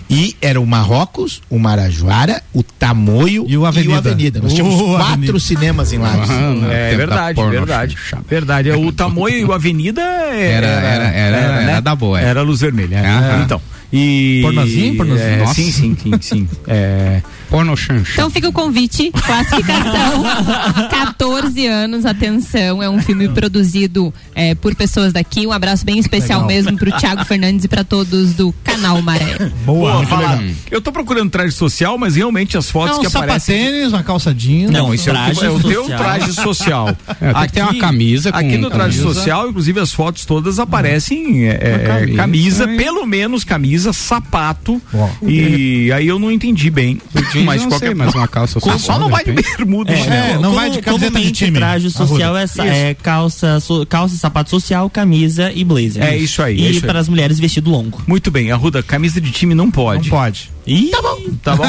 E 0.10 0.36
era 0.41 0.62
o 0.62 0.66
Marrocos, 0.68 1.41
o 1.50 1.58
Marajoara, 1.58 2.43
o 2.54 2.62
Tamoio 2.62 3.45
E 3.47 3.58
o 3.58 3.66
Avenida. 3.66 4.39
Nós 4.41 4.54
tínhamos 4.54 4.80
O 4.80 4.86
quatro 4.95 5.14
Avenida. 5.14 5.39
cinemas 5.39 5.91
em 5.91 5.97
Lages. 5.97 6.30
Ah, 6.30 6.72
É 6.72 6.95
verdade, 6.95 7.41
verdade. 7.50 7.97
chato. 8.10 8.26
Verdade. 8.30 8.72
O 8.72 8.91
Tamoio 8.91 9.38
e 9.39 9.45
o 9.45 9.54
Avenida 9.54 10.02
é- 10.02 10.52
Era- 10.52 10.68
era- 10.68 11.08
era- 11.12 11.38
era 11.64 11.80
da 11.82 11.95
boa, 11.95 12.20
é. 12.22 12.26
Era 12.26 12.41
luz 12.43 12.62
vermelha. 12.62 12.97
é. 12.97 13.08
Aham. 13.08 13.43
Então. 13.43 13.62
E. 13.91 14.41
Pornozinho, 14.43 14.95
pornozinho? 14.97 15.28
É, 15.43 15.45
sim, 15.47 15.72
sim, 15.72 15.97
sim, 16.00 16.12
sim. 16.22 16.47
É, 16.68 17.22
Porno 17.50 17.76
chancha. 17.76 18.14
Então 18.14 18.30
fica 18.30 18.47
o 18.47 18.54
convite, 18.54 19.12
classificação 19.12 20.24
14 20.89 21.66
anos, 21.68 22.06
atenção, 22.06 22.82
é 22.82 22.89
um 22.89 23.02
filme 23.02 23.28
produzido 23.30 24.14
é, 24.36 24.54
por 24.56 24.76
pessoas 24.76 25.12
daqui. 25.14 25.45
Um 25.47 25.52
abraço 25.52 25.86
bem 25.86 26.00
especial 26.00 26.41
Legal. 26.41 26.47
mesmo 26.64 26.78
pro 26.78 26.91
Thiago 26.91 27.26
Fernandes 27.26 27.66
e 27.66 27.68
pra 27.68 27.84
todos 27.84 28.34
do 28.34 28.54
canal 28.64 29.02
Maré. 29.02 29.38
Boa, 29.66 30.00
legal. 30.00 30.39
eu 30.70 30.82
tô 30.82 30.91
procurando 30.91 31.30
traje 31.30 31.54
social, 31.54 31.97
mas 31.97 32.16
realmente 32.16 32.58
as 32.58 32.70
fotos 32.70 32.97
Não, 32.97 33.02
que 33.02 33.08
um 33.08 33.20
aparecem. 33.20 33.58
sapatênis, 33.58 33.93
uma 33.93 34.04
calça 34.04 34.34
jeans. 34.34 34.72
Não, 34.72 34.93
isso 34.93 35.10
é 35.10 35.12
o, 35.12 35.16
traje 35.16 35.45
é 35.45 35.50
o 35.50 35.60
teu 35.60 35.82
social. 35.82 35.97
traje 35.97 36.34
social. 36.34 36.97
É, 37.22 37.34
tem 37.34 37.43
que 37.47 37.52
ter 37.54 37.62
uma 37.64 37.76
camisa 37.76 38.32
com 38.32 38.38
Aqui 38.38 38.58
no 38.58 38.70
traje 38.70 38.97
camisa. 38.97 39.14
social, 39.14 39.50
inclusive 39.50 39.80
as 39.80 39.91
fotos 39.91 40.26
todas 40.26 40.58
aparecem 40.58 41.47
é, 41.50 41.50
é, 41.52 41.78
camisa, 41.88 42.16
camisa, 42.16 42.68
pelo 42.68 43.06
menos 43.06 43.43
camisa, 43.43 43.91
sapato. 43.91 44.82
Bom. 44.91 45.12
E 45.28 45.91
aí 45.91 46.08
eu 46.08 46.18
não 46.18 46.32
entendi 46.32 46.70
bem. 46.70 47.02
Jeans 47.40 47.46
mas 47.46 47.62
não 47.64 47.70
qualquer 47.70 47.86
sei, 47.88 47.96
mas 47.96 48.14
uma 48.16 48.28
calça 48.30 48.60
social, 48.60 48.80
Só 48.80 49.00
não 49.00 49.10
vai 49.10 49.24
de 49.24 49.32
bermuda, 49.34 49.92
É, 49.92 50.04
chinelo. 50.04 50.42
não 50.42 50.54
vai 50.54 50.70
de 50.70 50.82
camiseta 50.82 51.20
de 51.20 51.32
time. 51.32 51.58
traje 51.58 51.90
social 51.92 52.36
é, 52.38 52.46
é 52.90 52.94
calça, 52.94 53.60
so- 53.60 53.86
calça, 53.86 54.16
sapato 54.16 54.50
social, 54.50 54.90
camisa 54.90 55.52
e 55.54 55.64
blazer. 55.64 56.04
É 56.04 56.16
isso 56.18 56.42
aí, 56.42 56.60
E 56.60 56.66
é 56.68 56.70
isso 56.70 56.80
aí. 56.80 56.88
para 56.88 57.00
as 57.00 57.10
mulheres 57.10 57.40
vestido 57.40 57.70
longo. 57.70 58.02
Muito 58.08 58.30
bem, 58.32 58.52
Arruda, 58.52 58.82
camisa 58.84 59.20
de 59.22 59.32
time 59.32 59.54
não 59.56 59.66
Não 59.66 59.72
pode. 60.10 60.52
E 60.70 60.90
Tá 60.92 61.02
bom. 61.02 61.18
Tá 61.44 61.56
bom. 61.56 61.64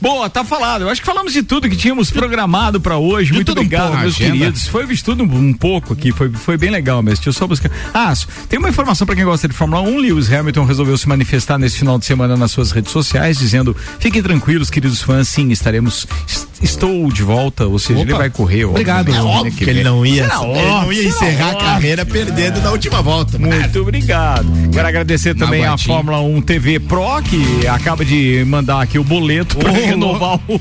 Boa, 0.00 0.28
tá 0.28 0.44
falado. 0.44 0.82
Eu 0.82 0.88
acho 0.88 1.00
que 1.00 1.06
falamos 1.06 1.32
de 1.32 1.42
tudo 1.42 1.68
que 1.68 1.76
tínhamos 1.76 2.10
programado 2.10 2.80
pra 2.80 2.96
hoje. 2.98 3.32
Muito 3.32 3.48
tudo 3.48 3.58
um 3.58 3.60
obrigado, 3.64 3.96
meus 3.98 4.14
Agenda. 4.16 4.32
queridos. 4.38 4.66
Foi 4.66 4.86
de 4.86 5.02
tudo 5.04 5.24
um, 5.24 5.52
pouco 5.52 5.92
aqui, 5.92 6.12
foi, 6.12 6.30
foi 6.30 6.56
bem 6.56 6.70
legal 6.70 7.02
mesmo. 7.02 7.16
Deixa 7.16 7.28
eu 7.30 7.32
só 7.32 7.46
buscar. 7.46 7.70
Ah, 7.94 8.12
tem 8.48 8.58
uma 8.58 8.68
informação 8.68 9.06
pra 9.06 9.14
quem 9.16 9.24
gosta 9.24 9.48
de 9.48 9.54
Fórmula 9.54 9.82
1. 9.82 9.98
Lewis 9.98 10.32
Hamilton 10.32 10.64
resolveu 10.64 10.96
se 10.98 11.08
manifestar 11.08 11.58
nesse 11.58 11.78
final 11.78 11.98
de 11.98 12.04
semana 12.04 12.36
nas 12.36 12.50
suas 12.50 12.70
redes 12.72 12.92
sociais, 12.92 13.38
dizendo: 13.38 13.76
fiquem 13.98 14.22
tranquilos, 14.22 14.70
queridos 14.70 15.02
fãs, 15.02 15.21
sim, 15.24 15.50
estaremos. 15.50 16.06
est- 16.28 16.52
Estou 16.62 17.10
de 17.12 17.24
volta, 17.24 17.66
ou 17.66 17.76
seja, 17.76 17.98
Opa. 17.98 18.08
ele 18.08 18.14
vai 18.16 18.30
correr. 18.30 18.66
Obrigado. 18.66 19.08
obviamente, 19.08 19.26
É 19.26 19.36
Óbvio 19.38 19.52
que 19.52 19.64
que 19.64 19.70
ele 19.70 19.82
não 19.82 20.06
ia, 20.06 20.22
Será 20.28 20.36
ele 20.36 20.46
não 20.46 20.54
ia 20.56 20.62
óbvio, 20.74 21.08
encerrar 21.08 21.32
será 21.32 21.44
a 21.44 21.48
óbvio. 21.48 21.66
carreira 21.66 22.06
perdendo 22.06 22.60
na 22.60 22.70
última 22.70 23.02
volta. 23.02 23.36
Muito 23.36 23.80
obrigado. 23.80 24.46
Quero 24.72 24.86
agradecer 24.88 25.34
também 25.34 25.64
a. 25.66 25.76
Fórmula 25.76 26.20
1 26.20 26.40
TV 26.42 26.78
Pro, 26.78 27.20
que 27.24 27.66
acaba 27.66 28.04
de 28.04 28.44
mandar 28.46 28.80
aqui 28.80 28.96
o 28.96 29.02
boleto 29.02 29.56
para 29.56 29.72
renovar 29.72 30.38
o, 30.46 30.60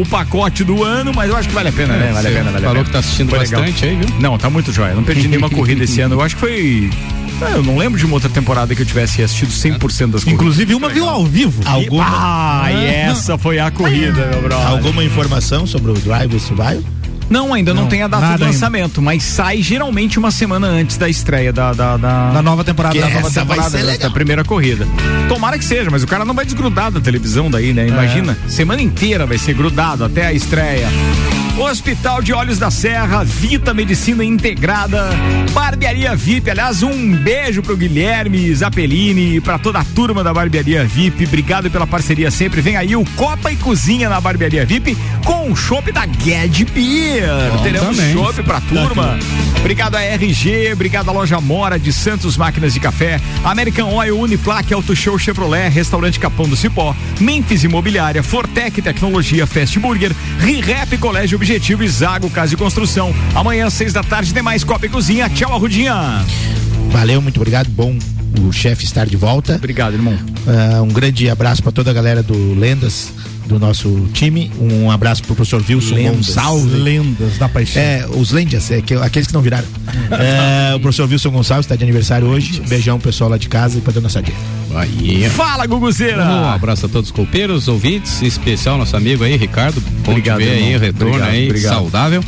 o 0.00 0.06
pacote 0.06 0.64
do 0.64 0.82
ano, 0.82 1.12
mas 1.14 1.28
eu 1.28 1.36
acho 1.36 1.48
que 1.48 1.54
vale 1.54 1.68
a 1.68 1.72
pena, 1.72 1.94
né? 1.94 2.10
Vale 2.14 2.28
a 2.28 2.30
pena, 2.30 2.44
vale 2.44 2.56
a 2.56 2.60
Falou 2.60 2.74
pena. 2.76 2.84
que 2.86 2.90
tá 2.92 2.98
assistindo 3.00 3.28
Foi 3.28 3.38
legal. 3.40 3.60
bastante 3.60 3.84
aí, 3.84 3.96
viu? 3.96 4.08
Não, 4.20 4.38
tá 4.38 4.48
muito 4.48 4.72
jóia. 4.72 4.94
Não 4.94 5.04
perdi 5.04 5.28
nenhuma 5.28 5.50
corrida 5.50 5.84
esse 5.84 6.00
ano. 6.00 6.14
Eu 6.14 6.22
acho 6.22 6.36
que 6.36 6.40
foi. 6.40 6.90
É, 7.42 7.54
Eu 7.54 7.62
não 7.62 7.76
lembro 7.76 7.98
de 7.98 8.04
uma 8.06 8.14
outra 8.14 8.28
temporada 8.30 8.74
que 8.74 8.82
eu 8.82 8.86
tivesse 8.86 9.22
assistido 9.22 9.50
100% 9.50 9.78
das 9.78 9.88
corridas. 10.24 10.26
Inclusive, 10.26 10.74
uma 10.74 10.88
viu 10.88 11.08
ao 11.08 11.24
vivo. 11.26 11.62
Alguma, 11.66 12.04
Ah, 12.06 12.72
e 12.72 12.84
essa 12.86 13.36
foi 13.38 13.58
a 13.58 13.70
corrida, 13.70 14.26
meu 14.32 14.42
brother. 14.42 14.66
alguma 14.66 15.04
informação 15.04 15.66
sobre 15.66 15.90
o 15.90 15.94
Drive 15.94 16.38
Survival? 16.40 16.82
Não, 17.30 17.54
ainda 17.54 17.72
não, 17.72 17.84
Não, 17.84 17.88
tem 17.88 18.02
a 18.02 18.06
data 18.06 18.20
nada 18.22 18.36
do 18.38 18.44
ainda. 18.44 18.52
lançamento, 18.52 19.00
mas 19.00 19.22
sai 19.22 19.62
geralmente 19.62 20.18
uma 20.18 20.30
semana 20.30 20.66
antes 20.66 20.98
da 20.98 21.08
estreia 21.08 21.50
da, 21.54 21.72
da, 21.72 21.96
da, 21.96 22.30
Da 22.32 22.42
nova 22.42 22.62
temporada. 22.62 22.94
Que 22.94 23.00
Da 23.00 23.08
nova 23.08 23.26
essa 23.26 23.42
vai 23.44 23.56
temporada. 23.56 23.70
ser 23.70 23.78
da, 23.84 23.92
legal. 23.92 24.08
da 24.10 24.14
primeira 24.14 24.44
corrida. 24.44 24.86
Tomara 25.26 25.58
que 25.58 25.64
seja, 25.64 25.90
mas 25.90 26.02
o 26.02 26.06
cara 26.06 26.24
não 26.26 26.34
vai 26.34 26.44
desgrudar 26.44 26.90
da 26.90 27.00
televisão 27.00 27.50
daí, 27.50 27.72
né? 27.72 27.88
Imagina, 27.88 28.36
semana 28.46 28.82
inteira 28.82 29.24
vai 29.24 29.38
ser 29.38 29.54
grudado 29.54 30.04
até 30.04 30.26
a 30.26 30.32
estreia. 30.34 30.86
Hospital 31.56 32.20
de 32.20 32.32
Olhos 32.32 32.58
da 32.58 32.68
Serra, 32.68 33.22
Vita 33.22 33.72
Medicina 33.72 34.24
Integrada, 34.24 35.10
Barbearia 35.52 36.14
VIP. 36.16 36.50
Aliás, 36.50 36.82
um 36.82 37.16
beijo 37.16 37.62
pro 37.62 37.76
Guilherme 37.76 38.52
Zapelini 38.52 39.36
e 39.36 39.40
pra 39.40 39.56
toda 39.56 39.78
a 39.78 39.84
turma 39.84 40.24
da 40.24 40.34
Barbearia 40.34 40.84
VIP. 40.84 41.24
Obrigado 41.24 41.70
pela 41.70 41.86
parceria 41.86 42.28
sempre. 42.30 42.60
Vem 42.60 42.76
aí 42.76 42.96
o 42.96 43.04
Copa 43.16 43.52
e 43.52 43.56
Cozinha 43.56 44.08
na 44.08 44.20
Barbearia 44.20 44.66
VIP 44.66 44.96
com 45.24 45.50
o 45.50 45.56
chopp 45.56 45.92
da 45.92 46.06
Ged 46.06 46.64
Beer. 46.66 47.52
Bom 47.52 47.62
Teremos 47.62 47.96
chopp 48.12 48.42
pra 48.42 48.60
turma. 48.60 49.16
Obrigado 49.60 49.94
a 49.94 50.02
RG, 50.02 50.72
obrigado 50.72 51.08
a 51.08 51.12
Loja 51.12 51.40
Mora 51.40 51.78
de 51.78 51.90
Santos 51.90 52.36
Máquinas 52.36 52.74
de 52.74 52.80
Café, 52.80 53.18
American 53.42 53.94
Oil, 53.94 54.18
Uniplaque, 54.18 54.74
Auto 54.74 54.94
Show 54.94 55.18
Chevrolet, 55.18 55.70
Restaurante 55.70 56.20
Capão 56.20 56.46
do 56.46 56.54
Cipó, 56.54 56.94
Memphis 57.18 57.64
Imobiliária, 57.64 58.22
Fortec 58.22 58.82
Tecnologia, 58.82 59.46
Fast 59.46 59.78
Burger, 59.78 60.12
ReHap 60.38 60.98
Colégio 60.98 61.38
Objetivo 61.44 61.84
e 61.84 61.88
Zago 61.88 62.30
Casa 62.30 62.54
e 62.54 62.56
Construção. 62.56 63.14
Amanhã, 63.34 63.68
seis 63.68 63.92
da 63.92 64.02
tarde, 64.02 64.32
tem 64.32 64.42
mais 64.42 64.64
Copa 64.64 64.86
e 64.86 64.88
Cozinha. 64.88 65.28
Tchau, 65.28 65.52
Arrudinha. 65.52 66.24
Valeu, 66.88 67.20
muito 67.20 67.36
obrigado. 67.36 67.68
Bom 67.68 67.98
o 68.40 68.50
chefe 68.50 68.84
estar 68.84 69.06
de 69.06 69.14
volta. 69.14 69.56
Obrigado, 69.56 69.92
irmão. 69.92 70.18
um 70.82 70.88
grande 70.88 71.28
abraço 71.28 71.62
para 71.62 71.70
toda 71.70 71.90
a 71.90 71.94
galera 71.94 72.22
do 72.22 72.54
Lendas 72.54 73.12
do 73.44 73.58
nosso 73.58 74.08
time. 74.14 74.50
Um 74.58 74.90
abraço 74.90 75.22
pro 75.22 75.34
professor 75.34 75.62
Wilson 75.68 75.94
Lendas. 75.94 76.28
Gonçalves. 76.28 76.72
Lendas 76.72 77.36
da 77.36 77.46
paixão. 77.46 77.82
É, 77.82 78.06
os 78.08 78.30
Lendas, 78.32 78.70
é, 78.70 78.80
que, 78.80 78.94
aqueles 78.94 79.28
que 79.28 79.34
não 79.34 79.42
viraram. 79.42 79.68
É, 80.10 80.74
o 80.74 80.80
professor 80.80 81.06
Wilson 81.06 81.30
Gonçalves 81.30 81.66
está 81.66 81.76
de 81.76 81.82
aniversário 81.82 82.26
hoje. 82.26 82.62
Beijão, 82.66 82.98
pessoal 82.98 83.28
lá 83.28 83.36
de 83.36 83.50
casa 83.50 83.76
e 83.76 83.82
pra 83.82 83.92
dona 83.92 84.08
Sadia. 84.08 84.34
Aí. 84.76 85.28
Fala, 85.30 85.66
Guguzeira! 85.66 86.24
Um 86.24 86.48
abraço 86.48 86.86
a 86.86 86.88
todos 86.88 87.10
os 87.10 87.16
copeiros, 87.16 87.68
ouvintes, 87.68 88.22
em 88.22 88.26
especial 88.26 88.76
nosso 88.76 88.96
amigo 88.96 89.24
aí, 89.24 89.36
Ricardo. 89.36 89.80
Bom 89.80 90.12
Obrigado, 90.12 90.38
te 90.38 90.44
ver 90.44 90.50
aí, 90.52 90.64
irmão. 90.64 90.80
retorno 90.80 91.08
Obrigado, 91.14 91.30
aí, 91.30 91.46
obrigado. 91.46 91.72
saudável. 91.74 92.24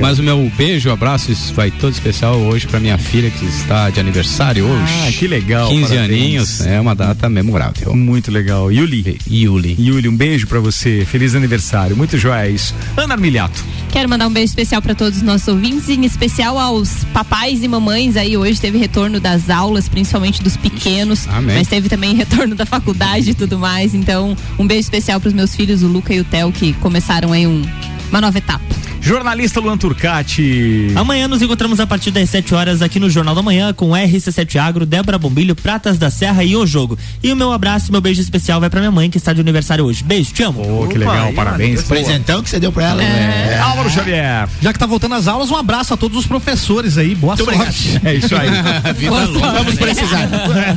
Mas 0.00 0.18
o 0.18 0.22
meu 0.22 0.50
beijo, 0.56 0.90
abraço, 0.90 1.30
isso 1.30 1.54
vai 1.54 1.70
todo 1.70 1.92
especial 1.92 2.36
hoje 2.38 2.66
pra 2.66 2.80
minha 2.80 2.98
filha 2.98 3.30
que 3.30 3.44
está 3.44 3.88
de 3.88 4.00
aniversário 4.00 4.64
hoje. 4.66 4.92
Ah, 5.06 5.12
que 5.12 5.26
legal, 5.28 5.68
15 5.68 5.82
parabéns. 5.82 6.10
aninhos, 6.10 6.60
é 6.66 6.80
uma 6.80 6.94
data 6.94 7.28
memorável. 7.28 7.94
Muito 7.94 8.30
legal. 8.30 8.70
Yuli. 8.72 9.18
Yuli. 9.30 9.76
Yuli, 9.78 10.08
um 10.08 10.16
beijo 10.16 10.46
pra 10.46 10.58
você. 10.60 11.04
Feliz 11.04 11.34
aniversário. 11.34 11.96
Muito 11.96 12.18
joia 12.18 12.48
isso. 12.48 12.74
Ana 12.96 13.14
Armilhato. 13.14 13.64
Quero 13.92 14.08
mandar 14.08 14.26
um 14.26 14.32
beijo 14.32 14.50
especial 14.50 14.82
para 14.82 14.94
todos 14.94 15.18
os 15.18 15.22
nossos 15.22 15.46
ouvintes, 15.48 15.88
em 15.88 16.04
especial 16.04 16.58
aos 16.58 17.04
papais 17.12 17.62
e 17.62 17.68
mamães 17.68 18.16
aí. 18.16 18.36
Hoje 18.36 18.60
teve 18.60 18.78
retorno 18.78 19.20
das 19.20 19.48
aulas, 19.48 19.88
principalmente 19.88 20.42
dos 20.42 20.56
pequenos, 20.56 21.26
Amém. 21.28 21.56
mas 21.56 21.68
teve 21.68 21.88
também 21.88 22.12
retorno 22.16 22.54
da 22.54 22.66
faculdade 22.66 23.30
e 23.30 23.34
tudo 23.34 23.58
mais. 23.58 23.94
Então, 23.94 24.36
um 24.58 24.66
beijo 24.66 24.80
especial 24.80 25.20
para 25.20 25.28
os 25.28 25.34
meus 25.34 25.54
filhos, 25.54 25.82
o 25.82 25.86
Luca 25.86 26.12
e 26.12 26.20
o 26.20 26.24
Theo, 26.24 26.50
que 26.52 26.72
começaram 26.74 27.32
aí 27.32 27.46
um, 27.46 27.62
uma 28.10 28.20
nova 28.20 28.36
etapa. 28.36 28.64
Jornalista 29.06 29.60
Luan 29.60 29.78
Turcati. 29.78 30.88
Amanhã 30.96 31.28
nos 31.28 31.40
encontramos 31.40 31.78
a 31.78 31.86
partir 31.86 32.10
das 32.10 32.28
7 32.28 32.52
horas 32.56 32.82
aqui 32.82 32.98
no 32.98 33.08
Jornal 33.08 33.36
da 33.36 33.40
Manhã 33.40 33.72
com 33.72 33.90
RC7 33.90 34.56
Agro, 34.56 34.84
Débora 34.84 35.16
Bombilho, 35.16 35.54
Pratas 35.54 35.96
da 35.96 36.10
Serra 36.10 36.42
e 36.42 36.56
o 36.56 36.66
Jogo. 36.66 36.98
E 37.22 37.30
o 37.30 37.36
meu 37.36 37.52
abraço 37.52 37.88
e 37.88 37.92
meu 37.92 38.00
beijo 38.00 38.20
especial 38.20 38.58
vai 38.58 38.68
pra 38.68 38.80
minha 38.80 38.90
mãe 38.90 39.08
que 39.08 39.16
está 39.16 39.32
de 39.32 39.40
aniversário 39.40 39.84
hoje. 39.84 40.02
Beijo, 40.02 40.32
te 40.32 40.42
amo. 40.42 40.82
Oh, 40.82 40.88
que 40.88 40.98
legal, 40.98 41.32
parabéns. 41.34 41.84
Presentão 41.84 42.42
que 42.42 42.50
você 42.50 42.58
deu 42.58 42.72
pra 42.72 42.82
ela. 42.82 43.00
É. 43.04 43.60
Álvaro 43.60 43.88
Xavier. 43.88 44.48
Já 44.60 44.72
que 44.72 44.78
tá 44.78 44.86
voltando 44.86 45.14
às 45.14 45.28
aulas, 45.28 45.52
um 45.52 45.56
abraço 45.56 45.94
a 45.94 45.96
todos 45.96 46.18
os 46.18 46.26
professores 46.26 46.98
aí. 46.98 47.14
Boa 47.14 47.36
Muito 47.36 47.54
sorte. 47.54 48.00
É 48.04 48.12
isso 48.12 48.34
aí. 48.34 48.48
Vamos 49.54 49.74
precisar. 49.76 50.28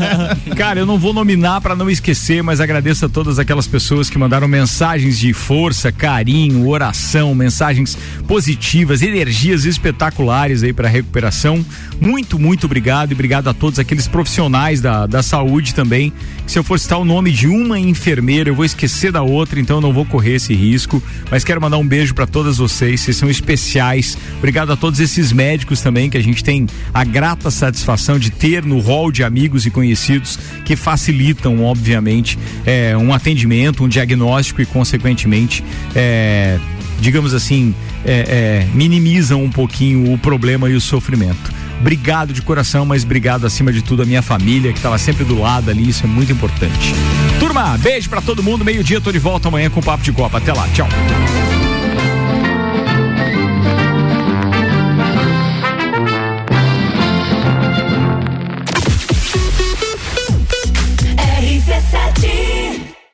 Cara, 0.55 0.80
eu 0.80 0.86
não 0.86 0.99
vou 0.99 1.15
nominar 1.15 1.61
pra 1.61 1.75
não 1.75 1.89
esquecer, 1.89 2.43
mas 2.43 2.61
agradeço 2.61 3.07
a 3.07 3.09
todas 3.09 3.39
aquelas 3.39 3.65
pessoas 3.65 4.07
que 4.07 4.19
mandaram 4.19 4.47
mensagens 4.47 5.17
de 5.17 5.34
força, 5.34 5.91
carinho, 5.91 6.67
oração, 6.67 7.34
mensagens 7.34 7.97
positivas, 8.28 9.01
energias 9.01 9.65
espetaculares 9.65 10.63
aí 10.63 10.74
pra 10.74 10.88
recuperação. 10.88 11.63
Muito, 11.99 12.39
muito 12.39 12.65
obrigado 12.65 13.11
e 13.11 13.13
obrigado 13.13 13.47
a 13.47 13.53
todos 13.53 13.80
aqueles 13.80 14.07
profissionais 14.07 14.82
da, 14.82 15.05
da 15.05 15.22
saúde 15.22 15.74
também. 15.74 16.13
Se 16.47 16.57
eu 16.57 16.63
for 16.63 16.80
citar 16.80 16.99
o 16.99 17.05
nome 17.05 17.32
de 17.32 17.47
uma 17.47 17.80
enfermeira, 17.80 18.49
eu 18.49 18.55
vou 18.55 18.65
esquecer 18.65 19.11
da 19.11 19.22
outra, 19.22 19.59
então 19.59 19.78
eu 19.78 19.82
não 19.82 19.93
vou 19.93 20.05
correr 20.05 20.36
esse 20.36 20.53
risco. 20.53 21.01
Mas 21.30 21.43
quero 21.43 21.61
mandar 21.61 21.78
um 21.78 21.88
beijo 21.88 22.13
pra 22.13 22.26
todas 22.26 22.57
vocês, 22.57 23.01
vocês 23.01 23.17
são 23.17 23.30
especiais. 23.30 24.17
Obrigado 24.38 24.72
a 24.72 24.76
todos 24.76 24.99
esses 24.99 25.32
médicos 25.32 25.82
também 25.82 26.09
que 26.09 26.17
a 26.17 26.24
gente 26.24 26.43
tem 26.43 26.65
a 26.93 27.03
grata 27.03 27.51
satisfação 27.51 28.17
de 28.17 28.32
ter 28.32 28.65
no 28.65 28.80
hall 28.80 29.11
de 29.11 29.24
amigos 29.24 29.65
e 29.65 29.72
conhecidos 29.72 30.39
que 30.65 30.76
facilitam, 30.76 31.63
obviamente, 31.63 32.38
é, 32.65 32.97
um 32.97 33.13
atendimento, 33.13 33.84
um 33.84 33.88
diagnóstico 33.88 34.61
e, 34.61 34.65
consequentemente, 34.65 35.63
é, 35.95 36.57
digamos 37.00 37.34
assim, 37.34 37.74
é, 38.06 38.66
é, 38.66 38.68
minimizam 38.74 39.43
um 39.43 39.50
pouquinho 39.50 40.14
o 40.14 40.18
problema 40.18 40.70
e 40.70 40.76
o 40.76 40.82
sofrimento. 40.82 41.52
Obrigado 41.80 42.34
de 42.34 42.41
coração, 42.41 42.86
mas 42.86 43.04
obrigado 43.04 43.45
acima 43.45 43.72
de 43.72 43.82
tudo 43.82 44.04
a 44.04 44.06
minha 44.06 44.22
família 44.22 44.72
que 44.72 44.80
estava 44.80 44.97
sempre 44.97 45.24
do 45.24 45.39
lado 45.39 45.70
ali, 45.70 45.88
isso 45.88 46.04
é 46.04 46.08
muito 46.08 46.32
importante. 46.32 46.93
Turma, 47.39 47.78
beijo 47.78 48.10
pra 48.10 48.22
todo 48.22 48.43
mundo, 48.43 48.66
meio-dia, 48.66 49.00
tô 49.00 49.12
de 49.12 49.20
volta 49.20 49.47
amanhã 49.47 49.70
com 49.70 49.80
o 49.80 49.84
Papo 49.84 50.04
de 50.04 50.12
Copa. 50.12 50.38
Até 50.38 50.52
lá, 50.52 50.68
tchau. 50.74 50.88